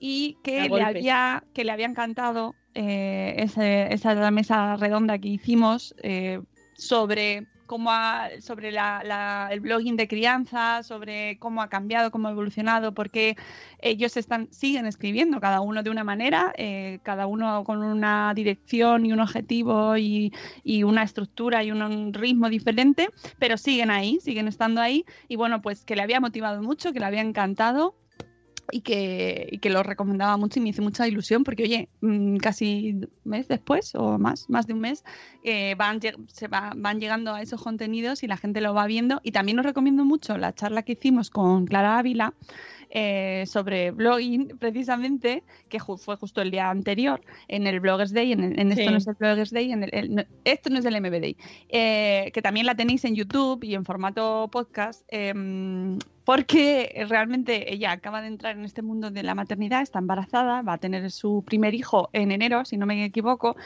y 0.00 0.36
que 0.42 0.60
le 0.62 0.82
había 0.98 1.44
que 1.54 1.64
le 1.64 1.72
había 1.72 1.86
encantado 1.86 2.54
eh, 2.74 3.34
ese- 3.38 3.92
esa 3.94 4.30
mesa 4.30 4.76
redonda 4.76 5.18
que 5.18 5.28
hicimos 5.28 5.94
eh, 6.02 6.40
sobre 6.74 7.46
cómo 7.66 7.90
ha- 7.90 8.30
sobre 8.40 8.70
la- 8.72 9.02
la- 9.04 9.48
el 9.52 9.60
blogging 9.60 9.96
de 9.96 10.08
crianza, 10.08 10.82
sobre 10.82 11.38
cómo 11.38 11.62
ha 11.62 11.68
cambiado, 11.68 12.10
cómo 12.10 12.28
ha 12.28 12.32
evolucionado, 12.32 12.92
porque 12.94 13.36
ellos 13.80 14.16
están 14.16 14.48
siguen 14.52 14.86
escribiendo 14.86 15.40
cada 15.40 15.60
uno 15.60 15.82
de 15.82 15.90
una 15.90 16.04
manera, 16.04 16.52
eh, 16.56 17.00
cada 17.02 17.26
uno 17.26 17.64
con 17.64 17.82
una 17.82 18.32
dirección 18.34 19.06
y 19.06 19.12
un 19.12 19.20
objetivo 19.20 19.96
y, 19.96 20.32
y 20.62 20.82
una 20.82 21.02
estructura 21.02 21.62
y 21.64 21.70
un, 21.70 21.82
un 21.82 22.12
ritmo 22.14 22.48
diferente, 22.48 23.08
pero 23.38 23.56
siguen 23.56 23.90
ahí, 23.90 24.18
siguen 24.20 24.48
estando 24.48 24.80
ahí. 24.80 25.04
Y 25.28 25.36
bueno, 25.36 25.60
pues 25.62 25.84
que 25.84 25.96
le 25.96 26.02
había 26.02 26.20
motivado 26.20 26.62
mucho, 26.62 26.92
que 26.92 27.00
le 27.00 27.06
había 27.06 27.20
encantado 27.22 27.96
y 28.70 28.80
que, 28.80 29.48
y 29.50 29.58
que 29.58 29.70
lo 29.70 29.82
recomendaba 29.82 30.36
mucho 30.36 30.58
y 30.58 30.62
me 30.62 30.70
hizo 30.70 30.82
mucha 30.82 31.06
ilusión 31.06 31.44
porque, 31.44 31.64
oye, 31.64 31.88
mm, 32.00 32.36
casi 32.36 32.92
un 32.94 33.10
mes 33.24 33.48
después 33.48 33.94
o 33.94 34.18
más, 34.18 34.48
más 34.48 34.66
de 34.66 34.72
un 34.74 34.80
mes, 34.80 35.04
eh, 35.42 35.74
van, 35.76 36.00
se 36.28 36.48
va- 36.48 36.72
van 36.76 37.00
llegando 37.00 37.34
a 37.34 37.42
esos 37.42 37.62
contenidos 37.62 38.22
y 38.22 38.26
la 38.26 38.36
gente 38.36 38.60
lo 38.60 38.74
va 38.74 38.86
viendo. 38.86 39.20
Y 39.22 39.32
también 39.32 39.58
os 39.58 39.64
recomiendo 39.66 40.04
mucho 40.04 40.36
la 40.38 40.54
charla 40.54 40.82
que 40.82 40.92
hicimos 40.92 41.30
con 41.30 41.66
Clara 41.66 41.98
Ávila 41.98 42.34
eh, 42.96 43.44
sobre 43.46 43.90
blogging, 43.90 44.48
precisamente, 44.60 45.42
que 45.68 45.78
ju- 45.80 45.98
fue 45.98 46.16
justo 46.16 46.40
el 46.42 46.50
día 46.52 46.70
anterior, 46.70 47.20
en 47.48 47.66
el 47.66 47.80
Bloggers 47.80 48.12
Day, 48.12 48.32
en, 48.32 48.44
el- 48.44 48.58
en 48.60 48.70
esto 48.72 48.84
Sí. 48.84 48.90
no 48.90 48.96
es 48.98 49.06
el 49.08 49.14
Bloggers 49.14 49.50
Day, 49.50 49.72
en 49.72 49.82
el, 49.82 49.90
el- 49.92 50.14
no, 50.14 50.22
esto 50.44 50.70
no 50.70 50.78
es 50.78 50.84
el 50.84 50.94
MB 51.00 51.20
Day, 51.20 51.36
eh, 51.70 52.30
que 52.32 52.40
también 52.42 52.66
la 52.66 52.74
tenéis 52.76 53.04
en 53.04 53.14
YouTube 53.16 53.64
y 53.64 53.74
en 53.74 53.84
formato 53.84 54.48
podcast, 54.52 55.02
em, 55.08 55.98
porque 56.24 57.04
realmente 57.08 57.72
ella 57.72 57.92
acaba 57.92 58.22
de 58.22 58.28
entrar 58.28 58.56
en 58.56 58.64
este 58.64 58.82
mundo 58.82 59.10
de 59.10 59.22
la 59.22 59.34
maternidad, 59.34 59.82
está 59.82 59.98
embarazada, 59.98 60.62
va 60.62 60.74
a 60.74 60.78
tener 60.78 61.10
su 61.10 61.44
primer 61.46 61.74
hijo 61.74 62.08
en 62.12 62.32
enero, 62.32 62.64
si 62.64 62.76
no 62.76 62.86
me 62.86 63.04
equivoco, 63.04 63.56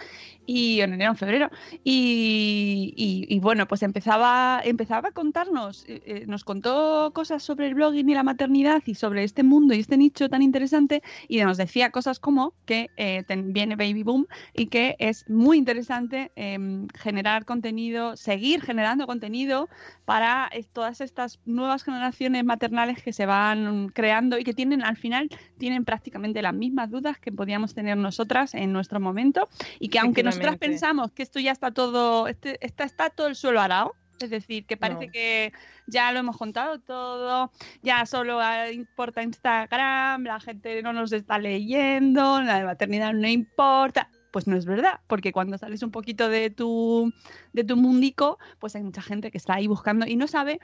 y 0.45 0.81
en 0.81 0.95
enero, 0.95 1.13
en 1.13 1.17
febrero, 1.17 1.51
y, 1.85 3.39
bueno, 3.41 3.69
pues 3.69 3.83
empezaba, 3.83 4.61
empezaba 4.65 5.11
a 5.11 5.13
contarnos, 5.13 5.85
eh, 5.89 6.03
eh, 6.07 6.25
nos 6.27 6.43
contó 6.43 7.13
cosas 7.15 7.43
sobre 7.43 7.67
el 7.67 7.75
blogging 7.75 8.09
y 8.09 8.15
la 8.15 8.23
maternidad 8.23 8.83
y 8.87 8.95
sobre 8.95 9.25
este 9.25 9.43
mundo 9.43 9.75
y 9.75 9.81
este 9.81 9.97
nicho 9.97 10.29
tan 10.29 10.43
interesante, 10.43 11.03
y 11.29 11.39
nos 11.43 11.59
decía 11.59 11.91
cosas 11.91 12.19
como 12.19 12.55
que 12.65 12.91
eh, 12.97 13.25
viene 13.29 13.77
Baby 13.77 14.03
Boom 14.03 14.27
y 14.55 14.67
que 14.67 14.97
es 14.99 15.29
muy 15.29 15.59
interesante 15.59 16.33
em, 16.35 16.89
generar 16.95 17.45
contenido, 17.45 18.17
seguir 18.17 18.63
generando 18.63 19.07
contenido 19.07 19.69
para 20.07 20.51
todas 20.73 21.01
estas 21.01 21.39
nuevas 21.45 21.85
generaciones 21.85 22.45
maternales 22.49 23.03
que 23.03 23.13
se 23.13 23.27
van 23.27 23.91
creando 23.91 24.39
y 24.39 24.45
que 24.45 24.55
tienen 24.55 24.83
al 24.83 24.97
final 24.97 25.29
tienen 25.59 25.85
prácticamente 25.85 26.43
las 26.43 26.55
mismas 26.55 26.91
dudas 26.91 27.19
que 27.19 27.31
podíamos 27.31 27.75
tener 27.75 27.97
nosotras 27.97 28.55
en 28.55 28.73
nuestro 28.73 28.99
momento 28.99 29.49
y 29.79 29.89
que 29.91 30.01
aunque 30.01 30.23
nosotras 30.25 30.57
pensamos 30.57 31.13
que 31.13 31.23
esto 31.23 31.39
ya 31.39 31.53
está 31.53 31.71
todo 31.71 32.27
este, 32.27 32.59
está, 32.67 32.85
está 32.85 33.11
todo 33.11 33.29
el 33.29 33.37
suelo 33.37 33.61
arado 33.61 33.95
es 34.25 34.31
decir, 34.31 34.67
que 34.67 34.77
parece 34.77 35.07
No. 35.07 35.13
que 35.13 35.53
ya 35.87 36.13
lo 36.13 36.19
hemos 36.19 36.37
contado 36.37 36.81
todo, 36.81 37.53
ya 37.83 38.05
solo 38.07 38.41
ah, 38.41 38.71
importa 38.71 39.23
Instagram, 39.23 40.25
la 40.25 40.41
gente 40.41 40.83
no 40.83 40.93
nos 40.93 41.13
está 41.13 41.39
leyendo, 41.39 42.43
la 42.43 42.59
de 42.59 42.65
maternidad 42.65 43.13
no 43.13 43.29
importa. 43.29 44.11
Pues 44.31 44.47
no 44.47 44.57
es 44.57 44.67
verdad, 44.67 45.01
porque 45.07 45.33
cuando 45.33 45.57
sales 45.57 45.83
un 45.83 45.91
poquito 45.91 46.29
de 46.29 46.51
tu, 46.51 47.13
de 47.55 47.65
tu 47.65 47.77
mundico, 47.77 48.39
pues 48.59 48.77
hay 48.77 48.83
mucha 48.83 49.01
gente 49.01 49.31
que 49.31 49.39
está 49.39 49.55
ahí 49.55 49.67
buscando 49.67 50.07
y 50.07 50.17
no 50.17 50.27
sabe 50.27 50.61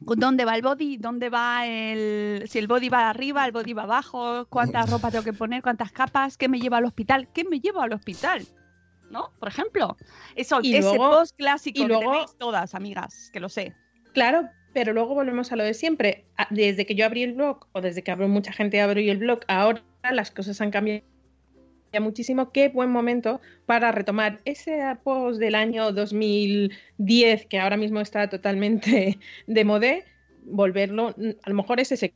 dónde 0.00 0.44
va 0.44 0.56
el 0.56 0.62
body, 0.62 0.96
dónde 0.96 1.28
va 1.28 1.66
el. 1.66 2.44
Si 2.48 2.58
el 2.58 2.66
body 2.66 2.88
va 2.88 3.10
arriba, 3.10 3.44
el 3.46 3.52
body 3.52 3.72
va 3.72 3.82
abajo, 3.84 4.46
cuánta 4.48 4.84
ropa 4.86 5.10
tengo 5.10 5.24
que 5.24 5.32
poner, 5.32 5.62
cuántas 5.62 5.92
capas, 5.92 6.36
qué 6.36 6.48
me 6.48 6.60
lleva 6.60 6.78
al 6.78 6.84
hospital, 6.84 7.28
qué 7.32 7.44
me 7.44 7.60
lleva 7.60 7.84
al 7.84 7.92
hospital. 7.92 8.46
¿No? 9.10 9.30
Por 9.38 9.48
ejemplo. 9.48 9.96
Eso, 10.36 10.60
Y 10.62 10.74
ese 10.76 10.88
luego- 10.90 11.10
post 11.10 11.34
clásico 11.36 11.78
y 11.78 11.82
que 11.82 11.88
luego- 11.88 12.12
tenéis 12.12 12.36
todas, 12.38 12.74
amigas, 12.74 13.30
que 13.32 13.40
lo 13.40 13.48
sé. 13.48 13.74
Claro, 14.12 14.48
pero 14.74 14.92
luego 14.92 15.14
volvemos 15.14 15.50
a 15.50 15.56
lo 15.56 15.64
de 15.64 15.72
siempre. 15.74 16.26
Desde 16.50 16.84
que 16.84 16.94
yo 16.94 17.06
abrí 17.06 17.22
el 17.22 17.32
blog, 17.32 17.66
o 17.72 17.80
desde 17.80 18.02
que 18.04 18.10
abro, 18.10 18.28
mucha 18.28 18.52
gente 18.52 18.80
abrió 18.82 19.10
el 19.10 19.18
blog, 19.18 19.40
ahora 19.48 19.82
las 20.12 20.30
cosas 20.30 20.60
han 20.60 20.70
cambiado 20.70 21.02
muchísimo. 22.00 22.52
Qué 22.52 22.68
buen 22.68 22.90
momento 22.90 23.40
para 23.66 23.92
retomar 23.92 24.40
ese 24.44 24.80
post 25.02 25.40
del 25.40 25.54
año 25.54 25.92
2010, 25.92 27.46
que 27.46 27.58
ahora 27.58 27.76
mismo 27.76 28.00
está 28.00 28.28
totalmente 28.28 29.18
de 29.46 29.64
modé, 29.64 30.04
volverlo. 30.44 31.14
A 31.42 31.50
lo 31.50 31.56
mejor 31.56 31.80
ese 31.80 31.96
se 31.96 32.12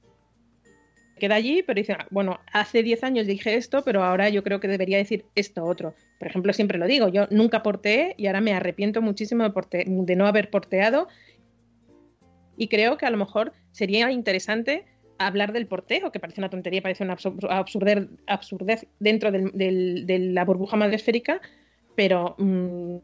queda 1.19 1.37
allí, 1.37 1.63
pero 1.63 1.79
dice, 1.79 1.93
"Ah, 1.93 2.07
bueno, 2.11 2.41
hace 2.53 2.83
10 2.83 3.05
años 3.05 3.27
dije 3.27 3.55
esto, 3.55 3.83
pero 3.85 4.03
ahora 4.03 4.29
yo 4.29 4.43
creo 4.43 4.61
que 4.61 4.69
debería 4.69 4.99
decir 4.99 5.25
esto 5.35 5.65
otro. 5.65 5.95
Por 6.19 6.29
ejemplo, 6.29 6.53
siempre 6.53 6.79
lo 6.79 6.87
digo, 6.87 7.09
yo 7.09 7.27
nunca 7.31 7.63
porteé 7.63 8.15
y 8.17 8.27
ahora 8.27 8.41
me 8.41 8.53
arrepiento 8.53 9.01
muchísimo 9.03 9.45
de, 9.45 10.17
no 10.17 10.27
haber 10.27 10.51
porteado 10.51 11.09
y 12.57 12.69
creo 12.69 12.97
que 12.97 13.07
a 13.07 13.11
lo 13.11 13.17
mejor 13.17 13.53
sería 13.71 14.11
interesante 14.11 14.85
hablar 15.27 15.53
del 15.53 15.67
porteo, 15.67 16.11
que 16.13 16.21
parece 16.21 16.41
una 16.41 16.51
tontería, 16.51 16.83
parece 16.83 17.05
una 17.05 17.17
absur- 17.17 18.09
absurdez, 18.27 18.87
dentro 18.99 19.31
del- 19.33 19.53
del- 19.53 20.07
de 20.07 20.19
la 20.19 20.45
burbuja 20.45 20.77
madresférica, 20.77 21.41
pero 21.97 22.35
mm, 22.39 22.97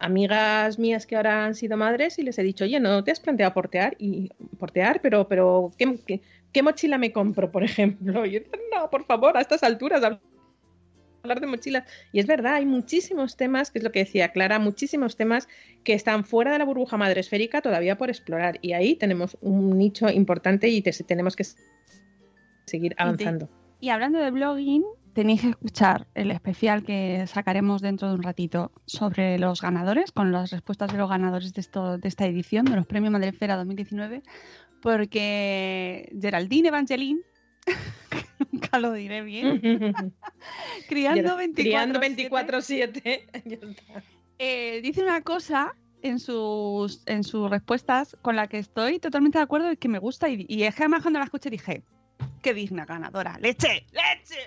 amigas 0.00 0.78
mías 0.78 1.06
que 1.06 1.16
ahora 1.16 1.44
han 1.44 1.54
sido 1.54 1.76
madres 1.76 2.18
y 2.18 2.22
les 2.22 2.38
he 2.38 2.42
dicho, 2.42 2.64
oye, 2.64 2.80
¿no 2.80 3.04
te 3.04 3.10
has 3.10 3.20
planteado 3.20 3.52
portear? 3.54 3.94
Y 3.98 4.30
portear, 4.58 5.00
pero, 5.00 5.28
pero 5.28 5.70
¿qué, 5.76 5.98
qué, 6.06 6.20
qué 6.52 6.62
mochila 6.62 6.98
me 6.98 7.12
compro, 7.12 7.50
por 7.50 7.62
ejemplo? 7.64 8.24
Y 8.26 8.32
yo, 8.32 8.40
no, 8.74 8.90
por 8.90 9.04
favor, 9.04 9.36
a 9.36 9.40
estas 9.40 9.62
alturas, 9.62 10.02
hablar 11.24 11.40
de 11.40 11.46
mochilas. 11.46 11.84
Y 12.12 12.20
es 12.20 12.26
verdad, 12.26 12.54
hay 12.54 12.66
muchísimos 12.66 13.36
temas, 13.36 13.70
que 13.70 13.78
es 13.78 13.84
lo 13.84 13.90
que 13.90 14.00
decía 14.00 14.28
Clara, 14.32 14.58
muchísimos 14.58 15.16
temas 15.16 15.48
que 15.82 15.94
están 15.94 16.24
fuera 16.24 16.52
de 16.52 16.58
la 16.58 16.64
burbuja 16.64 16.96
madresférica 16.96 17.60
todavía 17.62 17.98
por 17.98 18.10
explorar. 18.10 18.58
Y 18.62 18.72
ahí 18.74 18.94
tenemos 18.94 19.36
un 19.40 19.76
nicho 19.76 20.08
importante 20.10 20.68
y 20.68 20.82
te- 20.82 20.92
tenemos 20.92 21.34
que 21.34 21.44
seguir 22.66 22.94
avanzando. 22.98 23.48
Y 23.80 23.88
hablando 23.88 24.18
de 24.18 24.30
blogging, 24.30 24.84
tenéis 25.14 25.42
que 25.42 25.48
escuchar 25.50 26.06
el 26.14 26.30
especial 26.30 26.84
que 26.84 27.26
sacaremos 27.26 27.80
dentro 27.82 28.08
de 28.08 28.14
un 28.14 28.22
ratito 28.22 28.72
sobre 28.86 29.38
los 29.38 29.60
ganadores, 29.60 30.12
con 30.12 30.32
las 30.32 30.50
respuestas 30.50 30.92
de 30.92 30.98
los 30.98 31.08
ganadores 31.08 31.52
de, 31.54 31.60
esto, 31.60 31.98
de 31.98 32.08
esta 32.08 32.26
edición, 32.26 32.64
de 32.66 32.76
los 32.76 32.86
premios 32.86 33.12
Madrefera 33.12 33.56
2019, 33.56 34.22
porque 34.82 36.12
Geraldine 36.20 36.68
Evangeline, 36.68 37.20
nunca 38.52 38.78
lo 38.78 38.92
diré 38.92 39.22
bien, 39.22 39.60
criando 40.88 41.36
24 41.36 42.00
Criando 42.00 42.00
24-7. 42.00 43.44
Ya 43.44 43.54
está. 43.54 44.02
eh, 44.38 44.80
dice 44.82 45.02
una 45.02 45.20
cosa 45.22 45.74
en 46.02 46.18
sus, 46.18 47.02
en 47.06 47.24
sus 47.24 47.48
respuestas 47.50 48.16
con 48.22 48.36
la 48.36 48.46
que 48.48 48.58
estoy 48.58 48.98
totalmente 48.98 49.38
de 49.38 49.44
acuerdo 49.44 49.72
y 49.72 49.76
que 49.76 49.88
me 49.88 49.98
gusta. 49.98 50.28
Y, 50.28 50.44
y 50.48 50.64
es 50.64 50.74
que 50.74 50.82
además 50.82 51.02
cuando 51.02 51.18
la 51.18 51.24
escuché 51.24 51.50
dije, 51.50 51.82
qué 52.42 52.52
digna 52.54 52.84
ganadora. 52.84 53.38
¡Leche! 53.40 53.86
¡Leche! 53.92 54.38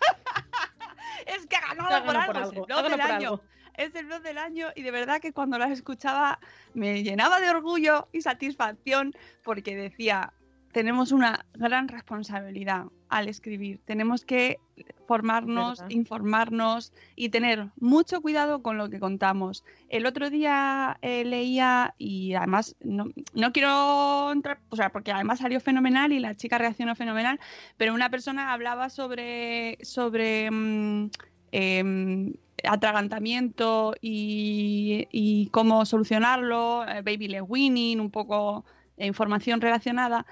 es 1.26 1.46
que 1.46 1.56
ha 1.56 1.74
ganado 1.74 2.04
por 2.04 2.16
algo, 2.16 2.32
por 2.32 2.42
es 2.42 2.48
el 2.48 2.54
blog 2.54 2.70
algo, 2.70 2.78
háganlo 2.78 2.96
del 2.96 3.00
por 3.00 3.10
año. 3.12 3.28
algo. 3.28 3.42
Es 3.74 3.94
el 3.94 4.06
blog 4.06 4.22
del 4.22 4.38
año 4.38 4.68
y 4.76 4.82
de 4.82 4.90
verdad 4.90 5.20
que 5.20 5.32
cuando 5.32 5.58
las 5.58 5.70
escuchaba 5.70 6.38
me 6.74 7.02
llenaba 7.02 7.40
de 7.40 7.48
orgullo 7.48 8.08
y 8.12 8.20
satisfacción 8.20 9.14
porque 9.44 9.74
decía, 9.74 10.32
tenemos 10.72 11.12
una 11.12 11.44
gran 11.54 11.88
responsabilidad 11.88 12.86
al 13.08 13.28
escribir. 13.28 13.80
Tenemos 13.84 14.24
que 14.24 14.58
formarnos, 15.06 15.78
¿Verdad? 15.78 15.90
informarnos 15.90 16.92
y 17.14 17.28
tener 17.28 17.68
mucho 17.78 18.22
cuidado 18.22 18.62
con 18.62 18.78
lo 18.78 18.88
que 18.88 18.98
contamos. 18.98 19.64
El 19.90 20.06
otro 20.06 20.30
día 20.30 20.98
eh, 21.02 21.24
leía 21.24 21.94
y 21.98 22.32
además 22.34 22.74
no, 22.80 23.10
no 23.34 23.52
quiero 23.52 24.32
entrar, 24.32 24.60
o 24.70 24.76
sea, 24.76 24.90
porque 24.90 25.12
además 25.12 25.40
salió 25.40 25.60
fenomenal 25.60 26.12
y 26.12 26.20
la 26.20 26.34
chica 26.34 26.56
reaccionó 26.56 26.96
fenomenal, 26.96 27.38
pero 27.76 27.92
una 27.92 28.08
persona 28.08 28.52
hablaba 28.52 28.88
sobre, 28.88 29.78
sobre 29.82 30.50
mm, 30.50 31.10
em, 31.52 32.32
atragantamiento 32.64 33.94
y, 34.00 35.06
y 35.12 35.48
cómo 35.48 35.84
solucionarlo, 35.84 36.86
eh, 36.88 37.02
baby 37.02 37.28
leg 37.28 37.44
winning, 37.46 38.00
un 38.00 38.10
poco 38.10 38.64
de 38.96 39.06
información 39.06 39.60
relacionada. 39.60 40.24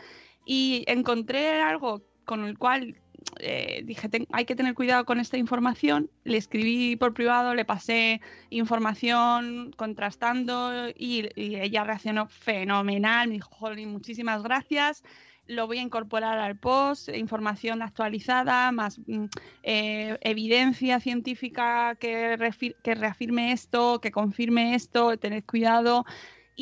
Y 0.44 0.84
encontré 0.86 1.60
algo 1.60 2.02
con 2.24 2.44
el 2.44 2.58
cual 2.58 2.96
eh, 3.40 3.82
dije, 3.84 4.08
"Ten- 4.08 4.26
hay 4.32 4.44
que 4.44 4.56
tener 4.56 4.74
cuidado 4.74 5.04
con 5.04 5.20
esta 5.20 5.36
información. 5.36 6.10
Le 6.24 6.36
escribí 6.38 6.96
por 6.96 7.14
privado, 7.14 7.54
le 7.54 7.64
pasé 7.64 8.20
información 8.50 9.72
contrastando 9.76 10.88
y, 10.96 11.28
ella 11.36 11.84
reaccionó 11.84 12.28
fenomenal. 12.28 13.28
Me 13.28 13.34
dijo, 13.34 13.50
"Jolín, 13.50 13.90
muchísimas 13.92 14.42
gracias. 14.42 15.02
Lo 15.46 15.66
voy 15.66 15.78
a 15.78 15.82
incorporar 15.82 16.38
al 16.38 16.56
post, 16.58 17.08
información 17.08 17.82
actualizada, 17.82 18.70
más 18.72 19.00
mm, 19.06 19.24
eh, 19.64 20.18
evidencia 20.22 21.00
científica 21.00 21.96
que, 21.98 22.36
que 22.82 22.94
reafirme 22.94 23.52
esto, 23.52 24.00
que 24.00 24.12
confirme 24.12 24.74
esto, 24.74 25.16
tened 25.18 25.44
cuidado. 25.44 26.04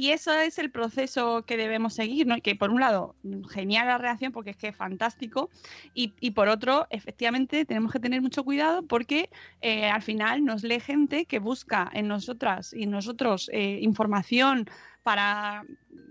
Y 0.01 0.12
eso 0.12 0.32
es 0.32 0.61
el 0.61 0.70
proceso 0.70 1.42
que 1.44 1.57
debemos 1.57 1.94
seguir, 1.94 2.24
¿no? 2.24 2.36
Que 2.40 2.55
por 2.55 2.70
un 2.70 2.78
lado, 2.78 3.16
genial 3.51 3.88
la 3.88 3.99
reacción 3.99 4.30
porque 4.30 4.51
es 4.51 4.57
que 4.57 4.68
es 4.68 4.76
fantástico, 4.76 5.51
y, 5.92 6.14
y 6.20 6.30
por 6.30 6.46
otro, 6.46 6.86
efectivamente, 6.90 7.64
tenemos 7.64 7.90
que 7.90 7.99
tener 7.99 8.22
mucho 8.22 8.44
cuidado 8.44 8.84
porque 8.84 9.28
eh, 9.61 9.86
al 9.86 10.03
final 10.03 10.44
nos 10.44 10.62
lee 10.62 10.78
gente 10.78 11.24
que 11.24 11.40
busca 11.40 11.90
en 11.92 12.07
nosotras 12.07 12.72
y 12.72 12.86
nosotros 12.86 13.51
eh, 13.53 13.80
información 13.82 14.70
para, 15.03 15.64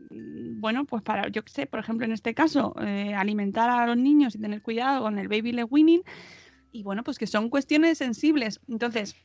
mm, 0.09 0.59
bueno, 0.59 0.83
pues 0.83 1.01
para, 1.01 1.29
yo 1.29 1.45
qué 1.45 1.53
sé, 1.53 1.65
por 1.65 1.79
ejemplo, 1.79 2.05
en 2.05 2.11
este 2.11 2.33
caso, 2.33 2.75
eh, 2.81 3.13
alimentar 3.15 3.69
a 3.69 3.87
los 3.87 3.95
niños 3.95 4.35
y 4.35 4.39
tener 4.39 4.61
cuidado 4.61 5.03
con 5.03 5.17
el 5.17 5.29
baby 5.29 5.53
leg 5.53 5.67
winning, 5.69 6.01
y 6.73 6.83
bueno, 6.83 7.05
pues 7.05 7.17
que 7.17 7.25
son 7.25 7.49
cuestiones 7.49 7.99
sensibles. 7.99 8.59
Entonces, 8.67 9.15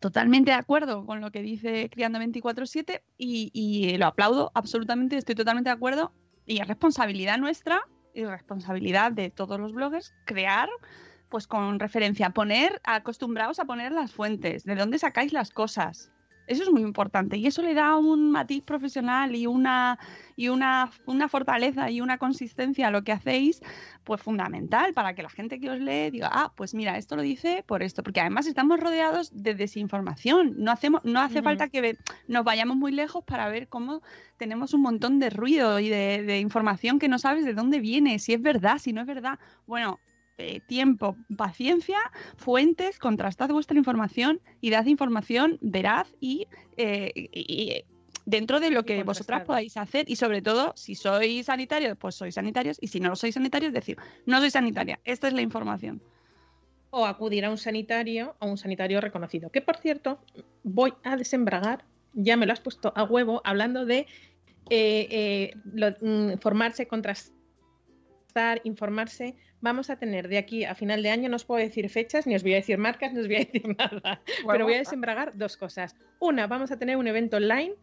totalmente 0.00 0.50
de 0.50 0.56
acuerdo 0.56 1.06
con 1.06 1.20
lo 1.20 1.30
que 1.30 1.42
dice 1.42 1.88
Criando 1.90 2.18
24-7 2.18 3.02
y, 3.16 3.96
lo 3.98 4.06
aplaudo 4.06 4.50
absolutamente, 4.54 5.16
estoy 5.16 5.34
totalmente 5.34 5.70
de 5.70 5.74
acuerdo. 5.74 6.12
Y 6.46 6.60
es 6.60 6.66
responsabilidad 6.66 7.38
nuestra 7.38 7.82
y 8.14 8.24
responsabilidad 8.24 9.12
de 9.12 9.30
todos 9.30 9.60
los 9.60 9.72
bloggers 9.72 10.12
crear, 10.24 10.68
pues 11.28 11.46
con 11.46 11.78
referencia, 11.78 12.30
poner, 12.30 12.80
acostumbrados 12.82 13.60
a 13.60 13.66
poner 13.66 13.92
las 13.92 14.12
fuentes, 14.12 14.64
de 14.64 14.74
dónde 14.74 14.98
sacáis 14.98 15.32
las 15.32 15.50
cosas. 15.50 16.10
Eso 16.50 16.64
es 16.64 16.70
muy 16.70 16.82
importante 16.82 17.36
y 17.36 17.46
eso 17.46 17.62
le 17.62 17.74
da 17.74 17.96
un 17.96 18.32
matiz 18.32 18.64
profesional 18.64 19.36
y 19.36 19.46
una, 19.46 20.00
y 20.34 20.48
una, 20.48 20.90
una 21.06 21.28
fortaleza 21.28 21.92
y 21.92 22.00
una 22.00 22.18
consistencia 22.18 22.88
a 22.88 22.90
lo 22.90 23.04
que 23.04 23.12
hacéis, 23.12 23.60
pues 24.02 24.20
fundamental 24.20 24.92
para 24.92 25.14
que 25.14 25.22
la 25.22 25.30
gente 25.30 25.60
que 25.60 25.70
os 25.70 25.78
lee 25.78 26.10
diga, 26.10 26.28
ah, 26.32 26.52
pues 26.56 26.74
mira, 26.74 26.98
esto 26.98 27.14
lo 27.14 27.22
dice 27.22 27.62
por 27.68 27.84
esto, 27.84 28.02
porque 28.02 28.20
además 28.20 28.48
estamos 28.48 28.80
rodeados 28.80 29.30
de 29.32 29.54
desinformación. 29.54 30.54
No, 30.56 30.72
hacemos, 30.72 31.02
no 31.04 31.20
hace 31.20 31.40
falta 31.40 31.68
que 31.68 31.96
nos 32.26 32.42
vayamos 32.42 32.76
muy 32.76 32.90
lejos 32.90 33.22
para 33.22 33.48
ver 33.48 33.68
cómo 33.68 34.02
tenemos 34.36 34.74
un 34.74 34.82
montón 34.82 35.20
de 35.20 35.30
ruido 35.30 35.78
y 35.78 35.88
de, 35.88 36.24
de 36.24 36.40
información 36.40 36.98
que 36.98 37.06
no 37.06 37.20
sabes 37.20 37.44
de 37.44 37.54
dónde 37.54 37.78
viene, 37.78 38.18
si 38.18 38.32
es 38.32 38.42
verdad, 38.42 38.78
si 38.78 38.92
no 38.92 39.02
es 39.02 39.06
verdad. 39.06 39.38
Bueno, 39.68 40.00
eh, 40.40 40.60
tiempo, 40.66 41.16
paciencia, 41.36 41.98
fuentes, 42.36 42.98
contrastad 42.98 43.48
vuestra 43.50 43.76
información 43.76 44.40
y 44.60 44.70
dad 44.70 44.86
información 44.86 45.58
veraz 45.60 46.08
y, 46.20 46.46
eh, 46.76 47.12
y- 47.14 47.84
dentro 48.26 48.60
de 48.60 48.70
lo 48.70 48.84
que 48.84 49.02
vosotras 49.02 49.40
podáis 49.46 49.76
hacer 49.76 50.08
y 50.08 50.16
sobre 50.16 50.42
todo 50.42 50.72
si 50.76 50.94
sois 50.94 51.46
sanitarios, 51.46 51.96
pues 51.98 52.14
sois 52.14 52.34
sanitarios 52.34 52.78
y 52.80 52.88
si 52.88 53.00
no 53.00 53.14
sois 53.16 53.34
sanitarios, 53.34 53.72
decir, 53.72 53.96
no 54.26 54.40
soy 54.40 54.50
sanitaria, 54.50 54.98
esta 55.04 55.28
es 55.28 55.34
la 55.34 55.42
información. 55.42 56.00
o 56.92 57.06
acudir 57.06 57.44
a 57.44 57.50
un 57.50 57.56
sanitario 57.56 58.34
o 58.40 58.46
un 58.46 58.58
sanitario 58.58 59.00
reconocido. 59.00 59.50
Que 59.50 59.60
por 59.60 59.76
cierto, 59.76 60.18
voy 60.64 60.92
a 61.04 61.16
desembragar, 61.16 61.84
ya 62.14 62.36
me 62.36 62.46
lo 62.46 62.52
has 62.52 62.58
puesto 62.60 62.92
a 62.96 63.04
huevo, 63.04 63.40
hablando 63.44 63.86
de 63.86 64.08
eh, 64.70 65.06
eh, 65.10 65.54
lo- 65.72 65.94
mm, 66.00 66.38
formarse, 66.40 66.88
contrastar, 66.88 67.32
informarse. 68.64 69.34
Vamos 69.60 69.90
a 69.90 69.96
tener 69.96 70.28
de 70.28 70.38
aquí 70.38 70.64
a 70.64 70.74
final 70.74 71.02
de 71.02 71.10
año, 71.10 71.28
no 71.28 71.36
os 71.36 71.44
puedo 71.44 71.60
decir 71.60 71.88
fechas, 71.90 72.26
ni 72.26 72.34
os 72.34 72.42
voy 72.42 72.52
a 72.52 72.56
decir 72.56 72.78
marcas, 72.78 73.12
ni 73.14 73.20
os 73.20 73.26
voy 73.26 73.36
a 73.36 73.38
decir 73.40 73.62
nada, 73.76 74.22
pero 74.46 74.64
voy 74.64 74.74
a 74.74 74.78
desembragar 74.78 75.36
dos 75.36 75.56
cosas. 75.56 75.94
Una, 76.20 76.46
vamos 76.46 76.70
a 76.70 76.78
tener 76.78 76.96
un 76.96 77.06
evento 77.06 77.36
online 77.36 77.74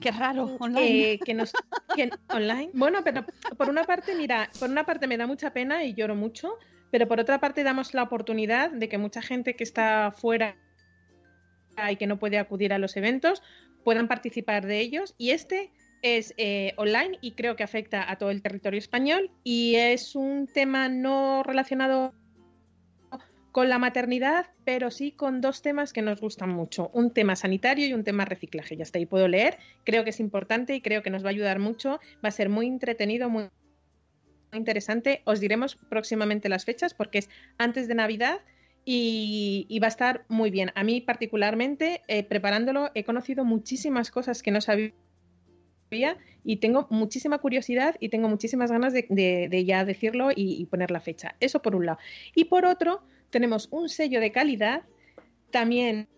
Qué 0.00 0.10
raro, 0.10 0.56
online. 0.58 1.12
eh, 1.12 1.18
que 1.24 1.32
nos 1.32 1.52
que- 1.94 2.10
online. 2.28 2.70
Bueno, 2.74 3.04
pero 3.04 3.24
por 3.56 3.68
una 3.68 3.84
parte, 3.84 4.14
mira, 4.16 4.50
por 4.58 4.68
una 4.68 4.84
parte 4.84 5.06
me 5.06 5.16
da 5.16 5.26
mucha 5.28 5.52
pena 5.52 5.84
y 5.84 5.94
lloro 5.94 6.16
mucho, 6.16 6.58
pero 6.90 7.06
por 7.06 7.20
otra 7.20 7.38
parte 7.38 7.62
damos 7.62 7.94
la 7.94 8.02
oportunidad 8.02 8.70
de 8.72 8.88
que 8.88 8.98
mucha 8.98 9.22
gente 9.22 9.54
que 9.54 9.62
está 9.64 10.12
fuera 10.16 10.56
y 11.90 11.96
que 11.96 12.06
no 12.08 12.18
puede 12.18 12.38
acudir 12.38 12.72
a 12.72 12.78
los 12.78 12.96
eventos 12.96 13.42
puedan 13.84 14.08
participar 14.08 14.66
de 14.66 14.80
ellos. 14.80 15.14
Y 15.18 15.30
este 15.30 15.70
es 16.02 16.34
eh, 16.36 16.74
online 16.76 17.18
y 17.20 17.32
creo 17.32 17.56
que 17.56 17.62
afecta 17.62 18.10
a 18.10 18.16
todo 18.16 18.30
el 18.30 18.42
territorio 18.42 18.78
español 18.78 19.30
y 19.44 19.76
es 19.76 20.14
un 20.16 20.46
tema 20.46 20.88
no 20.88 21.42
relacionado 21.42 22.12
con 23.52 23.68
la 23.68 23.78
maternidad, 23.78 24.46
pero 24.64 24.90
sí 24.90 25.12
con 25.12 25.40
dos 25.42 25.60
temas 25.62 25.92
que 25.92 26.02
nos 26.02 26.20
gustan 26.20 26.48
mucho, 26.50 26.90
un 26.94 27.10
tema 27.12 27.36
sanitario 27.36 27.86
y 27.86 27.92
un 27.92 28.02
tema 28.02 28.24
reciclaje. 28.24 28.76
Ya 28.76 28.82
está 28.82 28.98
ahí 28.98 29.06
puedo 29.06 29.28
leer, 29.28 29.58
creo 29.84 30.04
que 30.04 30.10
es 30.10 30.20
importante 30.20 30.74
y 30.74 30.80
creo 30.80 31.02
que 31.02 31.10
nos 31.10 31.22
va 31.22 31.28
a 31.28 31.30
ayudar 31.30 31.58
mucho, 31.58 32.00
va 32.24 32.28
a 32.28 32.32
ser 32.32 32.48
muy 32.48 32.66
entretenido, 32.66 33.28
muy 33.28 33.48
interesante. 34.52 35.20
Os 35.24 35.38
diremos 35.38 35.76
próximamente 35.76 36.48
las 36.48 36.64
fechas 36.64 36.94
porque 36.94 37.18
es 37.18 37.30
antes 37.58 37.88
de 37.88 37.94
Navidad 37.94 38.40
y, 38.86 39.66
y 39.68 39.78
va 39.80 39.86
a 39.86 39.88
estar 39.88 40.24
muy 40.28 40.50
bien. 40.50 40.72
A 40.74 40.82
mí 40.82 41.02
particularmente, 41.02 42.00
eh, 42.08 42.24
preparándolo, 42.24 42.90
he 42.94 43.04
conocido 43.04 43.44
muchísimas 43.44 44.10
cosas 44.10 44.42
que 44.42 44.50
no 44.50 44.62
sabía 44.62 44.92
y 46.44 46.56
tengo 46.56 46.86
muchísima 46.90 47.38
curiosidad 47.38 47.96
y 48.00 48.08
tengo 48.08 48.28
muchísimas 48.28 48.70
ganas 48.70 48.92
de, 48.92 49.64
ya 49.66 49.84
decirlo 49.84 50.30
y, 50.34 50.64
poner 50.66 50.90
la 50.90 51.00
fecha. 51.00 51.34
Eso 51.40 51.62
por 51.62 51.76
un 51.76 51.86
lado. 51.86 51.98
Y 52.34 52.44
por 52.46 52.64
otro, 52.64 53.02
tenemos 53.30 53.68
un 53.70 53.88
sello 53.88 54.20
de 54.20 54.32
calidad, 54.32 54.82
también 55.50 56.08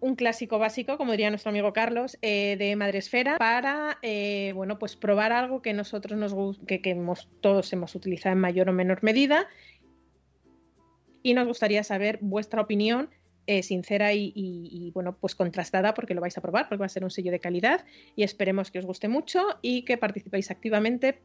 un 0.00 0.16
clásico 0.16 0.58
básico, 0.58 0.96
como 0.96 1.12
diría 1.12 1.30
nuestro 1.30 1.50
amigo 1.50 1.72
Carlos, 1.72 2.18
eh, 2.22 2.56
de 2.58 2.74
Madresfera, 2.74 3.36
para 3.38 3.98
eh, 4.02 4.52
bueno, 4.54 4.78
pues 4.78 4.96
probar 4.96 5.32
algo 5.32 5.62
que 5.62 5.72
nosotros 5.72 6.18
nos 6.18 6.58
que 6.66 6.80
hemos, 6.84 7.28
todos 7.40 7.72
hemos 7.72 7.94
utilizado 7.94 8.32
en 8.32 8.40
mayor 8.40 8.68
o 8.68 8.72
menor 8.72 9.02
medida. 9.02 9.46
Y 11.22 11.34
nos 11.34 11.46
gustaría 11.46 11.82
saber 11.84 12.18
vuestra 12.22 12.62
opinión 12.62 13.10
eh, 13.48 13.62
sincera 13.62 14.12
y, 14.12 14.90
bueno, 14.94 15.16
pues 15.16 15.34
contrastada, 15.34 15.94
porque 15.94 16.14
lo 16.14 16.20
vais 16.20 16.36
a 16.36 16.42
probar, 16.42 16.68
porque 16.68 16.80
va 16.80 16.86
a 16.86 16.90
ser 16.90 17.02
un 17.02 17.10
sello 17.10 17.32
de 17.32 17.40
calidad. 17.40 17.86
Y 18.14 18.22
esperemos 18.22 18.70
que 18.70 18.78
os 18.78 18.84
guste 18.84 19.08
mucho 19.08 19.40
y 19.62 19.86
que 19.86 19.96
participéis 19.96 20.50
activamente, 20.50 21.22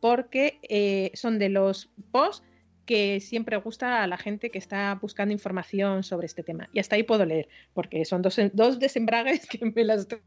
porque 0.00 0.58
eh, 0.62 1.10
son 1.12 1.38
de 1.38 1.50
los 1.50 1.90
posts 2.10 2.42
que 2.86 3.20
siempre 3.20 3.56
gusta 3.58 4.02
a 4.02 4.06
la 4.06 4.16
gente 4.16 4.50
que 4.50 4.58
está 4.58 4.94
buscando 4.94 5.32
información 5.32 6.02
sobre 6.02 6.26
este 6.26 6.42
tema. 6.42 6.70
Y 6.72 6.78
hasta 6.78 6.96
ahí 6.96 7.02
puedo 7.02 7.26
leer, 7.26 7.48
porque 7.74 8.04
son 8.06 8.22
dos, 8.22 8.40
dos 8.54 8.78
desembragues 8.78 9.46
que 9.46 9.66
me 9.66 9.84
las 9.84 10.00
estoy 10.00 10.20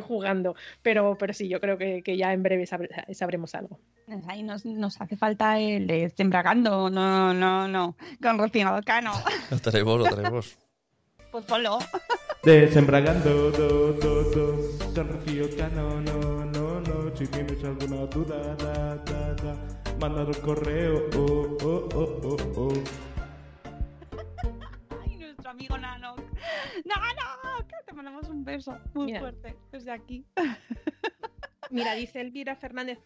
jugando. 0.00 0.54
Pero, 0.82 1.16
pero 1.18 1.32
sí, 1.32 1.48
yo 1.48 1.60
creo 1.60 1.76
que, 1.76 2.02
que 2.04 2.16
ya 2.16 2.32
en 2.32 2.44
breve 2.44 2.66
sabre- 2.66 2.90
sabremos 3.14 3.54
algo. 3.56 3.80
Ahí 4.26 4.42
nos, 4.42 4.64
nos 4.64 5.00
hace 5.00 5.16
falta 5.16 5.58
el 5.60 5.86
de 5.86 6.12
no, 6.18 6.90
no, 6.90 7.68
no, 7.68 7.96
con 8.20 8.38
Rocío 8.38 8.80
Cano. 8.84 9.12
Lo 9.50 9.58
tenemos, 9.58 9.98
lo 9.98 10.04
tenemos. 10.16 10.58
Pues 11.30 11.44
ponlo. 11.44 11.78
Desembragando, 12.42 13.52
do, 13.52 13.92
do, 13.92 14.22
do, 14.32 14.72
San 14.92 15.06
Rocío 15.06 15.48
Cano, 15.56 16.00
no, 16.00 16.44
no, 16.46 16.80
no. 16.80 17.16
Si 17.16 17.24
tienes 17.28 17.62
alguna 17.62 18.04
duda, 18.06 18.56
da, 18.56 18.96
da, 18.96 19.34
da, 19.34 19.56
manda 20.00 20.24
un 20.24 20.34
correo, 20.34 21.08
oh, 21.16 21.56
oh, 21.62 21.88
oh, 21.94 22.20
oh, 22.24 22.36
oh. 22.56 22.72
Ay, 25.00 25.18
nuestro 25.18 25.50
amigo 25.50 25.78
Nano. 25.78 26.16
Nano, 26.84 27.66
que 27.68 27.76
te 27.86 27.92
mandamos 27.92 28.28
un 28.28 28.44
beso 28.44 28.76
muy 28.92 29.06
Mira. 29.06 29.20
fuerte 29.20 29.56
desde 29.70 29.92
aquí. 29.92 30.26
Mira, 31.70 31.94
dice 31.94 32.20
Elvira 32.20 32.56
Fernández 32.56 32.98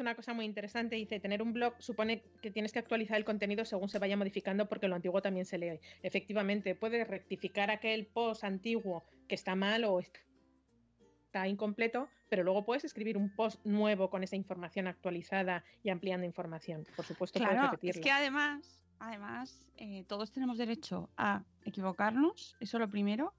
una 0.00 0.14
cosa 0.14 0.34
muy 0.34 0.44
interesante. 0.44 0.96
Dice, 0.96 1.20
tener 1.20 1.42
un 1.42 1.52
blog 1.52 1.74
supone 1.78 2.22
que 2.42 2.50
tienes 2.50 2.72
que 2.72 2.78
actualizar 2.78 3.16
el 3.16 3.24
contenido 3.24 3.64
según 3.64 3.88
se 3.88 3.98
vaya 3.98 4.16
modificando 4.16 4.68
porque 4.68 4.88
lo 4.88 4.96
antiguo 4.96 5.22
también 5.22 5.46
se 5.46 5.58
lee. 5.58 5.80
Efectivamente, 6.02 6.74
puedes 6.74 7.06
rectificar 7.06 7.70
aquel 7.70 8.06
post 8.06 8.44
antiguo 8.44 9.04
que 9.28 9.34
está 9.34 9.54
mal 9.54 9.84
o 9.84 10.00
está 10.00 11.46
incompleto, 11.46 12.08
pero 12.28 12.42
luego 12.42 12.64
puedes 12.64 12.84
escribir 12.84 13.16
un 13.16 13.34
post 13.34 13.64
nuevo 13.64 14.10
con 14.10 14.22
esa 14.24 14.36
información 14.36 14.86
actualizada 14.88 15.64
y 15.82 15.90
ampliando 15.90 16.26
información. 16.26 16.86
Por 16.96 17.04
supuesto, 17.04 17.38
puedes 17.38 17.52
Claro, 17.54 17.70
repetirlo. 17.70 18.00
es 18.00 18.04
que 18.04 18.10
además, 18.10 18.84
además 18.98 19.68
eh, 19.76 20.04
todos 20.08 20.32
tenemos 20.32 20.58
derecho 20.58 21.08
a 21.16 21.44
equivocarnos, 21.64 22.56
eso 22.60 22.78
lo 22.78 22.90
primero, 22.90 23.32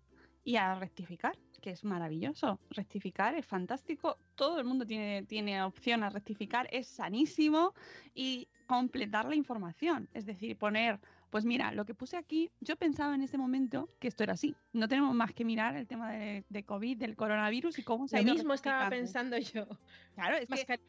y 0.43 0.55
a 0.55 0.75
rectificar, 0.75 1.37
que 1.61 1.71
es 1.71 1.83
maravilloso. 1.83 2.59
Rectificar 2.71 3.35
es 3.35 3.45
fantástico. 3.45 4.17
Todo 4.35 4.59
el 4.59 4.65
mundo 4.65 4.85
tiene, 4.85 5.23
tiene 5.23 5.61
opción 5.63 6.03
a 6.03 6.09
rectificar, 6.09 6.67
es 6.71 6.87
sanísimo 6.87 7.73
y 8.13 8.47
completar 8.67 9.25
la 9.25 9.35
información. 9.35 10.09
Es 10.13 10.25
decir, 10.25 10.57
poner, 10.57 10.99
pues 11.29 11.45
mira, 11.45 11.71
lo 11.71 11.85
que 11.85 11.93
puse 11.93 12.17
aquí, 12.17 12.49
yo 12.59 12.75
pensaba 12.75 13.13
en 13.13 13.21
ese 13.21 13.37
momento 13.37 13.89
que 13.99 14.07
esto 14.07 14.23
era 14.23 14.33
así. 14.33 14.55
No 14.73 14.87
tenemos 14.87 15.13
más 15.13 15.33
que 15.33 15.45
mirar 15.45 15.75
el 15.75 15.87
tema 15.87 16.11
de, 16.11 16.43
de 16.49 16.63
COVID, 16.63 16.97
del 16.97 17.15
coronavirus 17.15 17.77
y 17.79 17.83
cómo 17.83 18.07
se 18.07 18.17
ha 18.17 18.21
Lo 18.21 18.25
ido 18.25 18.35
mismo 18.35 18.53
estaba 18.53 18.89
pensando 18.89 19.37
yo. 19.37 19.67
Claro, 20.15 20.37
es 20.37 20.47
que 20.65 20.79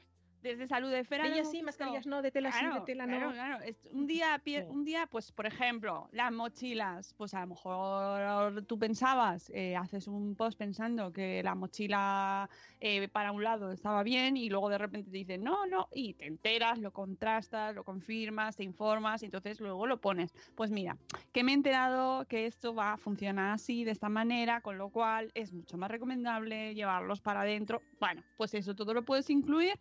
desde 0.42 0.66
salud 0.66 0.90
de 0.90 1.00
esfera. 1.00 1.24
Bellas 1.24 1.44
lo 1.46 1.50
sí, 1.50 1.62
mascarillas 1.62 2.06
no, 2.06 2.20
de 2.20 2.30
tela 2.30 2.52
sí, 2.52 2.66
de 2.66 2.80
tela 2.84 3.06
no. 3.06 3.16
claro, 3.16 3.32
claro. 3.32 3.64
Es- 3.64 3.86
un 3.90 4.06
día, 4.06 4.40
un 4.68 4.84
día, 4.84 5.06
pues, 5.06 5.32
por 5.32 5.46
ejemplo, 5.46 6.08
las 6.12 6.32
mochilas, 6.32 7.14
pues 7.16 7.34
a 7.34 7.40
lo 7.42 7.48
mejor 7.48 8.64
tú 8.66 8.78
pensabas, 8.78 9.50
eh, 9.54 9.76
haces 9.76 10.08
un 10.08 10.34
post 10.34 10.58
pensando 10.58 11.12
que 11.12 11.42
la 11.42 11.54
mochila 11.54 12.48
eh, 12.80 13.08
para 13.08 13.32
un 13.32 13.44
lado 13.44 13.72
estaba 13.72 14.02
bien 14.02 14.36
y 14.36 14.48
luego 14.48 14.68
de 14.68 14.78
repente 14.78 15.10
te 15.10 15.16
dicen 15.16 15.42
no, 15.42 15.66
no, 15.66 15.88
y 15.92 16.14
te 16.14 16.26
enteras, 16.26 16.78
lo 16.78 16.90
contrastas, 16.92 17.74
lo 17.74 17.84
confirmas, 17.84 18.56
te 18.56 18.64
informas 18.64 19.22
y 19.22 19.26
entonces 19.26 19.60
luego 19.60 19.86
lo 19.86 20.00
pones. 20.00 20.32
Pues 20.56 20.70
mira, 20.70 20.96
que 21.32 21.44
me 21.44 21.52
he 21.52 21.54
enterado 21.54 22.26
que 22.26 22.46
esto 22.46 22.74
va 22.74 22.94
a 22.94 22.96
funcionar 22.96 23.52
así, 23.52 23.84
de 23.84 23.92
esta 23.92 24.08
manera, 24.08 24.60
con 24.60 24.78
lo 24.78 24.90
cual 24.90 25.30
es 25.34 25.52
mucho 25.52 25.76
más 25.78 25.90
recomendable 25.90 26.74
llevarlos 26.74 27.20
para 27.20 27.42
adentro. 27.42 27.82
Bueno, 28.00 28.22
pues 28.36 28.54
eso 28.54 28.74
todo 28.74 28.94
lo 28.94 29.04
puedes 29.04 29.30
incluir 29.30 29.74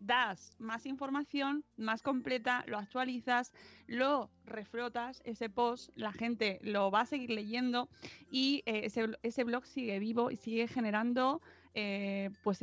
das 0.00 0.56
más 0.58 0.86
información 0.86 1.64
más 1.76 2.02
completa, 2.02 2.64
lo 2.66 2.78
actualizas, 2.78 3.52
lo 3.86 4.30
reflotas, 4.44 5.22
ese 5.24 5.48
post, 5.50 5.90
la 5.94 6.12
gente 6.12 6.58
lo 6.62 6.90
va 6.90 7.02
a 7.02 7.06
seguir 7.06 7.30
leyendo 7.30 7.88
y 8.30 8.62
eh, 8.66 8.82
ese, 8.84 9.06
ese 9.22 9.44
blog 9.44 9.66
sigue 9.66 9.98
vivo 9.98 10.30
y 10.30 10.36
sigue 10.36 10.66
generando, 10.68 11.42
eh, 11.74 12.30
pues 12.42 12.58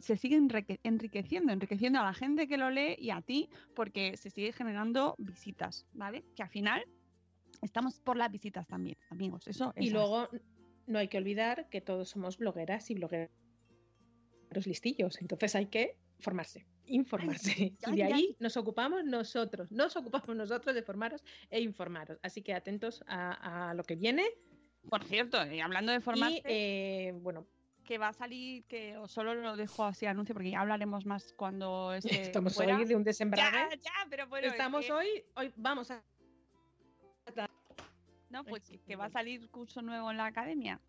se 0.00 0.16
sigue 0.16 0.36
enrique- 0.36 0.80
enriqueciendo, 0.82 1.52
enriqueciendo 1.52 2.00
a 2.00 2.04
la 2.04 2.14
gente 2.14 2.48
que 2.48 2.58
lo 2.58 2.70
lee 2.70 2.96
y 2.98 3.10
a 3.10 3.22
ti 3.22 3.48
porque 3.74 4.16
se 4.16 4.30
sigue 4.30 4.52
generando 4.52 5.14
visitas, 5.18 5.86
¿vale? 5.92 6.24
Que 6.34 6.42
al 6.42 6.50
final 6.50 6.84
estamos 7.62 8.00
por 8.00 8.16
las 8.16 8.30
visitas 8.30 8.66
también, 8.66 8.96
amigos, 9.10 9.46
eso 9.46 9.72
es 9.76 9.86
Y 9.86 9.90
luego 9.90 10.28
no 10.86 10.98
hay 10.98 11.08
que 11.08 11.18
olvidar 11.18 11.68
que 11.68 11.80
todos 11.80 12.08
somos 12.10 12.38
blogueras 12.38 12.90
y 12.90 12.94
blogueros 12.94 13.30
listillos. 14.66 15.20
Entonces 15.20 15.54
hay 15.54 15.66
que 15.66 15.96
formarse, 16.18 16.66
informarse. 16.86 17.72
y 17.86 17.96
de 17.96 18.04
ahí 18.04 18.36
nos 18.40 18.56
ocupamos 18.56 19.04
nosotros. 19.04 19.70
Nos 19.72 19.96
ocupamos 19.96 20.34
nosotros 20.36 20.74
de 20.74 20.82
formaros 20.82 21.24
e 21.50 21.60
informaros. 21.60 22.18
Así 22.22 22.42
que 22.42 22.54
atentos 22.54 23.02
a, 23.06 23.70
a 23.70 23.74
lo 23.74 23.82
que 23.84 23.96
viene. 23.96 24.24
Por 24.88 25.04
cierto, 25.04 25.44
y 25.46 25.60
hablando 25.60 25.92
de 25.92 25.98
Y 25.98 26.00
formarse, 26.00 26.42
eh, 26.44 27.12
bueno, 27.16 27.46
que 27.84 27.98
va 27.98 28.08
a 28.08 28.12
salir, 28.12 28.64
que 28.64 28.96
os 28.96 29.10
solo 29.12 29.34
lo 29.34 29.56
dejo 29.56 29.84
así 29.84 30.06
anuncio 30.06 30.34
porque 30.34 30.50
ya 30.50 30.60
hablaremos 30.60 31.06
más 31.06 31.32
cuando 31.34 31.92
esté 31.94 32.22
estamos 32.22 32.54
fuera. 32.54 32.76
hoy 32.78 32.84
de 32.84 32.94
un 32.96 33.04
desembrague. 33.04 33.56
Ya, 33.70 33.76
ya, 33.76 33.92
pero 34.10 34.26
bueno, 34.28 34.46
es 34.46 34.52
estamos 34.52 34.86
que- 34.86 34.92
hoy, 34.92 35.24
hoy 35.34 35.52
vamos 35.56 35.90
a 35.90 36.02
No, 38.30 38.44
pues 38.44 38.62
que 38.86 38.96
va 38.96 39.06
a 39.06 39.10
salir 39.10 39.48
curso 39.50 39.82
nuevo 39.82 40.10
en 40.10 40.16
la 40.16 40.26
academia. 40.26 40.80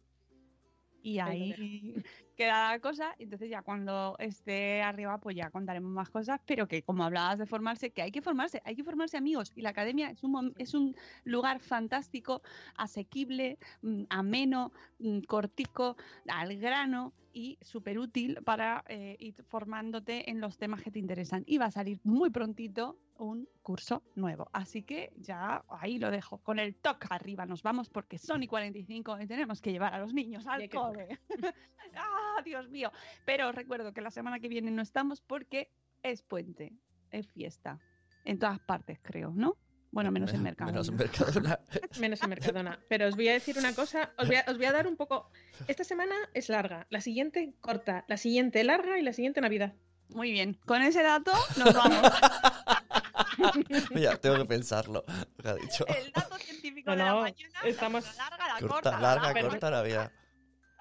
Y 1.02 1.20
Ahí 1.20 1.54
queda 2.36 2.72
la 2.72 2.80
cosa. 2.80 3.16
y 3.18 3.24
Entonces 3.24 3.50
ya 3.50 3.62
cuando 3.62 4.16
esté 4.20 4.82
arriba, 4.82 5.20
pues 5.20 5.36
ya 5.36 5.50
contaremos 5.50 5.91
más 5.91 6.10
cosas. 6.10 6.39
Pero 6.45 6.68
que 6.68 6.84
como 6.84 7.04
hablabas 7.04 7.39
de 7.39 7.45
formarse, 7.45 7.91
que 7.91 8.02
hay 8.02 8.12
que 8.12 8.22
formarse, 8.22 8.62
hay 8.66 8.76
que 8.76 8.84
formarse 8.84 9.18
amigos. 9.18 9.52
Y 9.56 9.62
la 9.62 9.70
academia 9.70 10.10
es 10.10 10.24
un, 10.24 10.54
es 10.58 10.74
un 10.74 10.95
lugar 11.24 11.60
fantástico, 11.60 12.41
asequible, 12.76 13.58
mm, 13.82 14.04
ameno, 14.10 14.72
mm, 15.00 15.22
cortico, 15.22 15.98
al 16.28 16.58
grano 16.58 17.14
y 17.34 17.58
súper 17.62 18.00
útil 18.00 18.39
para 18.43 18.84
eh, 18.88 19.16
ir 19.20 19.36
formándote 19.43 20.30
en 20.30 20.41
los 20.41 20.58
temas 20.58 20.82
que 20.82 20.91
te 20.91 21.00
interesan. 21.00 21.43
Y 21.45 21.58
va 21.58 21.66
a 21.66 21.72
salir 21.72 22.00
muy 22.04 22.30
prontito 22.30 22.98
un 23.20 23.47
curso 23.61 24.03
nuevo. 24.15 24.49
Así 24.53 24.84
que 24.84 25.13
ya 25.18 25.63
ahí 25.70 25.99
lo 25.99 26.11
dejo. 26.11 26.39
Con 26.39 26.59
el 26.59 26.76
toque 26.76 27.07
arriba 27.09 27.45
nos 27.45 27.63
vamos 27.63 27.89
porque 27.89 28.18
son 28.18 28.43
y 28.43 28.47
45 28.47 29.22
y 29.22 29.28
tenemos 29.28 29.61
que 29.61 29.72
llevar 29.72 29.93
a 29.93 29.99
los 29.99 30.13
niños 30.13 30.45
al 30.47 30.70
cole. 30.70 31.20
¡Ah, 31.95 32.41
Dios 32.43 32.70
mío! 32.70 32.91
Pero 33.26 33.49
os 33.49 33.55
recuerdo 33.55 33.93
que 33.93 34.01
la 34.01 34.11
semana 34.11 34.39
que 34.39 34.47
viene 34.47 34.72
no 34.72 34.82
estamos 34.82 35.22
porque 35.22 35.72
es 36.03 36.22
puente, 36.22 36.74
es 37.11 37.28
fiesta. 37.28 37.80
En 38.26 38.39
todas 38.39 38.59
partes, 38.59 38.99
creo, 39.01 39.32
¿no? 39.34 39.57
Bueno, 39.91 40.11
menos 40.11 40.34
en 40.34 40.43
Mercado. 40.43 40.72
Menos 40.72 40.89
en 40.89 40.95
Mercadona. 40.95 41.59
menos 41.99 42.22
en 42.22 42.30
Mercadona. 42.30 42.80
Pero 42.89 43.07
os 43.07 43.15
voy 43.15 43.30
a 43.30 43.34
decir 43.34 43.57
una 43.57 43.74
cosa, 43.74 44.11
os 44.18 44.28
voy 44.28 44.36
a, 44.36 44.45
os 44.47 44.57
voy 44.57 44.65
a 44.65 44.72
dar 44.72 44.88
un 44.88 44.97
poco. 44.97 45.32
Esta 45.68 45.84
semana 45.84 46.15
es 46.34 46.49
larga, 46.49 46.88
la 46.89 47.01
siguiente 47.01 47.53
corta, 47.61 48.05
la 48.07 48.18
siguiente 48.18 48.63
larga 48.63 48.99
y 48.99 49.01
la 49.01 49.13
siguiente 49.13 49.41
Navidad. 49.41 49.74
Muy 50.09 50.32
bien, 50.32 50.57
con 50.65 50.82
ese 50.82 51.03
dato 51.03 51.32
nos 51.57 51.74
vamos. 51.74 52.01
Mira, 53.92 54.16
tengo 54.18 54.38
que 54.38 54.46
pensarlo. 54.46 55.04
Lo 55.38 55.44
que 55.44 55.50
ha 55.50 55.56
dicho. 55.56 55.86
El 55.88 56.12
dato 56.12 56.38
científico 56.38 56.92
No, 56.92 56.96
de 56.98 57.04
la 57.04 57.14
mañana, 57.16 57.60
estamos 57.66 58.04
la 58.06 58.30
larga, 58.30 58.48
la 58.48 58.54
Corta, 58.60 58.68
corta, 58.68 58.92
la 58.92 59.00
larga, 59.00 59.34
larga. 59.34 59.50
corta 59.50 59.72
Navidad. 59.72 60.12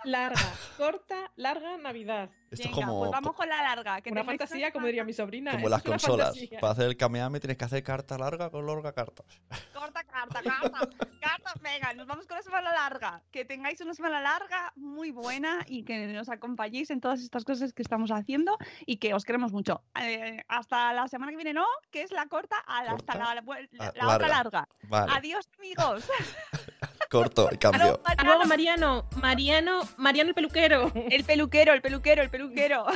Larga, 0.04 0.40
corta, 0.76 1.30
larga 1.36 1.76
Navidad. 1.78 2.30
Esto 2.50 2.68
es 2.68 2.74
Venga, 2.74 2.86
como, 2.86 2.98
pues 3.00 3.10
vamos 3.10 3.34
con 3.34 3.48
la 3.48 3.62
larga. 3.62 4.00
Que 4.00 4.10
Una 4.10 4.22
fantasía, 4.24 4.70
como 4.72 4.86
diría 4.86 5.02
mi 5.04 5.12
sobrina. 5.12 5.52
como 5.52 5.68
las 5.68 5.80
es 5.80 5.86
una 5.86 5.92
consolas. 5.94 6.26
fantasía. 6.28 6.60
Para 6.60 6.72
hacer 6.72 6.86
el 6.86 6.96
Kamehameha 6.96 7.40
tienes 7.40 7.56
que 7.58 7.64
hacer 7.64 7.82
carta 7.82 8.16
larga 8.16 8.50
con 8.50 8.64
larga 8.66 8.92
carta. 8.92 9.24
Corta, 9.74 10.04
carta, 10.04 10.42
carta, 10.42 10.88
carta. 11.20 11.52
Venga, 11.60 11.92
nos 11.94 12.06
vamos 12.06 12.26
con 12.26 12.36
la 12.36 12.42
semana 12.42 12.72
larga. 12.72 13.22
Que 13.32 13.44
tengáis 13.44 13.80
una 13.80 13.94
semana 13.94 14.20
larga, 14.20 14.72
muy 14.76 15.10
buena 15.10 15.64
y 15.66 15.82
que 15.84 16.06
nos 16.06 16.28
acompañéis 16.28 16.90
en 16.90 17.00
todas 17.00 17.20
estas 17.20 17.44
cosas 17.44 17.72
que 17.72 17.82
estamos 17.82 18.10
haciendo 18.10 18.56
y 18.86 18.98
que 18.98 19.12
os 19.12 19.24
queremos 19.24 19.52
mucho. 19.52 19.82
Eh, 20.00 20.42
hasta 20.48 20.92
la 20.92 21.08
semana 21.08 21.32
que 21.32 21.36
viene, 21.36 21.52
¿no? 21.52 21.66
Que 21.90 22.02
es 22.02 22.12
la 22.12 22.26
corta, 22.26 22.56
a 22.66 22.84
la- 22.84 22.92
hasta 22.92 23.12
Corta, 23.14 23.34
la, 23.34 23.42
vuel- 23.42 23.68
la- 23.72 23.86
ah, 23.88 23.92
la 23.96 24.14
otra 24.14 24.28
larga. 24.28 24.28
larga. 24.28 24.68
Vale, 24.84 25.12
Adiós, 25.16 25.48
amigos. 25.58 26.08
corto 27.16 27.48
y 27.50 27.56
cambio. 27.56 28.00
Luego, 28.24 28.44
Mariano. 28.44 29.06
Mariano, 29.22 29.80
Mariano 29.96 30.28
el 30.30 30.34
peluquero. 30.34 30.92
El 30.94 31.24
peluquero, 31.24 31.72
el 31.72 31.80
peluquero, 31.80 32.22
el 32.22 32.30
peluquero. 32.30 32.84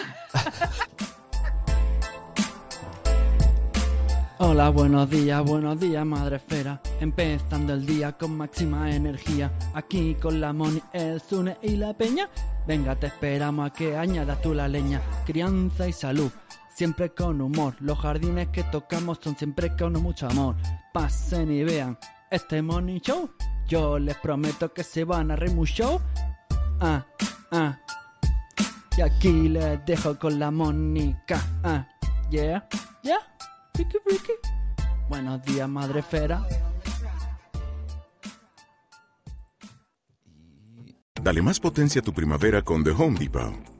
Hola, 4.43 4.71
buenos 4.71 5.11
días, 5.11 5.45
buenos 5.45 5.79
días, 5.79 6.05
madre 6.07 6.37
esfera. 6.37 6.81
Empezando 6.99 7.75
el 7.75 7.85
día 7.85 8.13
con 8.13 8.37
máxima 8.37 8.91
energía. 8.91 9.53
Aquí 9.75 10.15
con 10.15 10.41
la 10.41 10.55
Moni, 10.55 10.83
el 10.93 11.21
Zune 11.21 11.59
y 11.63 11.77
la 11.77 11.93
Peña. 11.95 12.29
Venga, 12.67 12.97
te 12.97 13.09
esperamos 13.09 13.71
a 13.71 13.73
que 13.73 13.97
añadas 13.97 14.41
tú 14.41 14.55
la 14.55 14.67
leña. 14.67 15.03
Crianza 15.27 15.89
y 15.89 15.93
salud, 15.93 16.31
siempre 16.75 17.11
con 17.11 17.41
humor. 17.41 17.75
Los 17.81 17.99
jardines 17.99 18.49
que 18.49 18.65
tocamos 18.65 19.19
son 19.23 19.37
siempre 19.37 19.77
con 19.77 19.93
mucho 19.95 20.27
amor. 20.27 20.57
Pasen 20.93 21.53
y 21.53 21.63
vean 21.63 21.99
este 22.31 22.63
Morning 22.63 23.01
Show. 23.01 23.31
Yo 23.71 24.01
les 24.01 24.17
prometo 24.17 24.73
que 24.73 24.83
se 24.83 25.05
van 25.05 25.31
a 25.31 25.37
reír. 25.37 25.55
Ah, 26.81 27.07
ah. 27.53 27.79
Y 28.97 29.01
aquí 29.01 29.49
les 29.49 29.87
dejo 29.87 30.19
con 30.19 30.41
la 30.41 30.51
Mónica. 30.51 31.41
Ah, 31.63 31.87
yeah, 32.31 32.69
yeah. 33.05 33.21
Ricky, 33.75 33.99
Ricky. 34.05 34.33
Buenos 35.09 35.41
días, 35.45 35.69
madre 35.69 36.01
esfera. 36.01 36.45
Dale 41.23 41.41
más 41.41 41.61
potencia 41.61 42.01
a 42.01 42.05
tu 42.05 42.13
primavera 42.13 42.63
con 42.63 42.83
The 42.83 42.91
Home 42.91 43.21
Depot. 43.21 43.80